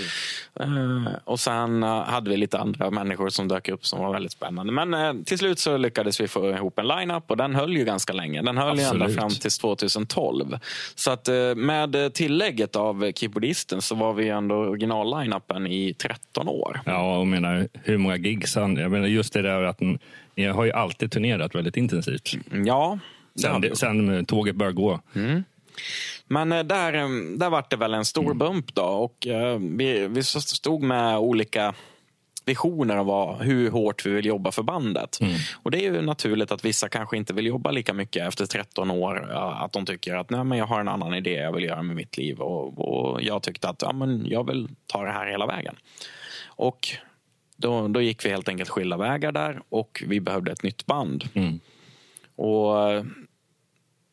Eh, 0.60 1.13
och 1.23 1.39
sen 1.39 1.84
eh, 1.84 1.89
hade 1.89 2.30
vi 2.30 2.38
lite 2.38 2.60
andra 2.60 2.91
människor 2.91 3.30
som 3.30 3.47
dök 3.47 3.69
upp 3.69 3.86
som 3.86 3.99
var 3.99 4.13
väldigt 4.13 4.32
spännande. 4.32 4.73
Men 4.73 4.93
eh, 4.93 5.23
till 5.26 5.38
slut 5.38 5.60
så 5.60 5.78
lyckades 5.78 6.21
vi 6.21 6.28
få 6.28 6.49
ihop 6.49 6.80
en 6.80 6.88
line-up 6.88 7.23
och 7.28 7.38
den 7.38 7.56
höll 7.56 7.78
ju 7.78 7.86
ganska 7.86 8.13
länge. 8.13 8.41
Den 8.41 8.58
höll 8.58 8.78
ju 8.78 8.84
ända 8.84 9.06
Absolut. 9.06 9.15
fram 9.15 9.30
till 9.30 9.52
2012. 9.52 10.58
Så 10.95 11.12
att 11.12 11.30
med 11.56 12.13
tillägget 12.13 12.76
av 12.76 13.12
keyboardisten 13.12 13.82
så 13.82 13.95
var 13.95 14.13
vi 14.13 14.30
ändå 14.30 14.56
original-line-upen 14.56 15.67
i 15.67 15.93
13 15.93 16.47
år. 16.47 16.82
Ja, 16.86 17.17
och 17.17 17.28
menar 17.28 17.67
hur 17.84 17.97
många 17.97 18.17
gigs 18.17 18.56
han... 18.56 18.76
Jag 18.76 18.91
menar 18.91 19.08
just 19.08 19.34
det 19.34 19.41
där 19.41 19.63
att 19.63 19.80
ni 20.36 20.45
har 20.45 20.65
ju 20.65 20.71
alltid 20.71 21.12
turnerat 21.12 21.56
väldigt 21.56 21.78
intensivt. 21.78 22.30
Ja, 22.65 22.99
Sen, 23.41 23.62
det, 23.62 23.76
sen 23.76 24.26
tåget 24.26 24.56
började 24.56 24.76
gå. 24.76 24.99
Men 26.27 26.51
eh, 26.51 26.63
där, 26.63 26.93
eh, 26.93 27.09
där 27.38 27.49
var 27.49 27.65
det 27.69 27.75
väl 27.75 27.93
en 27.93 28.05
stor 28.05 28.33
bump 28.33 28.75
då 28.75 28.83
och 28.83 29.27
eh, 29.27 29.59
vi, 29.59 30.07
vi 30.07 30.23
stod 30.23 30.83
med 30.83 31.17
olika 31.17 31.73
visioner 32.45 32.95
av 32.95 33.41
hur 33.41 33.71
hårt 33.71 34.05
vi 34.05 34.09
vill 34.09 34.25
jobba 34.25 34.51
för 34.51 34.63
bandet. 34.63 35.19
Och 35.63 35.71
Det 35.71 35.77
är 35.77 35.81
ju 35.81 36.01
naturligt 36.01 36.51
att 36.51 36.65
vissa 36.65 36.89
kanske 36.89 37.17
inte 37.17 37.33
vill 37.33 37.45
jobba 37.45 37.71
lika 37.71 37.93
mycket 37.93 38.27
efter 38.27 38.45
13 38.45 38.91
år. 38.91 39.31
Att 39.33 39.71
de 39.71 39.86
tycker 39.86 40.15
att 40.15 40.29
Nej, 40.29 40.43
men 40.43 40.57
jag 40.57 40.65
har 40.65 40.79
en 40.79 40.88
annan 40.88 41.13
idé 41.13 41.33
jag 41.33 41.51
vill 41.51 41.63
göra 41.63 41.81
med 41.81 41.95
mitt 41.95 42.17
liv. 42.17 42.39
Och, 42.39 42.79
och 42.79 43.21
Jag 43.21 43.43
tyckte 43.43 43.69
att 43.69 43.81
ja, 43.81 43.93
men 43.93 44.25
jag 44.25 44.47
vill 44.47 44.69
ta 44.88 45.03
det 45.03 45.12
här 45.12 45.27
hela 45.27 45.45
vägen. 45.45 45.75
Och 46.45 46.89
då, 47.57 47.88
då 47.88 48.01
gick 48.01 48.25
vi 48.25 48.29
helt 48.29 48.49
enkelt 48.49 48.69
skilda 48.69 48.97
vägar 48.97 49.31
där 49.31 49.62
och 49.69 50.03
vi 50.07 50.19
behövde 50.19 50.51
ett 50.51 50.63
nytt 50.63 50.86
band. 50.86 51.23
Mm. 51.33 51.59
Och 52.36 53.05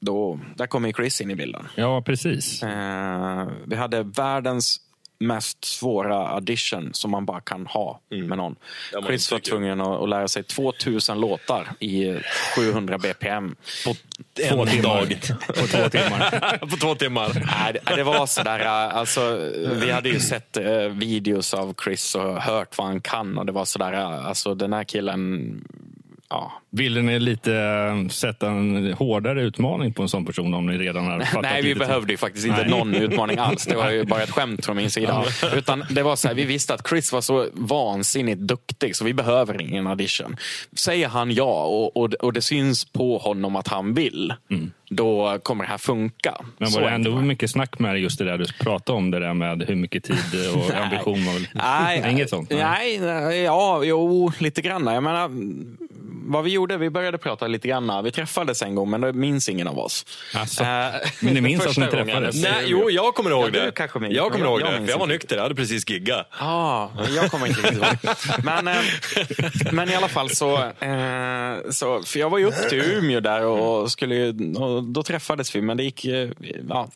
då, 0.01 0.41
där 0.57 0.67
kom 0.67 0.87
ju 0.87 0.93
Chris 0.93 1.21
in 1.21 1.31
i 1.31 1.35
bilden. 1.35 1.69
Ja, 1.75 2.03
precis. 2.03 2.63
Eh, 2.63 3.49
vi 3.67 3.77
hade 3.77 4.03
världens 4.03 4.81
mest 5.23 5.65
svåra 5.65 6.29
audition 6.29 6.91
som 6.95 7.11
man 7.11 7.27
bara 7.27 7.41
kan 7.41 7.67
ha 7.67 8.01
med 8.09 8.39
någon. 8.39 8.57
Ja, 8.93 9.03
Chris 9.07 9.33
var 9.33 9.39
tvungen 9.39 9.81
att, 9.81 10.03
att 10.03 10.09
lära 10.09 10.29
sig 10.29 10.43
2000 10.43 11.21
låtar 11.21 11.69
i 11.81 12.19
700 12.57 12.99
bpm. 12.99 13.57
På 13.87 13.95
Två 14.49 14.63
en 14.63 14.69
timmar. 14.69 14.83
dag. 14.83 15.21
På 15.47 15.67
två 15.67 15.89
timmar. 15.89 16.59
på 16.71 16.77
två 16.77 16.95
timmar. 16.95 17.33
Nej, 17.61 17.81
det, 17.87 17.97
det 17.97 18.03
var 18.03 18.27
sådär, 18.27 18.61
eh, 18.61 18.97
alltså, 18.97 19.51
vi 19.81 19.91
hade 19.91 20.09
ju 20.09 20.21
sett 20.21 20.57
eh, 20.57 20.79
videos 20.83 21.55
av 21.55 21.75
Chris 21.85 22.15
och 22.15 22.43
hört 22.43 22.79
vad 22.79 22.87
han 22.87 23.01
kan 23.01 23.39
och 23.39 23.47
det 23.47 23.53
var 23.53 23.65
sådär, 23.65 23.93
eh, 23.93 24.27
alltså 24.27 24.55
den 24.55 24.73
här 24.73 24.85
killen, 24.85 25.51
ja, 26.31 26.53
Ville 26.71 27.03
ni 27.03 27.19
lite 27.19 27.55
eh, 27.55 28.09
sätta 28.09 28.51
en 28.51 28.93
hårdare 28.93 29.43
utmaning 29.43 29.93
på 29.93 30.03
en 30.03 30.09
sån 30.09 30.27
person 30.27 30.55
om 30.55 30.67
ni 30.67 30.79
redan 30.79 31.07
har 31.07 31.21
fattat 31.25 31.43
Nej, 31.43 31.63
vi 31.63 31.75
behövde 31.75 32.13
ju 32.13 32.17
faktiskt 32.17 32.47
inte 32.47 32.61
Nej. 32.61 32.71
någon 32.71 32.95
utmaning 32.95 33.39
alls. 33.41 33.65
Det 33.67 33.77
var 33.77 33.91
ju 33.91 34.05
bara 34.05 34.23
ett 34.23 34.31
skämt 34.31 34.65
från 34.65 34.77
min 34.77 34.91
sida. 34.91 35.25
Utan 35.55 35.85
det 35.91 36.03
var 36.03 36.17
så 36.17 36.29
här, 36.29 36.35
vi 36.35 36.45
visste 36.45 36.75
att 36.75 36.89
Chris 36.89 37.13
var 37.13 37.21
så 37.21 37.49
vansinnigt 37.53 38.41
duktig 38.41 38.97
så 38.97 39.05
vi 39.05 39.15
behöver 39.15 39.63
ingen 39.63 39.87
audition. 39.87 40.37
Säger 40.77 41.09
han 41.09 41.31
ja 41.31 41.65
och, 41.65 41.97
och, 41.97 42.15
och 42.15 42.33
det 42.33 42.43
syns 42.43 42.85
på 42.85 43.19
honom 43.19 43.57
att 43.57 43.69
han 43.69 43.95
vill, 43.95 44.35
då 44.93 45.39
kommer 45.43 45.65
det 45.65 45.71
här 45.71 45.79
funka. 45.79 46.35
Men 46.59 46.71
var 46.73 46.81
det 46.81 46.89
ändå 46.91 47.11
mycket 47.11 47.51
snack 47.51 47.79
med 47.79 47.99
just 47.99 48.19
det 48.19 48.25
där 48.25 48.39
du 48.39 48.45
pratade 48.61 48.99
om, 48.99 49.11
det 49.11 49.19
där 49.21 49.35
med 49.35 49.63
hur 49.69 49.75
mycket 49.77 50.05
tid 50.05 50.17
och 50.55 50.75
ambition 50.83 51.27
var 51.27 51.33
väl... 51.33 51.49
Nej, 51.55 52.11
Inget 52.13 52.31
sånt? 52.31 52.51
Nej, 52.51 52.99
nej, 52.99 53.41
ja, 53.43 53.83
jo, 53.85 54.33
lite 54.39 54.63
grann. 54.63 54.87
Jag 54.87 55.03
menar, 55.03 55.31
vad 56.33 56.45
vi 56.45 56.51
gjorde, 56.51 56.77
vi 56.77 56.91
började 56.91 57.19
prata 57.19 57.47
lite 57.47 57.69
grann. 57.69 58.05
Vi 58.05 58.11
träffades 58.11 58.63
en 58.63 58.75
gång, 58.75 58.91
men 58.91 59.01
det 59.01 59.13
minns 59.13 59.49
ingen 59.49 59.69
av 59.69 59.79
oss. 59.79 60.07
Alltså, 60.35 60.63
Eh, 60.65 60.69
men 61.21 61.35
ni 61.35 61.41
minns 61.51 61.67
att 61.67 61.77
ni 61.77 61.87
träffades? 61.87 62.43
Nej, 62.43 62.65
jo, 62.67 62.91
jag 62.91 63.15
kommer 63.15 63.31
ihåg 63.31 63.45
Ja, 63.57 63.65
det. 63.65 63.73
kanske 63.75 63.99
minns. 63.99 64.15
jag 64.15 64.33
kommer 64.33 64.45
Jag- 64.45 64.51
ihåg 64.53 64.61
jag 64.61 64.69
det, 64.73 64.73
minns 64.77 64.87
för 64.87 64.93
jag 64.95 64.99
var 64.99 65.07
nykter. 65.07 65.37
Jag 65.37 65.43
hade 65.43 65.55
precis 65.55 65.91
giggat. 65.91 66.27
Ja, 66.41 66.91
jag 67.17 67.31
kommer 67.31 67.47
inte 67.47 67.61
ihåg. 67.75 67.85
Men, 68.45 68.69
eh, 68.69 68.75
men 69.73 69.91
i 69.91 69.95
alla 69.95 70.09
fall 70.09 70.31
så, 70.31 70.55
eh, 70.57 71.71
så... 71.71 72.03
För 72.03 72.19
jag 72.19 72.31
var 72.31 72.39
ju 72.39 72.45
upp 72.47 72.69
till 72.69 72.81
Umeå 72.83 73.21
där 73.21 73.45
och, 73.45 73.91
skulle, 73.91 74.15
ju- 74.15 74.55
och 74.55 74.80
då 74.81 75.03
träffades 75.03 75.57
vi, 75.57 75.63
men 75.63 75.77
det 75.77 75.83
gick... 75.83 76.05
eh, 76.05 76.31
Ja, 76.69 76.89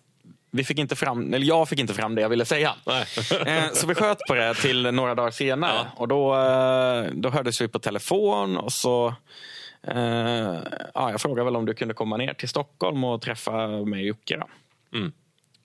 vi 0.50 0.64
fick 0.64 0.78
inte 0.78 0.96
fram, 0.96 1.34
eller 1.34 1.46
jag 1.46 1.68
fick 1.68 1.78
inte 1.78 1.94
fram 1.94 2.14
det 2.14 2.22
jag 2.22 2.28
ville 2.28 2.44
säga. 2.44 2.74
Eh, 3.46 3.64
Så 3.72 3.86
vi 3.86 3.94
sköt 3.94 4.18
på 4.28 4.34
det 4.34 4.54
till 4.54 4.82
några 4.82 5.14
dagar 5.14 5.30
senare. 5.30 5.86
Och 5.96 6.08
då, 6.08 6.34
eh, 6.34 7.04
då 7.14 7.30
hördes 7.30 7.60
vi 7.60 7.68
på 7.68 7.78
telefon 7.78 8.56
och 8.56 8.72
så... 8.72 9.14
Ja, 10.94 11.10
jag 11.10 11.20
frågade 11.20 11.44
väl 11.44 11.56
om 11.56 11.66
du 11.66 11.74
kunde 11.74 11.94
komma 11.94 12.16
ner 12.16 12.34
till 12.34 12.48
Stockholm 12.48 13.04
och 13.04 13.22
träffa 13.22 13.66
mig 13.68 14.00
och 14.00 14.06
Jocke. 14.06 14.36
Då. 14.36 14.48
Mm. 14.98 15.12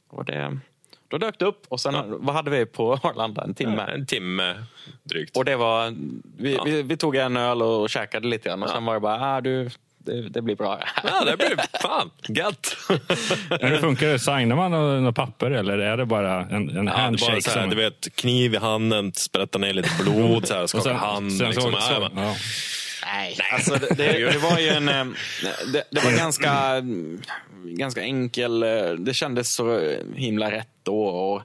Och 0.10 0.26
det, 0.26 0.60
då 1.08 1.18
dök 1.18 1.40
det 1.40 1.46
upp 1.46 1.66
och 1.70 1.80
sen 1.80 1.96
vad 2.26 2.36
hade 2.36 2.52
vi 2.52 2.66
på 2.66 2.94
Arlanda? 3.04 3.44
En 3.44 3.54
timme? 3.54 3.82
En 3.82 4.06
timme 4.06 4.64
drygt. 5.04 5.38
Och 5.38 5.46
det 5.46 5.56
var, 5.56 5.96
vi, 6.38 6.56
Ja. 6.56 6.64
vi, 6.66 6.82
vi 6.84 6.98
tog 6.98 7.16
en 7.16 7.38
öl 7.38 7.62
och 7.62 7.90
käkade 7.90 8.28
lite 8.28 8.50
grann 8.50 8.64
och 8.64 8.70
sen 8.70 8.86
var 8.86 8.94
det 8.94 9.00
bara, 9.00 9.36
ah, 9.36 9.42
du, 9.42 9.70
det, 10.00 10.30
det 10.30 10.42
blir 10.42 10.56
bra. 10.56 10.84
Ja, 11.04 11.24
det 11.26 11.38
blir 11.38 11.60
fan 11.82 12.10
gött. 12.28 12.78
Men 13.62 13.72
hur 13.72 13.78
funkar 13.78 14.08
det? 14.08 14.20
Signar 14.20 14.56
man 14.56 14.72
några 14.72 15.00
några 15.00 15.12
papper 15.14 15.52
eller 15.52 15.78
är 15.78 15.98
det 15.98 16.06
bara 16.06 16.42
en, 16.42 16.70
en 16.70 16.76
Ja, 16.76 16.82
det 16.84 16.90
handshake? 16.92 17.32
bara 17.32 17.42
så 17.42 17.50
här, 17.52 17.62
som- 17.62 17.70
du 17.70 17.76
vet, 17.76 18.16
kniv 18.16 18.54
i 18.54 18.58
handen, 18.58 19.14
sprätta 19.14 19.58
ner 19.60 19.74
lite 19.74 19.90
blod, 20.04 20.48
så 20.48 20.54
här, 20.54 20.68
skaka 20.68 20.94
hand. 20.94 21.34
sen 21.34 21.48
liksom. 21.50 21.72
så, 21.74 21.80
så, 21.82 22.10
ja. 22.16 22.36
Nej, 23.06 23.38
alltså 23.54 23.74
det, 23.76 23.94
det, 23.98 24.32
det 24.32 24.38
var 24.38 24.60
ju 24.60 24.68
en... 24.68 24.90
eh, 24.90 25.06
Det, 25.74 25.84
det 25.92 26.04
var 26.06 26.18
ganska, 26.18 26.82
ganska 27.64 28.02
enkel... 28.02 28.64
eh, 28.64 28.92
Det 28.92 29.14
kändes 29.14 29.54
så 29.54 29.96
himla 30.16 30.52
rätt 30.52 30.68
då. 30.84 31.02
Och, 31.04 31.42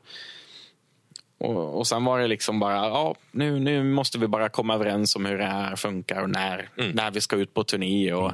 och, 1.44 1.78
och 1.78 1.86
sen 1.86 2.04
var 2.04 2.18
det 2.18 2.26
liksom 2.26 2.60
bara, 2.60 2.74
ja, 2.74 3.14
nu, 3.30 3.60
nu 3.60 3.84
måste 3.84 4.18
vi 4.18 4.26
bara 4.26 4.48
komma 4.48 4.74
överens 4.74 5.16
om 5.16 5.26
hur 5.26 5.38
det 5.38 5.44
här 5.44 5.76
funkar 5.76 6.22
och 6.22 6.30
när, 6.30 6.68
när 6.92 7.10
vi 7.10 7.20
ska 7.20 7.36
ut 7.36 7.54
på 7.54 7.64
turné 7.64 8.12
och 8.12 8.30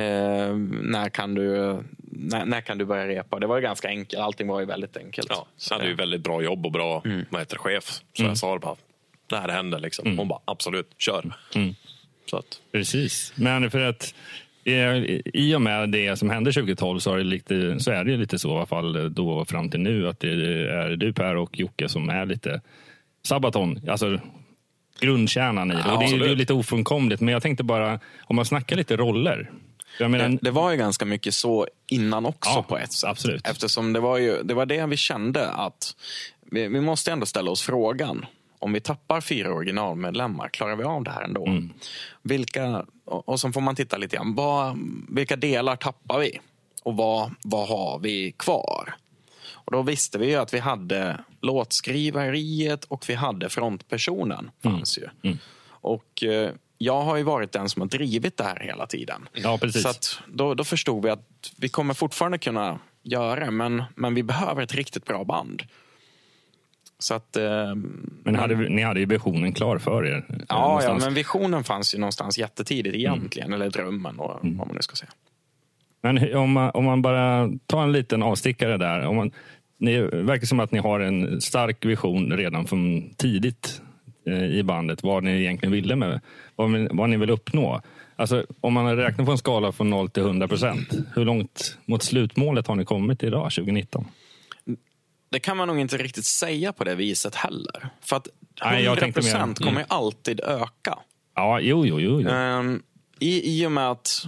eh, 0.00 0.56
när, 0.82 1.08
kan 1.08 1.34
du, 1.34 1.78
när, 2.10 2.44
när 2.44 2.60
kan 2.60 2.78
du 2.78 2.84
börja 2.84 3.08
repa. 3.08 3.38
Det 3.38 3.46
var 3.46 3.56
ju 3.56 3.62
ganska 3.62 3.88
enkelt, 3.88 4.22
allting 4.22 4.48
var 4.48 4.60
ju 4.60 4.66
väldigt 4.66 4.96
enkelt. 4.96 5.26
Ja, 5.30 5.46
Så 5.56 5.74
hade 5.74 5.86
ju 5.86 5.94
väldigt 5.94 6.20
bra 6.20 6.42
jobb 6.42 6.66
och 6.66 6.72
bra 6.72 7.02
vad 7.30 7.40
heter, 7.40 7.56
chef. 7.56 8.00
Så 8.12 8.22
jag 8.22 8.38
sa 8.38 8.54
det 8.54 8.60
bara, 8.60 8.76
det 9.26 9.36
här 9.36 9.48
händer. 9.48 9.78
Liksom. 9.78 10.18
Hon 10.18 10.28
bara, 10.28 10.40
absolut, 10.44 10.90
kör. 10.98 11.32
Så 12.30 12.36
att, 12.36 12.60
Precis. 12.72 13.32
Men 13.34 13.70
för 13.70 13.80
att 13.80 14.14
i 14.64 15.54
och 15.54 15.62
med 15.62 15.88
det 15.90 16.16
som 16.16 16.30
hände 16.30 16.52
2012 16.52 16.98
så, 16.98 17.10
har 17.10 17.18
det 17.18 17.24
lite, 17.24 17.80
så 17.80 17.90
är 17.90 18.04
det 18.04 18.16
lite 18.16 18.38
så 18.38 18.48
i 18.48 18.52
alla 18.52 18.66
fall 18.66 19.14
då 19.14 19.30
och 19.30 19.48
fram 19.48 19.70
till 19.70 19.80
nu 19.80 20.08
att 20.08 20.20
det 20.20 20.30
är 20.30 20.96
du 20.96 21.12
Per 21.12 21.36
och 21.36 21.58
Jocke 21.58 21.88
som 21.88 22.08
är 22.08 22.26
lite 22.26 22.60
Sabaton, 23.24 23.80
alltså 23.88 24.20
grundkärnan 25.00 25.70
i 25.72 25.74
det. 25.74 25.82
Ja, 25.86 25.92
och 25.92 25.98
det 25.98 26.04
är 26.04 26.26
ju 26.26 26.32
är 26.32 26.36
lite 26.36 26.54
ofrånkomligt. 26.54 27.20
Men 27.20 27.32
jag 27.32 27.42
tänkte 27.42 27.64
bara, 27.64 28.00
om 28.24 28.36
man 28.36 28.44
snackar 28.44 28.76
lite 28.76 28.96
roller. 28.96 29.50
Menar, 30.00 30.28
det, 30.28 30.38
det 30.42 30.50
var 30.50 30.70
ju 30.70 30.76
ganska 30.76 31.04
mycket 31.04 31.34
så 31.34 31.66
innan 31.90 32.26
också 32.26 32.50
Ja, 32.50 32.62
på 32.68 32.78
ett 32.78 32.92
sätt. 32.92 33.10
absolut. 33.10 33.48
Eftersom 33.48 33.92
det 33.92 34.00
var, 34.00 34.18
ju, 34.18 34.42
det 34.42 34.54
var 34.54 34.66
det 34.66 34.86
vi 34.86 34.96
kände 34.96 35.48
att 35.48 35.96
vi, 36.50 36.68
vi 36.68 36.80
måste 36.80 37.12
ändå 37.12 37.26
ställa 37.26 37.50
oss 37.50 37.62
frågan. 37.62 38.26
Om 38.62 38.72
vi 38.72 38.80
tappar 38.80 39.20
fyra 39.20 39.54
originalmedlemmar, 39.54 40.48
klarar 40.48 40.76
vi 40.76 40.84
av 40.84 41.04
det 41.04 41.10
här 41.10 41.22
ändå? 41.22 41.46
Mm. 41.46 41.72
Vilka, 42.22 42.86
och, 43.04 43.40
så 43.40 43.52
får 43.52 43.60
man 43.60 43.76
titta 43.76 43.96
lite 43.96 44.16
grann. 44.16 44.34
Vad, 44.34 44.78
vilka 45.08 45.36
delar 45.36 45.76
tappar 45.76 46.18
vi? 46.18 46.40
Och 46.82 46.96
vad, 46.96 47.34
vad 47.44 47.68
har 47.68 47.98
vi 47.98 48.32
kvar? 48.32 48.94
Och 49.52 49.72
då 49.72 49.82
visste 49.82 50.18
vi 50.18 50.30
ju 50.30 50.36
att 50.36 50.54
vi 50.54 50.58
hade 50.58 51.24
låtskriveriet 51.40 52.84
och 52.84 53.08
vi 53.08 53.14
hade 53.14 53.48
frontpersonen. 53.48 54.50
fanns 54.62 54.98
ju. 54.98 55.08
Och 55.68 56.22
eh, 56.22 56.50
jag 56.78 57.02
har 57.02 57.16
ju 57.16 57.22
varit 57.22 57.52
den 57.52 57.68
som 57.68 57.82
har 57.82 57.88
drivit 57.88 58.36
det 58.36 58.44
här 58.44 58.60
hela 58.60 58.86
tiden. 58.86 59.28
Ja, 59.32 59.58
precis. 59.58 59.82
Så 59.82 60.22
då, 60.26 60.54
då 60.54 60.64
förstod 60.64 61.04
vi 61.04 61.10
att 61.10 61.52
vi 61.56 61.68
kommer 61.68 61.94
fortfarande 61.94 62.38
kunna 62.38 62.78
göra 63.02 63.44
det, 63.44 63.50
men, 63.50 63.82
men 63.94 64.14
vi 64.14 64.22
behöver 64.22 64.62
ett 64.62 64.74
riktigt 64.74 65.04
bra 65.04 65.24
band. 65.24 65.62
Så 67.02 67.14
att... 67.14 67.36
Eh, 67.36 67.74
men 68.24 68.34
hade, 68.34 68.54
ni 68.54 68.82
hade 68.82 69.00
ju 69.00 69.06
visionen 69.06 69.52
klar 69.52 69.78
för 69.78 70.06
er. 70.06 70.24
ja, 70.48 70.80
ja, 70.82 70.98
men 71.00 71.14
visionen 71.14 71.64
fanns 71.64 71.94
ju 71.94 71.98
någonstans 71.98 72.38
jättetidigt 72.38 72.96
egentligen. 72.96 73.52
Eller 73.52 73.70
drömmen, 73.70 74.18
och, 74.18 74.38
vad 74.42 74.66
man 74.66 74.70
nu 74.74 74.82
ska 74.82 74.96
säga. 74.96 75.10
Men 76.02 76.34
om 76.36 76.52
man, 76.52 76.70
om 76.70 76.84
man 76.84 77.02
bara 77.02 77.50
tar 77.66 77.82
en 77.82 77.92
liten 77.92 78.22
avstickare 78.22 78.76
där. 78.76 79.06
Om 79.06 79.16
man, 79.16 79.30
ni, 79.78 80.00
verkar 80.02 80.46
som 80.46 80.60
att 80.60 80.72
ni 80.72 80.78
har 80.78 81.00
en 81.00 81.40
stark 81.40 81.84
vision 81.84 82.32
redan 82.32 82.66
från 82.66 83.10
tidigt 83.16 83.82
eh, 84.26 84.44
i 84.44 84.62
bandet. 84.62 85.02
Vad 85.02 85.24
ni 85.24 85.40
egentligen 85.40 85.72
ville 85.72 85.96
med 85.96 86.20
vad, 86.56 86.70
ni- 86.70 86.88
vad 86.90 87.10
ni 87.10 87.16
vill 87.16 87.30
uppnå. 87.30 87.80
Alltså, 88.16 88.46
om 88.60 88.72
man 88.72 88.96
räknar 88.96 89.24
på 89.24 89.30
en 89.30 89.38
skala 89.38 89.72
från 89.72 89.90
0 89.90 90.10
till 90.10 90.22
100 90.22 90.48
procent. 90.48 90.92
Hur 91.14 91.24
långt 91.24 91.78
mot 91.84 92.02
slutmålet 92.02 92.66
har 92.66 92.74
ni 92.74 92.84
kommit 92.84 93.22
idag, 93.22 93.52
2019? 93.52 94.04
Det 95.32 95.40
kan 95.40 95.56
man 95.56 95.68
nog 95.68 95.78
inte 95.78 95.96
riktigt 95.96 96.24
säga 96.24 96.72
på 96.72 96.84
det 96.84 96.94
viset 96.94 97.34
heller. 97.34 97.88
För 98.00 98.16
att 98.16 98.26
100 98.62 98.70
Nej, 98.76 98.84
jag 98.84 98.98
tänkte 98.98 99.20
mer- 99.20 99.30
procent 99.30 99.58
kommer 99.58 99.80
ju 99.80 99.86
alltid 99.88 100.40
öka. 100.40 100.98
Ja, 101.34 101.60
jo, 101.60 101.86
jo, 101.86 102.00
jo. 102.00 102.20
jo. 102.20 102.28
Ehm, 102.28 102.82
i, 103.18 103.60
I 103.62 103.66
och 103.66 103.72
med 103.72 103.90
att... 103.90 104.26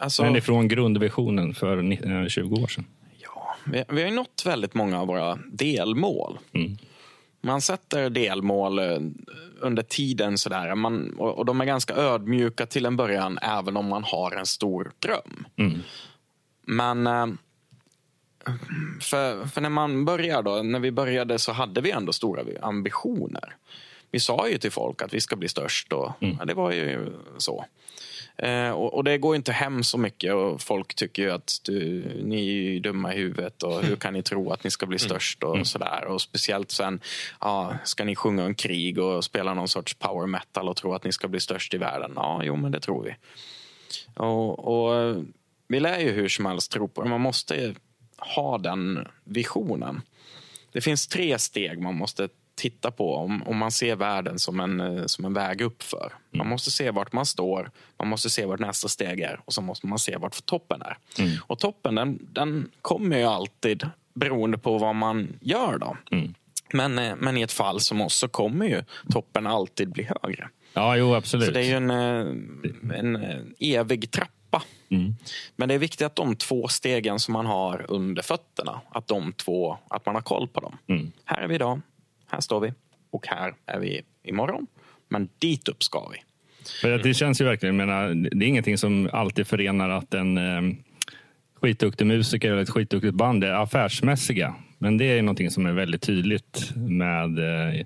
Alltså, 0.00 0.22
Men 0.22 0.36
ifrån 0.36 0.68
grundvisionen 0.68 1.54
för 1.54 1.82
ni- 1.82 2.00
eh, 2.22 2.28
20 2.28 2.62
år 2.62 2.66
sedan. 2.66 2.84
ja, 3.22 3.56
vi, 3.64 3.84
vi 3.88 4.02
har 4.02 4.08
ju 4.08 4.14
nått 4.14 4.42
väldigt 4.46 4.74
många 4.74 5.00
av 5.00 5.06
våra 5.06 5.38
delmål. 5.52 6.38
Mm. 6.52 6.78
Man 7.40 7.60
sätter 7.60 8.10
delmål 8.10 8.78
eh, 8.78 8.98
under 9.60 9.82
tiden 9.82 10.38
sådär. 10.38 10.74
Man, 10.74 11.14
och, 11.18 11.38
och 11.38 11.44
de 11.44 11.60
är 11.60 11.64
ganska 11.64 11.94
ödmjuka 11.94 12.66
till 12.66 12.86
en 12.86 12.96
början 12.96 13.38
även 13.42 13.76
om 13.76 13.86
man 13.86 14.04
har 14.04 14.32
en 14.36 14.46
stor 14.46 14.92
dröm. 14.98 15.46
Mm. 15.56 15.78
Men 16.66 17.06
eh, 17.06 17.26
för, 19.00 19.46
för 19.46 19.60
när 19.60 19.68
man 19.68 20.04
börjar 20.04 20.42
då, 20.42 20.62
när 20.62 20.80
vi 20.80 20.90
började 20.90 21.38
så 21.38 21.52
hade 21.52 21.80
vi 21.80 21.90
ändå 21.90 22.12
stora 22.12 22.42
ambitioner. 22.62 23.56
Vi 24.10 24.20
sa 24.20 24.48
ju 24.48 24.58
till 24.58 24.72
folk 24.72 25.02
att 25.02 25.14
vi 25.14 25.20
ska 25.20 25.36
bli 25.36 25.48
störst 25.48 25.92
och 25.92 26.12
ja, 26.20 26.44
det 26.44 26.54
var 26.54 26.72
ju 26.72 27.12
så. 27.38 27.64
Eh, 28.36 28.70
och, 28.70 28.94
och, 28.94 29.04
det 29.04 29.18
går 29.18 29.36
inte 29.36 29.52
hem 29.52 29.84
så 29.84 29.98
mycket 29.98 30.34
och 30.34 30.60
folk 30.60 30.94
tycker 30.94 31.22
ju 31.22 31.30
att 31.30 31.60
du, 31.64 32.04
ni 32.24 32.76
är 32.76 32.80
dumma 32.80 33.14
i 33.14 33.16
huvudet 33.16 33.62
och 33.62 33.82
hur 33.82 33.96
kan 33.96 34.12
ni 34.12 34.22
tro 34.22 34.52
att 34.52 34.64
ni 34.64 34.70
ska 34.70 34.86
bli 34.86 34.96
mm. 34.96 35.08
störst 35.08 35.42
och 35.42 35.54
mm. 35.54 35.64
sådär. 35.64 36.04
Och 36.04 36.22
speciellt 36.22 36.70
sen, 36.70 37.00
ja, 37.40 37.74
ska 37.84 38.04
ni 38.04 38.16
sjunga 38.16 38.44
om 38.44 38.54
krig 38.54 38.98
och 38.98 39.24
spela 39.24 39.54
någon 39.54 39.68
sorts 39.68 39.94
power 39.94 40.26
metal 40.26 40.68
och 40.68 40.76
tro 40.76 40.94
att 40.94 41.04
ni 41.04 41.12
ska 41.12 41.28
bli 41.28 41.40
störst 41.40 41.74
i 41.74 41.78
världen? 41.78 42.12
Ja, 42.16 42.40
jo 42.44 42.56
men 42.56 42.72
det 42.72 42.80
tror 42.80 43.02
vi. 43.02 43.16
Och, 44.14 44.58
och 44.58 45.24
vi 45.68 45.80
lär 45.80 45.98
ju 45.98 46.10
hur 46.10 46.28
som 46.28 46.46
helst 46.46 46.72
tro 46.72 46.88
på 46.88 47.02
det. 47.02 47.08
Man 47.08 47.20
måste 47.20 47.74
ha 48.18 48.58
den 48.58 49.06
visionen. 49.24 50.02
Det 50.72 50.80
finns 50.80 51.06
tre 51.06 51.38
steg 51.38 51.82
man 51.82 51.94
måste 51.94 52.28
titta 52.58 52.90
på 52.90 53.14
om, 53.14 53.42
om 53.42 53.56
man 53.56 53.72
ser 53.72 53.96
världen 53.96 54.38
som 54.38 54.60
en, 54.60 54.80
eh, 54.80 55.06
som 55.06 55.24
en 55.24 55.34
väg 55.34 55.60
uppför. 55.60 56.12
Man 56.30 56.40
mm. 56.40 56.50
måste 56.50 56.70
se 56.70 56.90
vart 56.90 57.12
man 57.12 57.26
står, 57.26 57.70
man 57.98 58.08
måste 58.08 58.30
se 58.30 58.46
vart 58.46 58.60
nästa 58.60 58.88
steg 58.88 59.20
är 59.20 59.40
och 59.44 59.54
så 59.54 59.62
måste 59.62 59.86
man 59.86 59.98
se 59.98 60.16
vart 60.16 60.46
toppen 60.46 60.82
är. 60.82 60.98
Mm. 61.18 61.36
Och 61.46 61.58
toppen 61.58 61.94
den, 61.94 62.18
den 62.32 62.70
kommer 62.82 63.18
ju 63.18 63.24
alltid 63.24 63.88
beroende 64.14 64.58
på 64.58 64.78
vad 64.78 64.94
man 64.94 65.38
gör. 65.40 65.78
då. 65.78 65.96
Mm. 66.10 66.34
Men, 66.72 66.98
eh, 66.98 67.16
men 67.16 67.36
i 67.36 67.42
ett 67.42 67.52
fall 67.52 67.80
som 67.80 68.00
oss 68.00 68.14
så 68.14 68.28
kommer 68.28 68.66
ju 68.66 68.82
toppen 69.10 69.46
alltid 69.46 69.88
bli 69.88 70.08
högre. 70.22 70.48
Ja, 70.74 70.96
jo, 70.96 71.14
absolut. 71.14 71.46
Så 71.46 71.52
det 71.52 71.60
är 71.60 71.64
ju 71.64 71.74
en, 71.74 71.90
eh, 71.90 72.98
en 72.98 73.54
evig 73.58 74.10
trappa. 74.10 74.32
Mm. 74.90 75.14
Men 75.56 75.68
det 75.68 75.74
är 75.74 75.78
viktigt 75.78 76.06
att 76.06 76.16
de 76.16 76.36
två 76.36 76.68
stegen 76.68 77.18
som 77.18 77.32
man 77.32 77.46
har 77.46 77.86
under 77.88 78.22
fötterna, 78.22 78.80
att 78.90 79.06
de 79.06 79.32
två, 79.32 79.78
att 79.88 80.06
man 80.06 80.14
har 80.14 80.22
koll 80.22 80.48
på 80.48 80.60
dem. 80.60 80.78
Mm. 80.86 81.12
Här 81.24 81.42
är 81.42 81.48
vi 81.48 81.54
idag, 81.54 81.80
här 82.26 82.40
står 82.40 82.60
vi 82.60 82.72
och 83.10 83.26
här 83.26 83.54
är 83.66 83.80
vi 83.80 84.02
imorgon. 84.22 84.66
Men 85.08 85.28
dit 85.38 85.68
upp 85.68 85.82
ska 85.82 86.08
vi. 86.08 86.18
För 86.80 86.98
det 86.98 87.14
känns 87.14 87.40
ju 87.40 87.44
verkligen, 87.44 87.76
menar, 87.76 88.08
det 88.14 88.44
är 88.46 88.48
ingenting 88.48 88.78
som 88.78 89.10
alltid 89.12 89.46
förenar 89.46 89.90
att 89.90 90.14
en 90.14 90.38
eh, 90.38 90.76
skitduktig 91.54 92.06
musiker 92.06 92.50
eller 92.50 92.62
ett 92.62 92.70
skitduktigt 92.70 93.14
band 93.14 93.44
är 93.44 93.52
affärsmässiga. 93.52 94.54
Men 94.78 94.98
det 94.98 95.04
är 95.04 95.22
någonting 95.22 95.50
som 95.50 95.66
är 95.66 95.72
väldigt 95.72 96.02
tydligt 96.02 96.72
med 96.76 97.38
eh, 97.38 97.84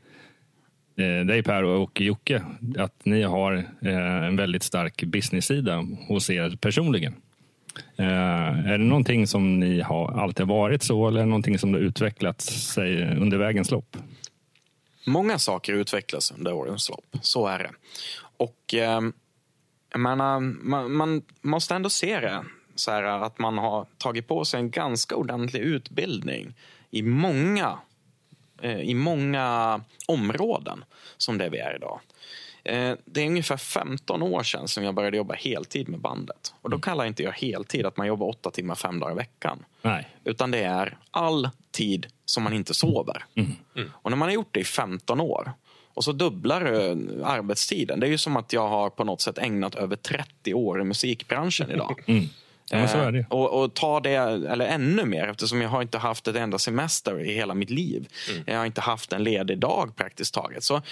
eh 0.97 1.26
dig 1.26 1.43
Per 1.43 1.64
och 1.64 2.01
Jocke. 2.01 2.43
Att 2.78 3.05
ni 3.05 3.22
har 3.22 3.55
eh, 3.80 4.24
en 4.26 4.36
väldigt 4.36 4.62
stark 4.62 5.03
business-sida 5.05 5.86
hos 6.09 6.30
er 6.30 6.57
personligen. 6.61 7.14
Eh, 7.97 8.66
är 8.68 8.78
det 8.78 8.84
någonting 8.84 9.26
som 9.26 9.61
ni 9.61 9.80
har 9.80 10.20
alltid 10.20 10.47
varit 10.47 10.82
så 10.82 11.09
eller 11.09 11.26
någonting 11.26 11.59
som 11.59 11.74
har 11.74 11.80
utvecklats 11.80 12.72
sig 12.72 13.16
under 13.16 13.38
vägens 13.38 13.70
lopp? 13.70 13.97
Många 15.07 15.38
saker 15.38 15.72
utvecklas 15.72 16.30
under 16.30 16.53
årens 16.53 16.88
lopp, 16.90 17.16
så 17.22 17.47
är 17.47 17.59
det. 17.59 17.70
Och 18.36 18.74
eh, 18.74 19.01
menar, 19.99 20.40
man, 20.40 20.93
man, 20.93 21.22
måste 21.40 21.74
ändå 21.74 21.90
se 21.90 22.20
det 22.20 22.45
så 22.74 22.90
här 22.90 23.03
att 23.03 23.38
man 23.38 23.59
har 23.59 23.86
tagit 23.99 24.28
på 24.28 24.45
sig 24.45 24.61
en 24.61 24.70
ganska 24.70 25.16
ordentlig 25.16 25.61
utbildning 25.61 26.55
i 26.90 27.03
många, 27.03 27.78
i 28.70 28.94
många 28.94 29.80
områden 30.06 30.84
som 31.16 31.38
det 31.38 31.48
vi 31.48 31.58
är 31.58 31.76
idag. 31.76 32.00
Eh, 32.64 32.94
det 33.04 33.20
är 33.20 33.26
ungefär 33.26 33.56
15 33.56 34.22
år 34.22 34.42
sedan 34.42 34.68
som 34.68 34.84
jag 34.84 34.94
började 34.94 35.16
jobba 35.16 35.34
heltid 35.34 35.88
med 35.88 36.00
bandet. 36.00 36.54
Och 36.62 36.70
Då 36.70 36.74
mm. 36.74 36.80
kallar 36.80 37.04
inte 37.04 37.22
jag 37.22 37.32
heltid 37.32 37.86
att 37.86 37.96
man 37.96 38.06
jobbar 38.06 38.26
åtta 38.26 38.50
timmar 38.50 38.74
fem 38.74 39.00
dagar 39.00 39.12
i 39.12 39.16
veckan. 39.16 39.64
Nej. 39.82 40.08
Utan 40.24 40.50
det 40.50 40.62
är 40.62 40.98
all 41.10 41.48
tid 41.70 42.06
som 42.24 42.42
man 42.42 42.52
inte 42.52 42.74
sover. 42.74 43.24
Mm. 43.34 43.52
Mm. 43.76 43.90
Och 43.94 44.10
när 44.10 44.16
man 44.16 44.28
har 44.28 44.34
gjort 44.34 44.54
det 44.54 44.60
i 44.60 44.64
15 44.64 45.20
år 45.20 45.52
och 45.94 46.04
så 46.04 46.12
dubblar 46.12 46.60
du 46.60 46.74
arbetstiden. 47.24 48.00
Det 48.00 48.06
är 48.06 48.10
ju 48.10 48.18
som 48.18 48.36
att 48.36 48.52
jag 48.52 48.68
har 48.68 48.90
på 48.90 49.04
något 49.04 49.20
sätt 49.20 49.38
ägnat 49.38 49.74
över 49.74 49.96
30 49.96 50.54
år 50.54 50.80
i 50.80 50.84
musikbranschen 50.84 51.70
idag. 51.70 52.02
Mm. 52.06 52.24
Ja. 52.73 53.18
Eh, 53.18 53.25
och, 53.29 53.62
och, 53.62 53.75
ta 53.75 54.01
det, 54.01 54.14
eller 54.14 54.66
ännu 54.66 55.05
mer, 55.05 55.29
eftersom 55.29 55.61
jag 55.61 55.68
har 55.68 55.83
inte 55.83 55.99
haft 55.99 56.29
ett 56.29 56.37
enda 56.37 56.59
semester 56.59 57.20
i 57.20 57.35
hela 57.35 57.55
mitt 57.55 57.70
liv. 57.70 58.09
Mm. 58.31 58.43
Jag 58.47 58.59
har 58.59 58.66
inte 58.66 58.81
haft 58.81 59.12
en 59.12 59.25
ledig 59.25 59.59
dag 59.59 59.97
praktiskt 59.97 60.35
taget. 60.35 60.64
Så 60.64 60.83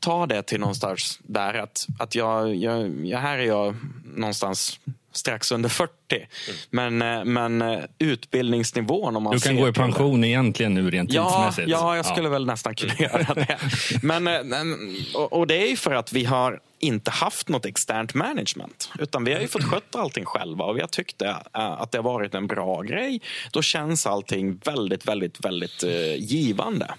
ta 0.00 0.26
det 0.26 0.42
till 0.42 0.60
någonstans 0.60 1.20
där 1.22 1.54
att, 1.54 1.86
att 1.98 2.14
jag, 2.14 2.54
jag, 2.54 3.06
jag, 3.06 3.18
här 3.18 3.38
är 3.38 3.42
jag 3.42 3.76
någonstans 4.04 4.80
strax 5.18 5.52
under 5.52 5.68
40. 5.68 5.92
Mm. 6.10 6.28
Men, 6.70 7.18
eh, 7.18 7.24
men 7.24 7.62
eh, 7.62 7.84
utbildningsnivån 7.98 9.16
om 9.16 9.22
man 9.22 9.32
Du 9.32 9.40
kan 9.40 9.56
gå 9.56 9.68
i 9.68 9.72
pension 9.72 10.20
det. 10.20 10.28
egentligen 10.28 10.74
nu 10.74 10.90
rent 10.90 11.12
ja, 11.12 11.30
tidsmässigt. 11.30 11.68
Ja, 11.68 11.96
jag 11.96 12.06
skulle 12.06 12.26
ja. 12.26 12.30
väl 12.30 12.46
nästan 12.46 12.74
kunna 12.74 12.94
göra 12.98 13.34
det. 13.34 13.58
Men, 14.02 14.26
eh, 14.26 15.20
och, 15.20 15.46
det 15.46 15.62
är 15.62 15.70
ju 15.70 15.76
för 15.76 15.94
att 15.94 16.12
vi 16.12 16.24
har 16.24 16.60
inte 16.80 17.10
haft 17.10 17.48
något 17.48 17.66
externt 17.66 18.14
management. 18.14 18.90
Utan 18.98 19.24
vi 19.24 19.32
har 19.32 19.40
ju 19.40 19.48
fått 19.48 19.64
sköta 19.64 20.00
allting 20.00 20.24
själva 20.24 20.64
och 20.64 20.76
vi 20.76 20.80
har 20.80 20.88
tyckt 20.88 21.18
det, 21.18 21.36
att 21.52 21.92
det 21.92 21.98
har 21.98 22.02
varit 22.02 22.34
en 22.34 22.46
bra 22.46 22.82
grej. 22.82 23.20
Då 23.52 23.62
känns 23.62 24.06
allting 24.06 24.60
väldigt, 24.64 25.08
väldigt, 25.08 25.44
väldigt 25.44 25.82
givande. 26.18 26.94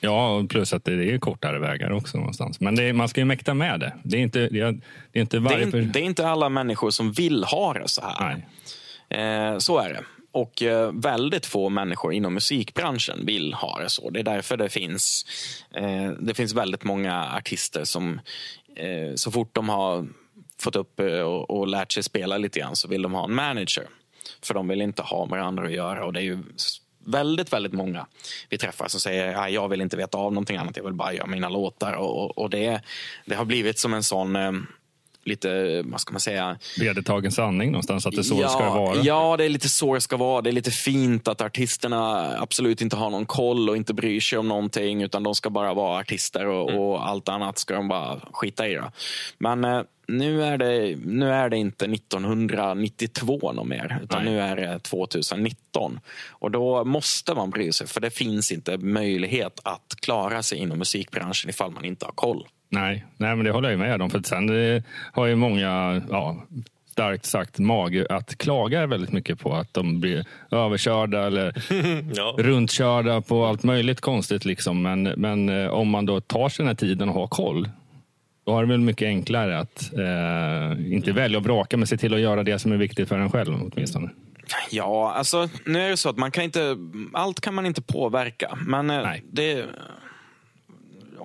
Ja, 0.00 0.46
plus 0.48 0.72
att 0.72 0.84
det 0.84 0.92
är 0.92 1.18
kortare 1.18 1.58
vägar 1.58 1.90
också 1.90 2.18
någonstans. 2.18 2.60
Men 2.60 2.80
är, 2.80 2.92
man 2.92 3.08
ska 3.08 3.20
ju 3.20 3.24
mäkta 3.24 3.54
med 3.54 3.80
det. 3.80 3.92
Det 4.02 4.16
är 4.16 4.20
inte, 4.20 4.48
det 4.48 4.60
är, 4.60 4.72
det 5.12 5.18
är 5.18 5.20
inte 5.20 5.38
varje... 5.38 5.66
Det 5.66 5.78
är, 5.78 5.82
det 5.82 6.00
är, 6.00 6.04
inte 6.04 6.28
alla 6.28 6.48
människor 6.48 6.90
som 6.90 7.12
vill 7.12 7.44
ha 7.44 7.72
det 7.72 7.88
så 7.88 8.02
här. 8.04 8.46
Eh, 9.08 9.58
så 9.58 9.78
är 9.78 9.88
det. 9.88 10.04
Och 10.32 10.62
eh, 10.62 10.92
väldigt 10.92 11.46
få 11.46 11.68
människor 11.68 12.12
inom 12.12 12.34
musikbranschen 12.34 13.26
vill 13.26 13.54
ha 13.54 13.78
det 13.78 13.88
så. 13.88 14.10
Det 14.10 14.20
är 14.20 14.24
därför 14.24 14.56
det 14.56 14.68
finns, 14.68 15.26
eh, 15.74 16.10
det 16.10 16.34
finns 16.34 16.54
väldigt 16.54 16.84
många 16.84 17.36
artister 17.36 17.84
som 17.84 18.20
eh, 18.76 19.14
så 19.14 19.30
fort 19.30 19.54
de 19.54 19.68
har 19.68 20.06
fått 20.60 20.76
upp 20.76 21.00
eh, 21.00 21.20
och, 21.20 21.50
och 21.50 21.68
lärt 21.68 21.92
sig 21.92 22.02
spela 22.02 22.38
lite 22.38 22.60
grann 22.60 22.76
så 22.76 22.88
vill 22.88 23.02
de 23.02 23.14
ha 23.14 23.24
en 23.24 23.34
manager. 23.34 23.86
För 24.42 24.54
de 24.54 24.68
vill 24.68 24.82
inte 24.82 25.02
ha 25.02 25.26
med 25.26 25.42
andra 25.42 25.64
att 25.64 25.72
göra. 25.72 26.04
Och 26.04 26.12
det 26.12 26.20
är 26.20 26.24
ju 26.24 26.38
väldigt, 27.10 27.52
väldigt 27.52 27.72
många 27.72 28.06
vi 28.48 28.58
träffar 28.58 28.88
som 28.88 29.00
säger 29.00 29.34
att 29.34 29.52
jag 29.52 29.68
vill 29.68 29.80
inte 29.80 29.96
veta 29.96 30.18
av 30.18 30.32
någonting 30.32 30.56
annat, 30.56 30.76
jag 30.76 30.84
vill 30.84 30.92
bara 30.94 31.12
göra 31.12 31.26
mina 31.26 31.48
låtar. 31.48 31.92
Och, 31.92 32.38
och 32.38 32.38
och 32.38 32.50
det, 32.50 32.80
det 33.24 33.34
har 33.34 33.44
blivit 33.44 33.78
som 33.78 33.94
en 33.94 34.02
sån 34.02 34.36
eh, 34.36 34.52
lite, 35.28 35.82
vad 35.82 36.00
ska 36.00 36.12
man 36.12 36.20
säga? 36.20 36.58
Vedertagen 36.78 37.32
sanning 37.32 37.72
någonstans, 37.72 38.06
att 38.06 38.14
det 38.14 38.20
är 38.20 38.22
så 38.22 38.34
ja, 38.34 38.42
det 38.42 38.48
ska 38.48 38.74
vara? 38.74 38.96
Ja, 39.02 39.36
det 39.36 39.44
är 39.44 39.48
lite 39.48 39.68
så 39.68 39.94
det 39.94 40.00
ska 40.00 40.16
vara. 40.16 40.42
Det 40.42 40.50
är 40.50 40.52
lite 40.52 40.70
fint 40.70 41.28
att 41.28 41.40
artisterna 41.40 42.32
absolut 42.38 42.82
inte 42.82 42.96
har 42.96 43.10
någon 43.10 43.26
koll 43.26 43.70
och 43.70 43.76
inte 43.76 43.94
bryr 43.94 44.20
sig 44.20 44.38
om 44.38 44.48
någonting, 44.48 45.02
utan 45.02 45.22
de 45.22 45.34
ska 45.34 45.50
bara 45.50 45.74
vara 45.74 46.00
artister 46.00 46.46
och, 46.46 46.70
mm. 46.70 46.82
och 46.82 47.08
allt 47.08 47.28
annat 47.28 47.58
ska 47.58 47.74
de 47.74 47.88
bara 47.88 48.20
skita 48.32 48.68
i. 48.68 48.74
Då. 48.74 48.90
Men 49.38 49.64
eh, 49.64 49.82
nu 50.08 50.44
är, 50.44 50.58
det, 50.58 50.96
nu 51.04 51.30
är 51.30 51.48
det 51.48 51.56
inte 51.56 51.84
1992 51.84 53.52
något 53.52 53.66
mer, 53.66 53.98
utan 54.02 54.24
Nej. 54.24 54.32
nu 54.32 54.40
är 54.40 54.56
det 54.56 54.78
2019. 54.78 56.00
Och 56.28 56.50
då 56.50 56.84
måste 56.84 57.34
man 57.34 57.50
bry 57.50 57.72
sig, 57.72 57.86
för 57.86 58.00
det 58.00 58.10
finns 58.10 58.52
inte 58.52 58.78
möjlighet 58.78 59.60
att 59.62 59.94
klara 60.00 60.42
sig 60.42 60.58
inom 60.58 60.78
musikbranschen 60.78 61.50
ifall 61.50 61.70
man 61.70 61.84
inte 61.84 62.04
har 62.04 62.12
koll. 62.12 62.46
Nej, 62.70 63.06
Nej 63.16 63.36
men 63.36 63.44
det 63.44 63.50
håller 63.50 63.70
jag 63.70 63.78
med 63.78 64.02
om. 64.02 64.10
För 64.10 64.22
sen 64.22 64.74
eh, 64.74 64.82
har 65.12 65.26
ju 65.26 65.36
många, 65.36 66.02
ja, 66.10 66.46
starkt 66.90 67.24
sagt, 67.24 67.58
mage 67.58 68.06
att 68.10 68.38
klaga 68.38 68.86
väldigt 68.86 69.12
mycket 69.12 69.40
på 69.40 69.54
att 69.54 69.74
de 69.74 70.00
blir 70.00 70.24
överkörda 70.50 71.26
eller 71.26 71.52
ja. 72.14 72.34
runtkörda 72.38 73.20
på 73.20 73.46
allt 73.46 73.62
möjligt 73.62 74.00
konstigt. 74.00 74.44
Liksom. 74.44 74.82
Men, 74.82 75.02
men 75.02 75.48
eh, 75.48 75.68
om 75.68 75.88
man 75.90 76.06
då 76.06 76.20
tar 76.20 76.48
sig 76.48 76.62
den 76.62 76.68
här 76.68 76.74
tiden 76.74 77.08
och 77.08 77.14
har 77.14 77.26
koll, 77.26 77.68
då 78.46 78.52
har 78.52 78.62
det 78.62 78.68
väl 78.68 78.80
mycket 78.80 79.06
enklare 79.06 79.58
att 79.58 79.92
eh, 79.92 80.92
inte 80.92 81.12
välja 81.12 81.38
och 81.38 81.44
vraka, 81.44 81.76
men 81.76 81.86
se 81.86 81.96
till 81.96 82.14
att 82.14 82.20
göra 82.20 82.42
det 82.42 82.58
som 82.58 82.72
är 82.72 82.76
viktigt 82.76 83.08
för 83.08 83.18
en 83.18 83.30
själv 83.30 83.70
åtminstone. 83.72 84.10
Ja, 84.70 85.12
alltså 85.12 85.48
nu 85.64 85.82
är 85.82 85.90
det 85.90 85.96
så 85.96 86.08
att 86.08 86.16
man 86.16 86.30
kan 86.30 86.44
inte, 86.44 86.76
allt 87.12 87.40
kan 87.40 87.54
man 87.54 87.66
inte 87.66 87.82
påverka. 87.82 88.58
Men 88.66 88.90
eh, 88.90 89.08
det, 89.32 89.64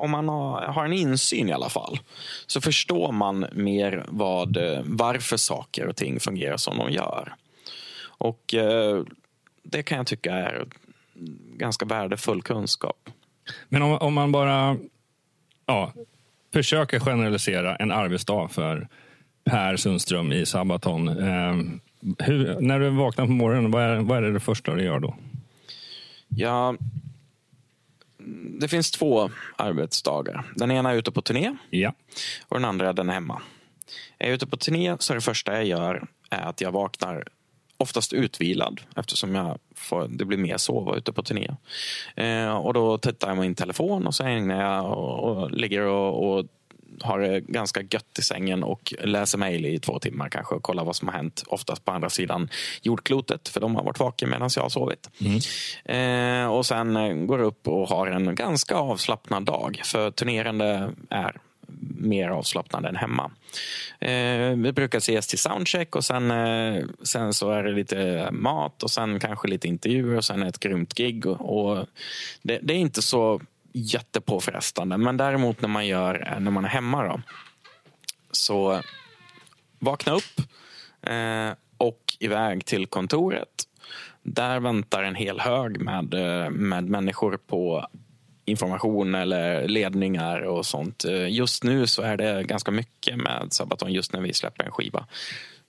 om 0.03 0.11
man 0.11 0.29
har, 0.29 0.61
har, 0.61 0.85
en 0.85 0.93
insyn 0.93 1.49
i 1.49 1.53
alla 1.53 1.69
fall 1.69 1.99
så 2.47 2.61
förstår 2.61 3.11
man 3.11 3.45
mer 3.53 4.05
vad, 4.07 4.57
eh, 4.57 4.81
varför 4.83 5.37
saker 5.37 5.87
och 5.87 5.95
ting 5.95 6.19
fungerar 6.19 6.57
som 6.57 6.77
de 6.77 6.91
gör. 6.91 7.33
Och 8.05 8.53
eh, 8.53 9.03
det 9.63 9.83
kan 9.83 9.97
jag 9.97 10.07
tycka 10.07 10.33
är 10.33 10.65
ganska 11.57 11.85
värdefull 11.85 12.41
kunskap. 12.41 13.09
Men 13.69 13.81
om, 13.81 13.97
om 13.97 14.13
man 14.13 14.31
bara 14.31 14.77
ja, 15.65 15.93
försöker 16.53 16.99
generalisera 16.99 17.75
en 17.75 17.91
arbetsdag 17.91 18.47
för 18.47 18.87
Per 19.43 19.77
Sundström 19.77 20.31
i 20.31 20.45
Sabaton. 20.45 21.07
Eh, 21.07 21.55
hur, 22.19 22.59
när 22.59 22.79
du 22.79 22.89
vaknar 22.89 23.25
på 23.25 23.31
morgonen, 23.31 23.71
vad 23.71 23.83
är, 23.83 23.95
vad 23.95 24.17
är 24.17 24.21
det, 24.21 24.33
det 24.33 24.39
första 24.39 24.75
du 24.75 24.83
gör 24.83 24.99
då? 24.99 25.15
Ja, 26.27 26.75
det 28.63 28.67
finns 28.67 28.91
två 28.91 29.29
arbetsdagar. 29.55 30.45
Den 30.55 30.71
ena 30.71 30.91
är 30.91 30.95
ute 30.95 31.11
på 31.11 31.21
turné 31.21 31.55
ja. 31.69 31.93
och 32.47 32.55
den 32.57 32.65
andra 32.65 32.89
är 32.89 32.93
den 32.93 33.09
hemma. 33.09 33.41
Är 34.17 34.27
jag 34.27 34.33
ute 34.35 34.47
på 34.47 34.57
turné 34.57 34.95
så 34.99 35.13
är 35.13 35.15
det 35.15 35.21
första 35.21 35.53
jag 35.53 35.65
gör 35.65 36.07
är 36.29 36.41
att 36.41 36.61
jag 36.61 36.71
vaknar 36.71 37.27
oftast 37.77 38.13
utvilad 38.13 38.81
eftersom 38.95 39.35
jag 39.35 39.59
får, 39.75 40.07
det 40.07 40.25
blir 40.25 40.37
mer 40.37 40.57
sova 40.57 40.95
ute 40.95 41.13
på 41.13 41.23
turné. 41.23 41.49
Eh, 42.15 42.55
och 42.55 42.73
då 42.73 42.97
tittar 42.97 43.27
jag 43.27 43.37
på 43.37 43.41
min 43.41 43.55
telefon 43.55 44.07
och 44.07 44.15
så 44.15 44.23
hänger 44.23 44.61
jag 44.61 44.85
och, 44.85 45.19
och 45.19 45.51
ligger 45.51 45.81
och, 45.81 46.37
och 46.37 46.45
har 47.01 47.19
det 47.19 47.39
ganska 47.39 47.81
gött 47.81 48.19
i 48.19 48.21
sängen 48.21 48.63
och 48.63 48.93
läser 49.03 49.37
mejl 49.37 49.65
i 49.65 49.79
två 49.79 49.99
timmar 49.99 50.29
kanske 50.29 50.55
och 50.55 50.63
kollar 50.63 50.85
vad 50.85 50.95
som 50.95 51.07
har 51.07 51.15
hänt. 51.15 51.43
Oftast 51.47 51.85
på 51.85 51.91
andra 51.91 52.09
sidan 52.09 52.49
jordklotet, 52.81 53.47
för 53.49 53.61
de 53.61 53.75
har 53.75 53.83
varit 53.83 53.99
vaken 53.99 54.29
medan 54.29 54.49
jag 54.55 54.63
har 54.63 54.69
sovit. 54.69 55.09
Eh, 55.85 56.45
och 56.45 56.65
sen 56.65 56.95
eh, 56.95 57.13
går 57.13 57.39
upp 57.39 57.67
och 57.67 57.89
har 57.89 58.07
en 58.07 58.35
ganska 58.35 58.75
avslappnad 58.75 59.43
dag. 59.43 59.81
För 59.83 60.11
turnerande 60.11 60.93
är 61.09 61.37
mer 61.97 62.29
avslappnad 62.29 62.85
än 62.85 62.95
hemma. 62.95 63.31
Eh, 63.99 64.57
vi 64.57 64.71
brukar 64.75 64.97
ses 64.97 65.27
till 65.27 65.39
soundcheck 65.39 65.95
och 65.95 66.05
sen, 66.05 66.31
eh, 66.31 66.83
sen 67.03 67.33
så 67.33 67.51
är 67.51 67.63
det 67.63 67.71
lite 67.71 68.29
mat 68.31 68.83
och 68.83 68.91
sen 68.91 69.19
kanske 69.19 69.47
lite 69.47 69.67
intervjuer 69.67 70.17
och 70.17 70.25
sen 70.25 70.43
ett 70.43 70.59
grymt 70.59 70.93
gig. 70.93 71.25
Och, 71.25 71.69
och 71.69 71.85
det, 72.41 72.59
det 72.61 72.73
är 72.73 72.77
inte 72.77 73.01
så 73.01 73.41
jättepåfrestande. 73.73 74.97
Men 74.97 75.17
däremot 75.17 75.61
när 75.61 75.69
man, 75.69 75.87
gör, 75.87 76.31
eh, 76.31 76.39
när 76.39 76.51
man 76.51 76.65
är 76.65 76.69
hemma 76.69 77.07
då, 77.07 77.21
så 78.31 78.81
vakna 79.79 80.13
upp 80.13 80.39
eh, 81.01 81.57
och 81.77 82.17
iväg 82.19 82.65
till 82.65 82.87
kontoret. 82.87 83.63
Där 84.23 84.59
väntar 84.59 85.03
en 85.03 85.15
hel 85.15 85.39
hög 85.39 85.81
med, 85.81 86.13
eh, 86.13 86.49
med 86.49 86.89
människor 86.89 87.37
på 87.47 87.87
information 88.45 89.15
eller 89.15 89.67
ledningar 89.67 90.41
och 90.41 90.65
sånt. 90.65 91.05
Eh, 91.05 91.31
just 91.31 91.63
nu 91.63 91.87
så 91.87 92.01
är 92.01 92.17
det 92.17 92.43
ganska 92.43 92.71
mycket 92.71 93.17
med 93.17 93.47
Sabaton 93.49 93.93
just 93.93 94.13
när 94.13 94.21
vi 94.21 94.33
släpper 94.33 94.63
en 94.63 94.71
skiva. 94.71 95.07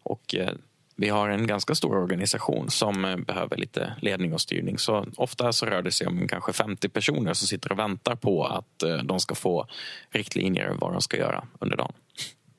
Och 0.02 0.34
eh, 0.34 0.52
vi 0.96 1.08
har 1.08 1.28
en 1.28 1.46
ganska 1.46 1.74
stor 1.74 1.96
organisation 1.96 2.70
som 2.70 3.04
eh, 3.04 3.16
behöver 3.16 3.56
lite 3.56 3.92
ledning 4.00 4.32
och 4.34 4.40
styrning. 4.40 4.78
Så 4.78 5.06
ofta 5.16 5.52
så 5.52 5.66
rör 5.66 5.82
det 5.82 5.90
sig 5.92 6.06
om 6.06 6.28
kanske 6.28 6.52
50 6.52 6.88
personer 6.88 7.34
som 7.34 7.46
sitter 7.48 7.72
och 7.72 7.78
väntar 7.78 8.14
på 8.16 8.44
att 8.46 8.82
eh, 8.82 8.96
de 8.96 9.20
ska 9.20 9.34
få 9.34 9.66
riktlinjer 10.10 10.74
vad 10.80 10.92
de 10.92 11.00
ska 11.02 11.16
göra 11.16 11.44
under 11.58 11.76
dagen. 11.76 11.92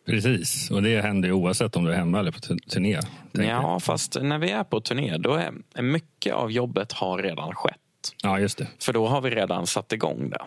Precis, 0.06 0.72
och 0.72 0.84
det 0.84 1.02
händer 1.02 1.28
ju 1.30 1.34
oavsett 1.34 1.76
om 1.76 1.86
du 1.86 1.92
är 1.92 1.96
hemma 1.98 2.20
eller 2.20 2.32
på 2.32 2.40
tu- 2.40 2.58
turné. 2.70 3.00
Ja, 3.32 3.80
fast 3.80 4.18
när 4.22 4.38
vi 4.38 4.52
är 4.52 4.64
på 4.64 4.82
turné 4.82 5.18
då 5.18 5.34
är 5.34 5.82
mycket 5.82 6.34
av 6.34 6.52
jobbet 6.52 6.92
har 6.92 7.18
redan 7.18 7.56
skett. 7.56 7.76
ja, 8.24 8.40
just 8.40 8.58
det. 8.58 8.68
För 8.80 8.94
då 8.94 9.08
har 9.08 9.22
vi 9.22 9.30
redan 9.30 9.68
satt 9.68 9.92
igång 9.94 10.30
det. 10.30 10.46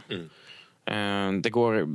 Eh, 0.92 1.32
Det 1.32 1.50
går... 1.50 1.88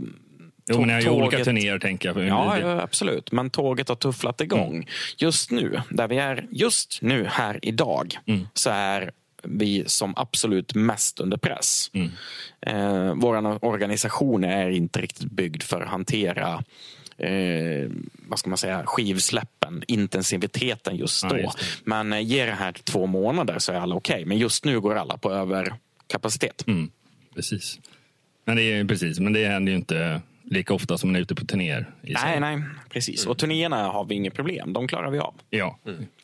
Jo, 0.67 0.77
men 0.79 0.87
ni 0.87 0.93
har 0.93 1.01
ju 1.01 1.09
olika 1.09 1.29
tåget- 1.31 1.45
turnéer 1.45 1.79
tänker 1.79 2.09
jag. 2.09 2.27
Ja, 2.27 2.59
ja, 2.59 2.81
absolut. 2.81 3.31
Men 3.31 3.49
tåget 3.49 3.89
har 3.89 3.95
tufflat 3.95 4.41
igång. 4.41 4.87
Just 5.17 5.51
nu, 5.51 5.81
där 5.89 6.07
vi 6.07 6.17
är 6.17 6.45
just 6.51 6.99
nu 7.01 7.25
här 7.29 7.59
idag, 7.61 8.17
så 8.53 8.69
är 8.69 9.11
vi 9.43 9.83
som 9.87 10.13
absolut 10.15 10.75
mest 10.75 11.19
under 11.19 11.37
press. 11.37 11.91
Eh, 12.65 13.13
Vår 13.15 13.65
organisation 13.65 14.43
är 14.43 14.69
inte 14.69 15.01
riktigt 15.01 15.31
byggd 15.31 15.63
för 15.63 15.81
att 15.81 15.89
hantera 15.89 16.63
eh, 17.17 17.89
vad 18.27 18.39
ska 18.39 18.49
man 18.49 18.57
säga, 18.57 18.83
skivsläppen, 18.85 19.83
intensiviteten 19.87 20.95
just 20.95 21.23
Ja, 21.23 21.29
då. 21.29 21.37
just 21.37 21.59
det. 21.59 21.65
Men 21.83 22.13
eh, 22.13 22.19
ge 22.19 22.45
det 22.45 22.51
här 22.51 22.71
till 22.71 22.83
två 22.83 23.05
månader 23.05 23.59
så 23.59 23.71
är 23.71 23.77
alla 23.79 23.95
okej. 23.95 24.25
Men 24.25 24.37
just 24.37 24.65
nu 24.65 24.79
går 24.79 24.95
alla 24.95 25.17
på 25.17 25.31
överkapacitet. 25.31 26.63
Mm, 26.67 26.89
precis. 27.35 27.79
Men 28.45 28.55
det, 28.55 28.63
är, 28.63 28.85
precis. 28.85 29.19
Men 29.19 29.33
det 29.33 29.47
händer 29.47 29.71
ju 29.71 29.77
inte 29.77 30.21
lika 30.53 30.73
ofta 30.73 30.97
som 30.97 31.09
när 31.09 31.11
man 31.11 31.19
är 31.19 31.21
ute 31.21 31.35
på 31.35 31.45
turnéer. 31.45 31.89
Nej, 32.01 32.39
nej, 32.39 32.63
precis. 32.89 33.25
Och 33.25 33.37
turnéerna 33.37 33.87
har 33.87 34.05
vi 34.05 34.15
inget 34.15 34.33
problem. 34.33 34.73
De 34.73 34.87
klarar 34.87 35.11
vi 35.11 35.19
av. 35.19 35.33
Ja, 35.49 35.77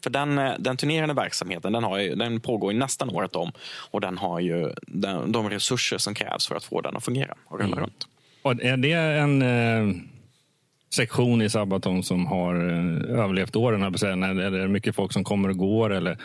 För 0.03 0.09
den, 0.09 0.38
eh, 0.38 0.53
den 0.59 0.77
turnerande 0.77 1.13
verksamheten 1.13 1.73
den, 1.73 1.84
har 1.84 1.97
ju, 1.97 2.15
den 2.15 2.39
pågår 2.39 2.73
ju 2.73 2.80
nästan 2.80 3.09
året 3.09 3.36
om. 3.36 3.51
Och 3.91 4.01
den 4.01 4.17
har 4.17 4.39
ju 4.39 4.73
den, 4.82 5.32
de 5.32 5.49
resurser 5.49 5.97
som 5.97 6.13
krävs 6.13 6.47
för 6.47 6.55
att 6.55 6.63
få 6.63 6.82
den 6.82 6.97
att 6.97 7.05
fungera 7.05 7.34
och 7.45 7.59
rulla 7.59 7.77
runt. 7.77 8.07
Och 8.41 8.63
är 8.63 8.77
det 8.77 8.93
en 8.93 9.41
eh, 9.41 9.95
sektion 10.95 11.41
i 11.41 11.49
Sabaton 11.49 12.03
som 12.03 12.25
har 12.25 12.55
eh, 12.55 13.19
överlevt 13.19 13.55
åren? 13.55 13.84
är 13.84 14.51
det 14.51 14.67
mycket 14.67 14.95
folk 14.95 15.13
som 15.13 15.23
kommer 15.23 15.49
och 15.49 15.57
går? 15.57 15.93
Eller, 15.93 16.17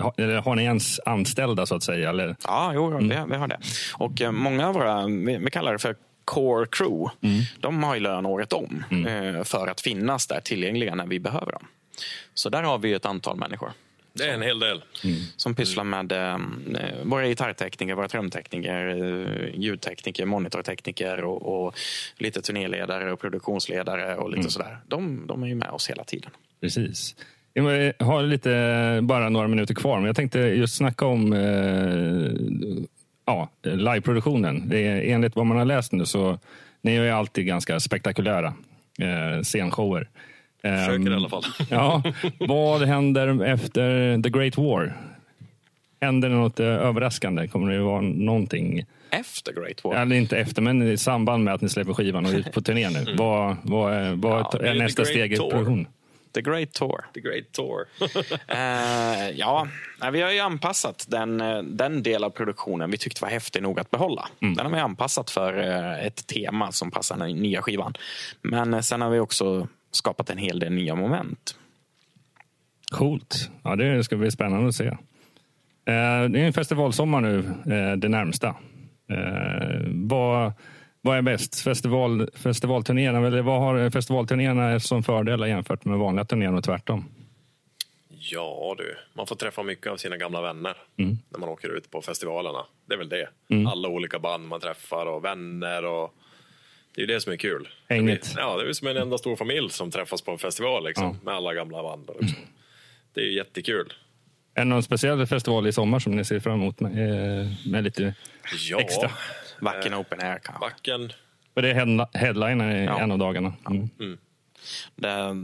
ha, 0.00 0.14
eller 0.16 0.36
har 0.36 0.56
ni 0.56 0.62
ens 0.62 1.00
anställda 1.06 1.66
så 1.66 1.74
att 1.74 1.82
säga? 1.82 2.10
Eller, 2.10 2.36
Ja, 2.44 2.72
jo, 2.74 2.98
vi, 2.98 3.08
vi 3.30 3.36
har 3.36 3.48
det. 3.48 3.58
Och 3.94 4.20
eh, 4.20 4.32
många 4.32 4.68
av 4.68 4.74
våra, 4.74 5.06
vi, 5.06 5.38
vi 5.38 5.50
kallar 5.50 5.72
det 5.72 5.78
för 5.78 5.96
core 6.24 6.66
crew, 6.70 7.10
de 7.60 7.82
har 7.82 7.94
ju 7.94 8.00
lön 8.00 8.26
året 8.26 8.52
om 8.52 8.84
eh, 8.90 9.44
för 9.44 9.66
att 9.66 9.80
finnas 9.80 10.26
där 10.26 10.40
tillgängliga 10.40 10.94
när 10.94 11.06
vi 11.06 11.20
behöver 11.20 11.52
dem. 11.52 11.66
Så 12.34 12.48
där 12.48 12.62
har 12.62 12.78
vi 12.78 12.88
ju 12.88 12.96
ett 12.96 13.06
antal 13.06 13.36
människor 13.36 13.72
Det 14.12 14.24
är 14.24 14.34
en 14.34 14.42
hel 14.42 14.58
del. 14.58 14.82
som 15.36 15.54
pysslar 15.54 15.84
med 15.84 16.12
eh, 16.12 16.38
våra 17.04 17.26
gitarrtekniker, 17.26 17.94
våra 17.94 18.08
trumtekniker, 18.08 18.88
eh, 18.88 19.60
ljudtekniker, 19.60 20.26
monitortekniker 20.26 21.24
och, 21.24 21.66
och 21.66 21.74
lite 22.18 22.42
turnéledare 22.42 23.12
och 23.12 23.20
produktionsledare 23.20 24.16
och 24.16 24.30
lite 24.30 24.50
sådär. 24.50 24.78
De, 24.88 25.26
de 25.26 25.42
är 25.42 25.46
ju 25.46 25.54
med 25.54 25.70
oss 25.70 25.90
hela 25.90 26.04
tiden. 26.04 26.30
Precis. 26.60 27.14
Jag 27.54 27.92
har 27.98 28.22
lite, 28.22 29.00
bara 29.02 29.28
några 29.28 29.48
minuter 29.48 29.74
kvar, 29.74 29.96
men 29.96 30.06
jag 30.06 30.16
tänkte 30.16 30.38
just 30.38 30.76
snacka 30.76 31.06
om 31.06 31.32
eh, 31.32 32.30
ja, 33.24 33.48
liveproduktionen. 33.62 34.68
Det 34.68 34.78
är, 34.86 35.02
enligt 35.14 35.36
vad 35.36 35.46
man 35.46 35.56
har 35.56 35.64
läst 35.64 35.92
nu 35.92 36.06
så 36.06 36.38
ni 36.80 36.96
är 36.96 37.02
ju 37.02 37.10
alltid 37.10 37.46
ganska 37.46 37.80
spektakulära 37.80 38.54
eh, 38.98 39.42
scenshower. 39.42 40.08
Försöker 40.62 40.94
Ehm, 40.94 41.08
i 41.08 41.14
alla 41.14 41.28
fall. 41.28 41.42
Ja, 41.70 42.02
vad 42.38 42.82
händer 42.82 43.44
efter 43.44 44.22
The 44.22 44.30
Great 44.30 44.56
War? 44.58 44.92
Händer 46.00 46.28
det 46.28 46.34
något 46.34 46.60
eh, 46.60 46.66
överraskande? 46.66 47.48
Kommer 47.48 47.72
det 47.72 47.80
vara 47.80 48.00
någonting? 48.00 48.84
Efter 49.10 49.52
Great 49.52 49.84
War. 49.84 49.94
Eller 49.94 50.16
inte 50.16 50.38
efter, 50.38 50.62
men 50.62 50.82
i 50.82 50.96
samband 50.98 51.44
med 51.44 51.54
att 51.54 51.60
ni 51.60 51.68
släpper 51.68 51.92
skivan 51.94 52.26
och 52.26 52.32
är 52.32 52.36
ute 52.36 52.50
på 52.50 52.60
turné 52.60 52.90
nu. 52.90 53.14
Vad, 53.18 53.56
vad, 53.62 53.94
är- 53.94 54.14
vad 54.14 54.46
Ja, 54.52 54.58
är 54.66 54.74
nästa 54.74 55.04
steg 55.04 55.32
i 55.32 55.36
produktionen? 55.36 55.86
The 56.34 56.40
Great 56.42 56.72
Tour. 56.72 57.04
The 57.14 57.20
Great 57.20 57.52
Tour. 57.52 57.84
Eh, 58.48 59.30
ja, 59.30 59.66
vi 60.12 60.20
har 60.20 60.30
ju 60.30 60.38
anpassat 60.40 61.06
den, 61.08 61.40
eh, 61.40 61.62
den 61.62 62.02
del 62.02 62.24
av 62.24 62.30
produktionen 62.30 62.90
vi 62.90 62.98
tyckte 62.98 63.22
var 63.24 63.28
häftig 63.30 63.62
nog 63.62 63.80
att 63.80 63.90
behålla. 63.90 64.28
Den 64.40 64.58
har 64.58 64.70
vi 64.70 64.78
anpassat 64.78 65.30
för 65.30 65.58
eh, 65.58 66.06
ett 66.06 66.26
tema 66.26 66.72
som 66.72 66.90
passar 66.90 67.16
den 67.16 67.36
nya 67.36 67.62
skivan. 67.62 67.94
Men 68.42 68.74
eh, 68.74 68.80
sen 68.80 69.00
har 69.00 69.10
vi 69.10 69.18
också 69.18 69.68
skapat 69.90 70.30
en 70.30 70.38
hel 70.38 70.58
del 70.58 70.72
nya 70.72 70.94
moment. 70.94 71.56
Coolt. 72.90 73.50
Ja, 73.64 73.76
det 73.76 74.04
ska 74.04 74.16
bli 74.16 74.30
spännande 74.30 74.68
att 74.68 74.74
se. 74.74 74.86
Eh, 74.86 74.94
Det 76.30 76.40
är 76.40 76.46
en 76.46 76.52
festivalsommar 76.52 77.20
nu, 77.20 77.38
eh, 77.66 77.96
det 77.96 78.08
närmsta. 78.08 78.48
Eh, 79.10 79.80
Vad, 79.86 80.52
vad 81.02 81.18
är 81.18 81.22
bäst? 81.22 81.60
Festival, 81.60 82.28
festivalturnéerna, 82.34 83.26
eller 83.26 83.42
vad 83.42 83.60
har 83.60 83.90
festivalturnéerna 83.90 84.80
som 84.80 85.02
fördelar 85.02 85.46
jämfört 85.46 85.84
med 85.84 85.98
vanliga 85.98 86.24
turnéer 86.24 86.54
och 86.54 86.64
tvärtom? 86.64 87.04
Ja 88.08 88.74
du, 88.78 88.96
man 89.14 89.26
får 89.26 89.36
träffa 89.36 89.62
mycket 89.62 89.86
av 89.92 89.96
sina 89.96 90.16
gamla 90.16 90.40
vänner 90.42 90.76
Mm. 90.98 91.18
när 91.30 91.38
man 91.38 91.48
åker 91.48 91.68
ut 91.76 91.90
på 91.90 92.02
festivalerna. 92.02 92.64
Det 92.86 92.94
är 92.94 92.98
väl 92.98 93.08
det. 93.08 93.28
Alla 93.70 93.88
olika 93.88 94.18
band 94.18 94.48
man 94.48 94.60
träffar 94.60 95.06
och 95.06 95.24
vänner. 95.24 95.84
och 95.84 96.14
Det 96.94 97.02
är 97.02 97.06
det 97.06 97.20
som 97.20 97.32
är 97.32 97.36
kul. 97.36 97.68
Blir- 97.88 98.20
Ja, 98.36 98.56
det 98.56 98.68
är 98.68 98.72
som 98.72 98.88
en 98.88 98.96
enda 98.96 99.18
stor 99.18 99.36
familj 99.36 99.70
som 99.70 99.90
träffas 99.90 100.22
på 100.22 100.30
en 100.30 100.38
festival 100.38 100.84
liksom, 100.84 101.04
Ja. 101.06 101.16
med 101.24 101.34
alla 101.34 101.54
gamla 101.54 101.82
band. 101.82 102.10
Liksom. 102.20 102.38
Det 103.14 103.20
är 103.20 103.24
jättekul. 103.36 103.92
Är 104.54 104.60
det 104.60 104.64
någon 104.64 104.82
speciell 104.82 105.26
festival 105.26 105.66
i 105.66 105.72
sommar 105.72 105.98
som 105.98 106.16
ni 106.16 106.24
ser 106.24 106.40
fram 106.40 106.60
emot 106.60 106.80
med, 106.80 106.92
eh, 106.92 107.46
med 107.66 107.84
lite 107.84 108.14
Ja, 108.70 108.80
extra? 108.80 109.10
Vacken 109.64 109.94
Open 109.94 110.20
Air 110.20 110.38
kanske. 110.42 110.60
backen. 110.60 111.12
Och 111.54 111.62
det 111.62 111.70
är 111.70 111.74
headli- 111.74 112.16
headliner 112.16 112.76
i 112.76 112.84
Ja. 112.84 113.00
en 113.00 113.12
av 113.12 113.18
dagarna. 113.18 113.52
Mm. 113.70 114.18
Det, 114.96 115.34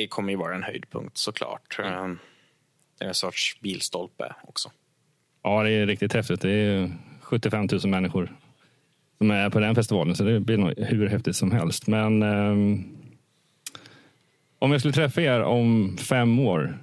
det 0.00 0.06
kommer 0.06 0.30
ju 0.30 0.36
vara 0.36 0.54
en 0.54 0.62
höjdpunkt 0.62 1.18
såklart. 1.18 1.78
Eh, 1.78 2.06
Det 2.98 3.04
är 3.04 3.08
en 3.08 3.14
sorts 3.14 3.60
bilstolpe 3.60 4.34
också. 4.42 4.70
Ja, 5.42 5.62
det 5.62 5.70
är 5.70 5.86
riktigt 5.86 6.12
häftigt. 6.12 6.40
Det 6.40 6.50
är 6.50 6.90
75 7.20 7.68
000 7.72 7.80
människor 7.86 8.36
som 9.18 9.30
är 9.30 9.50
på 9.50 9.60
den 9.60 9.74
festivalen, 9.74 10.16
så 10.16 10.24
det 10.24 10.40
blir 10.40 10.56
nog 10.58 10.74
hur 10.78 11.08
häftigt 11.08 11.36
som 11.36 11.50
helst. 11.52 11.86
Men 11.86 12.22
ehm, 12.22 12.96
om 14.58 14.72
jag 14.72 14.80
skulle 14.80 14.94
träffa 14.94 15.20
er 15.20 15.40
om 15.42 15.96
fem 15.96 16.38
år, 16.38 16.78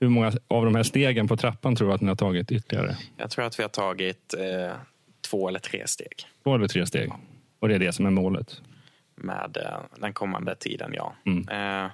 hur 0.00 0.08
många 0.08 0.32
av 0.48 0.64
de 0.64 0.74
här 0.74 0.82
stegen 0.82 1.28
på 1.28 1.36
trappan 1.36 1.76
tror 1.76 1.88
du 1.88 1.94
att 1.94 2.00
ni 2.00 2.08
har 2.08 2.16
tagit 2.16 2.52
ytterligare? 2.52 2.96
Jag 3.16 3.30
tror 3.30 3.44
att 3.44 3.58
vi 3.58 3.62
har 3.62 3.68
tagit 3.70 4.34
eh, 4.38 4.72
två 5.34 5.48
eller 5.48 5.58
tre 5.58 5.86
steg 5.86 6.26
Två 6.42 6.54
eller 6.54 6.68
tre 6.68 6.86
steg? 6.86 7.12
Och 7.58 7.68
det 7.68 7.74
är 7.74 7.78
det 7.78 7.92
som 7.92 8.06
är 8.06 8.10
målet? 8.10 8.60
med 9.16 9.56
eh, 9.56 9.78
den 9.96 10.12
kommande 10.12 10.54
tiden, 10.54 10.92
ja. 10.94 11.14
Mm. 11.26 11.48
Eh, 11.48 11.90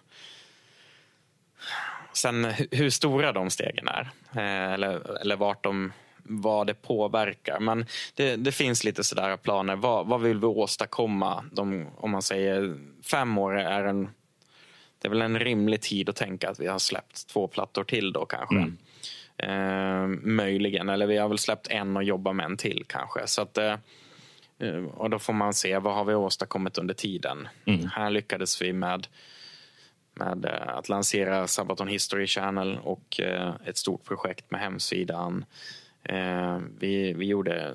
sen 2.12 2.44
hu- 2.46 2.68
hur 2.76 2.90
stora 2.90 3.32
de 3.32 3.50
stegen 3.50 3.88
är, 3.88 4.10
eh, 4.32 4.72
eller, 4.72 5.20
eller 5.20 5.36
vart 5.36 5.64
de, 5.64 5.92
vad 6.22 6.66
det 6.66 6.74
påverkar. 6.74 7.60
Men 7.60 7.86
det, 8.14 8.36
det 8.36 8.52
finns 8.52 8.84
lite 8.84 9.04
sådär 9.04 9.36
planer. 9.36 9.76
Vad, 9.76 10.06
vad 10.06 10.20
vill 10.20 10.38
vi 10.38 10.46
åstadkomma? 10.46 11.44
De, 11.52 11.86
om 11.96 12.10
man 12.10 12.22
säger 12.22 12.76
fem 13.02 13.38
år 13.38 13.58
är 13.58 13.84
en 13.84 14.08
det 14.98 15.08
är 15.08 15.10
väl 15.10 15.22
en 15.22 15.38
rimlig 15.38 15.80
tid 15.80 16.08
att 16.08 16.16
tänka 16.16 16.50
att 16.50 16.60
vi 16.60 16.66
har 16.66 16.78
släppt 16.78 17.28
två 17.28 17.48
plattor 17.48 17.84
till 17.84 18.12
då 18.12 18.26
kanske. 18.26 18.56
Mm. 18.56 18.76
Eh, 19.42 20.06
möjligen, 20.22 20.88
eller 20.88 21.06
vi 21.06 21.16
har 21.16 21.28
väl 21.28 21.38
släppt 21.38 21.68
en 21.68 21.96
och 21.96 22.04
jobbar 22.04 22.32
med 22.32 22.46
en 22.46 22.56
till 22.56 22.84
kanske. 22.88 23.26
Så 23.26 23.42
att, 23.42 23.58
eh, 23.58 23.76
Eh, 24.60 24.84
och 24.84 25.10
då 25.10 25.18
får 25.18 25.32
man 25.32 25.54
se 25.54 25.78
vad 25.78 25.94
har 25.94 26.04
vi 26.04 26.14
åstadkommit 26.14 26.78
under 26.78 26.94
tiden. 26.94 27.48
Här 27.92 28.10
lyckades 28.10 28.62
vi 28.62 28.72
med, 28.72 29.06
med 30.14 30.44
eh, 30.44 30.68
att 30.68 30.88
lansera 30.88 31.46
Sabaton 31.46 31.88
History 31.88 32.26
Channel 32.26 32.78
och 32.82 33.20
eh, 33.20 33.54
ett 33.64 33.76
stort 33.76 34.04
projekt 34.04 34.50
med 34.50 34.60
hemsidan. 34.60 35.44
Vi, 36.78 37.12
vi 37.12 37.26
gjorde 37.26 37.74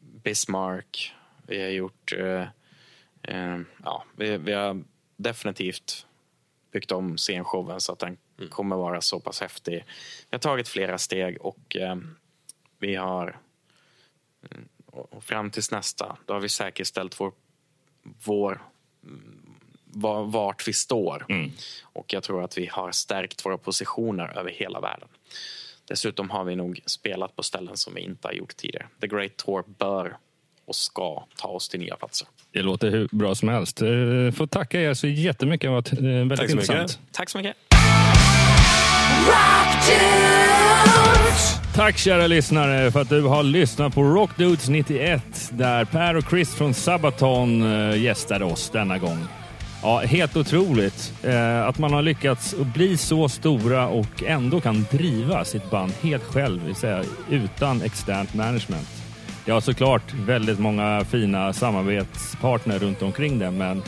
Bismarck. 0.00 1.14
Vi 1.46 1.62
har 1.62 1.68
gjort... 1.68 2.12
Ja, 3.84 4.04
vi, 4.16 4.36
vi 4.36 4.52
har 4.52 4.84
definitivt 5.16 6.06
byggt 6.72 6.92
om 6.92 7.16
scenshowen 7.16 7.80
så 7.80 7.92
att 7.92 7.98
den 7.98 8.16
kommer 8.50 8.76
vara 8.76 9.00
så 9.00 9.20
pass 9.20 9.40
häftig. 9.40 9.74
Vi 10.30 10.34
har 10.34 10.38
tagit 10.38 10.68
flera 10.68 10.98
steg 10.98 11.40
och 11.40 11.76
eh, 11.76 11.96
vi 12.78 12.94
har 12.94 13.38
mm, 14.50 14.68
och 14.86 15.24
fram 15.24 15.50
tills 15.50 15.70
nästa, 15.70 16.16
då 16.26 16.32
har 16.34 16.40
vi 16.40 16.48
säkerställt 16.48 17.20
vår, 17.20 17.32
vår 18.24 18.62
mm, 19.04 19.42
va- 19.84 20.22
vart 20.22 20.68
vi 20.68 20.72
står. 20.72 21.26
Och 21.82 22.12
jag 22.12 22.22
tror 22.22 22.44
att 22.44 22.58
vi 22.58 22.66
har 22.66 22.92
stärkt 22.92 23.46
våra 23.46 23.58
positioner 23.58 24.38
över 24.38 24.50
hela 24.50 24.80
världen. 24.80 25.08
Dessutom 25.88 26.30
har 26.30 26.44
vi 26.44 26.56
nog 26.56 26.80
spelat 26.86 27.36
på 27.36 27.42
ställen 27.42 27.76
som 27.76 27.94
vi 27.94 28.00
inte 28.00 28.28
har 28.28 28.32
gjort 28.32 28.56
tidigare. 28.56 28.88
The 29.00 29.06
Great 29.06 29.36
Tour 29.36 29.64
bör 29.66 30.16
och 30.64 30.76
ska 30.76 31.26
ta 31.36 31.48
oss 31.48 31.68
till 31.68 31.80
nya 31.80 31.96
platser. 31.96 32.28
Det 32.50 32.62
låter 32.62 32.90
hur 32.90 33.08
bra 33.12 33.34
som 33.34 33.48
helst. 33.48 33.82
Eh, 33.82 33.88
Får 34.34 34.46
tacka 34.46 34.80
er 34.80 34.94
så 34.94 35.06
jättemycket. 35.06 35.62
Det 35.68 35.68
var 35.70 35.78
eh, 36.10 36.26
väldigt 36.26 36.38
Tack 36.38 36.50
så 36.50 36.56
mycket. 36.56 36.70
intressant. 36.70 37.00
Tack 37.12 37.30
så 37.30 37.38
mycket! 37.38 37.56
Tack 41.74 41.98
kära 41.98 42.26
lyssnare 42.26 42.90
för 42.90 43.00
att 43.00 43.08
du 43.08 43.22
har 43.22 43.42
lyssnat 43.42 43.94
på 43.94 44.02
Rock 44.02 44.30
Dudes 44.36 44.68
91 44.68 45.50
där 45.50 45.84
Per 45.84 46.16
och 46.16 46.24
Chris 46.30 46.54
från 46.54 46.74
Sabaton 46.74 47.62
eh, 47.62 48.02
gästade 48.02 48.44
oss 48.44 48.70
denna 48.70 48.98
gång. 48.98 49.18
Ja, 49.82 49.98
helt 49.98 50.36
otroligt 50.36 51.12
eh, 51.22 51.66
att 51.66 51.78
man 51.78 51.92
har 51.92 52.02
lyckats 52.02 52.54
bli 52.74 52.96
så 52.96 53.28
stora 53.28 53.88
och 53.88 54.22
ändå 54.26 54.60
kan 54.60 54.86
driva 54.90 55.44
sitt 55.44 55.70
band 55.70 55.92
helt 56.02 56.24
själv, 56.24 56.60
det 56.60 56.66
vill 56.66 56.74
säga 56.74 57.04
utan 57.30 57.82
externt 57.82 58.34
management. 58.34 58.88
Jag 59.44 59.54
har 59.54 59.60
såklart 59.60 60.14
väldigt 60.14 60.58
många 60.58 61.04
fina 61.10 61.52
samarbetspartner 61.52 62.78
runt 62.78 63.02
omkring 63.02 63.38
det, 63.38 63.50
men 63.50 63.82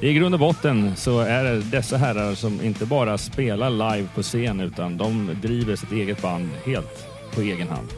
i 0.00 0.12
grund 0.12 0.34
och 0.34 0.40
botten 0.40 0.96
så 0.96 1.20
är 1.20 1.44
det 1.44 1.60
dessa 1.60 1.96
herrar 1.96 2.34
som 2.34 2.60
inte 2.64 2.86
bara 2.86 3.18
spelar 3.18 3.70
live 3.70 4.08
på 4.14 4.22
scen 4.22 4.60
utan 4.60 4.96
de 4.96 5.30
driver 5.42 5.76
sitt 5.76 5.92
eget 5.92 6.22
band 6.22 6.50
helt 6.64 7.06
på 7.34 7.40
egen 7.40 7.68
hand. 7.68 7.88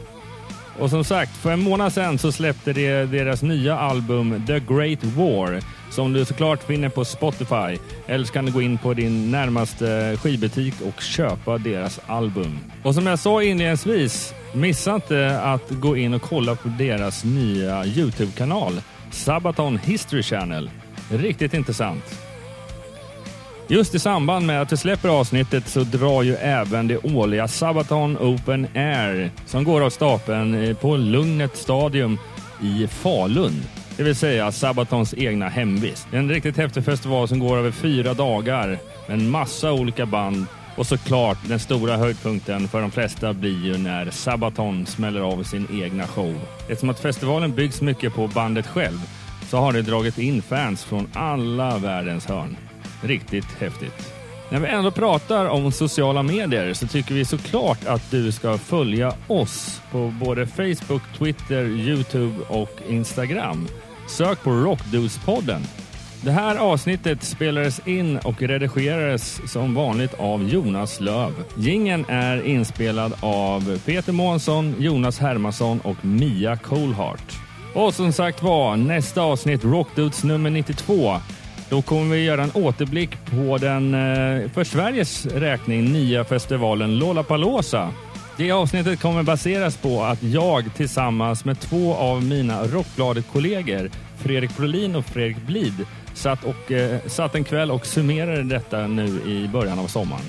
Och 0.79 0.89
som 0.89 1.03
sagt, 1.03 1.37
för 1.37 1.51
en 1.51 1.63
månad 1.63 1.93
sedan 1.93 2.17
så 2.17 2.31
släppte 2.31 2.73
de 2.73 3.05
deras 3.05 3.41
nya 3.41 3.77
album 3.77 4.43
The 4.47 4.59
Great 4.59 5.03
War 5.03 5.61
som 5.91 6.13
du 6.13 6.25
såklart 6.25 6.63
finner 6.63 6.89
på 6.89 7.05
Spotify. 7.05 7.77
Eller 8.07 8.25
så 8.25 8.33
kan 8.33 8.45
du 8.45 8.51
gå 8.51 8.61
in 8.61 8.77
på 8.77 8.93
din 8.93 9.31
närmaste 9.31 10.17
skivbutik 10.21 10.73
och 10.87 11.01
köpa 11.01 11.57
deras 11.57 11.99
album. 12.07 12.59
Och 12.83 12.95
som 12.95 13.07
jag 13.07 13.19
sa 13.19 13.43
inledningsvis, 13.43 14.33
missa 14.53 14.95
inte 14.95 15.41
att 15.41 15.69
gå 15.69 15.97
in 15.97 16.13
och 16.13 16.21
kolla 16.21 16.55
på 16.55 16.67
deras 16.67 17.23
nya 17.23 17.85
Youtube-kanal 17.85 18.81
Sabaton 19.11 19.77
History 19.77 20.23
Channel. 20.23 20.69
Riktigt 21.09 21.53
intressant. 21.53 22.03
Just 23.67 23.95
i 23.95 23.99
samband 23.99 24.45
med 24.45 24.61
att 24.61 24.71
vi 24.71 24.77
släpper 24.77 25.09
avsnittet 25.09 25.67
så 25.67 25.79
drar 25.79 26.23
ju 26.23 26.35
även 26.35 26.87
det 26.87 26.97
årliga 26.97 27.47
Sabaton 27.47 28.17
Open 28.17 28.67
Air 28.75 29.31
som 29.45 29.63
går 29.63 29.81
av 29.81 29.89
stapeln 29.89 30.63
eh, 30.63 30.77
på 30.77 30.97
Lugnet 30.97 31.57
Stadium 31.57 32.17
i 32.61 32.87
Falun. 32.87 33.63
Det 33.97 34.03
vill 34.03 34.15
säga 34.15 34.51
Sabatons 34.51 35.13
egna 35.13 35.49
hemvist. 35.49 36.07
En 36.11 36.29
riktigt 36.29 36.57
häftig 36.57 36.85
festival 36.85 37.27
som 37.27 37.39
går 37.39 37.57
över 37.57 37.71
fyra 37.71 38.13
dagar 38.13 38.79
med 39.07 39.19
en 39.19 39.29
massa 39.29 39.71
olika 39.71 40.05
band 40.05 40.45
och 40.75 40.87
såklart 40.87 41.37
den 41.47 41.59
stora 41.59 41.97
höjdpunkten 41.97 42.67
för 42.67 42.81
de 42.81 42.91
flesta 42.91 43.33
blir 43.33 43.65
ju 43.65 43.77
när 43.77 44.11
Sabaton 44.11 44.85
smäller 44.85 45.21
av 45.21 45.43
sin 45.43 45.83
egna 45.83 46.07
show. 46.07 46.35
Eftersom 46.59 46.89
att 46.89 46.99
festivalen 46.99 47.55
byggs 47.55 47.81
mycket 47.81 48.13
på 48.13 48.27
bandet 48.27 48.67
själv 48.67 48.99
så 49.49 49.57
har 49.57 49.73
det 49.73 49.81
dragit 49.81 50.17
in 50.17 50.41
fans 50.41 50.83
från 50.83 51.09
alla 51.13 51.77
världens 51.77 52.25
hörn. 52.25 52.57
Riktigt 53.01 53.51
häftigt. 53.59 54.13
När 54.51 54.59
vi 54.59 54.67
ändå 54.67 54.91
pratar 54.91 55.45
om 55.45 55.71
sociala 55.71 56.23
medier 56.23 56.73
så 56.73 56.87
tycker 56.87 57.13
vi 57.13 57.25
såklart 57.25 57.85
att 57.85 58.11
du 58.11 58.31
ska 58.31 58.57
följa 58.57 59.13
oss 59.27 59.81
på 59.91 60.13
både 60.19 60.47
Facebook, 60.47 61.01
Twitter, 61.17 61.65
Youtube 61.65 62.35
och 62.47 62.79
Instagram. 62.89 63.67
Sök 64.07 64.43
på 64.43 64.51
Rockdudespodden. 64.51 65.61
Det 66.23 66.31
här 66.31 66.55
avsnittet 66.55 67.23
spelades 67.23 67.87
in 67.87 68.17
och 68.17 68.41
redigerades 68.41 69.51
som 69.51 69.75
vanligt 69.75 70.13
av 70.13 70.49
Jonas 70.49 70.99
Löv. 70.99 71.33
Gingen 71.57 72.05
är 72.09 72.45
inspelad 72.45 73.13
av 73.19 73.79
Peter 73.85 74.11
Månsson, 74.11 74.75
Jonas 74.79 75.19
Hermansson 75.19 75.79
och 75.79 76.05
Mia 76.05 76.57
Coolhart. 76.57 77.48
Och 77.73 77.93
som 77.93 78.13
sagt 78.13 78.43
var, 78.43 78.77
nästa 78.77 79.21
avsnitt 79.21 79.63
Rockdudes 79.63 80.23
nummer 80.23 80.49
92 80.49 81.19
då 81.69 81.81
kommer 81.81 82.15
vi 82.15 82.23
göra 82.23 82.43
en 82.43 82.51
återblick 82.53 83.09
på 83.25 83.57
den 83.57 83.93
eh, 83.93 84.49
för 84.49 84.63
Sveriges 84.63 85.25
räkning 85.25 85.91
nya 85.91 86.23
festivalen 86.23 86.97
Lollapalooza. 86.97 87.93
Det 88.37 88.51
avsnittet 88.51 89.01
kommer 89.01 89.23
baseras 89.23 89.77
på 89.77 90.03
att 90.03 90.23
jag 90.23 90.75
tillsammans 90.75 91.45
med 91.45 91.59
två 91.59 91.95
av 91.95 92.23
mina 92.23 92.63
Rockbladet-kollegor, 92.63 93.89
Fredrik 94.17 94.57
Brolin 94.57 94.95
och 94.95 95.05
Fredrik 95.05 95.37
Blid, 95.37 95.85
satt, 96.13 96.43
och, 96.43 96.71
eh, 96.71 96.99
satt 97.07 97.35
en 97.35 97.43
kväll 97.43 97.71
och 97.71 97.85
summerade 97.85 98.43
detta 98.43 98.87
nu 98.87 99.21
i 99.25 99.47
början 99.47 99.79
av 99.79 99.87
sommaren. 99.87 100.25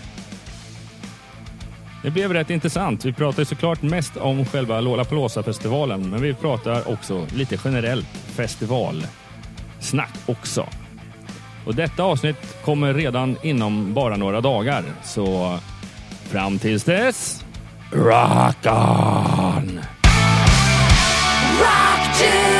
Det 2.02 2.10
blev 2.10 2.32
rätt 2.32 2.50
intressant. 2.50 3.04
Vi 3.04 3.12
pratar 3.12 3.38
ju 3.38 3.44
såklart 3.44 3.82
mest 3.82 4.16
om 4.16 4.46
själva 4.46 4.80
Lollapalooza-festivalen, 4.80 6.10
men 6.10 6.22
vi 6.22 6.34
pratar 6.34 6.92
också 6.92 7.26
lite 7.34 7.58
generellt 7.64 8.08
festivalsnack 8.36 10.14
också. 10.26 10.66
Och 11.66 11.74
detta 11.74 12.02
avsnitt 12.02 12.56
kommer 12.64 12.94
redan 12.94 13.36
inom 13.42 13.94
bara 13.94 14.16
några 14.16 14.40
dagar, 14.40 14.84
så 15.04 15.58
fram 16.30 16.58
tills 16.58 16.84
dess, 16.84 17.44
rock 17.92 18.66
on! 18.66 19.80
Rock 21.60 22.59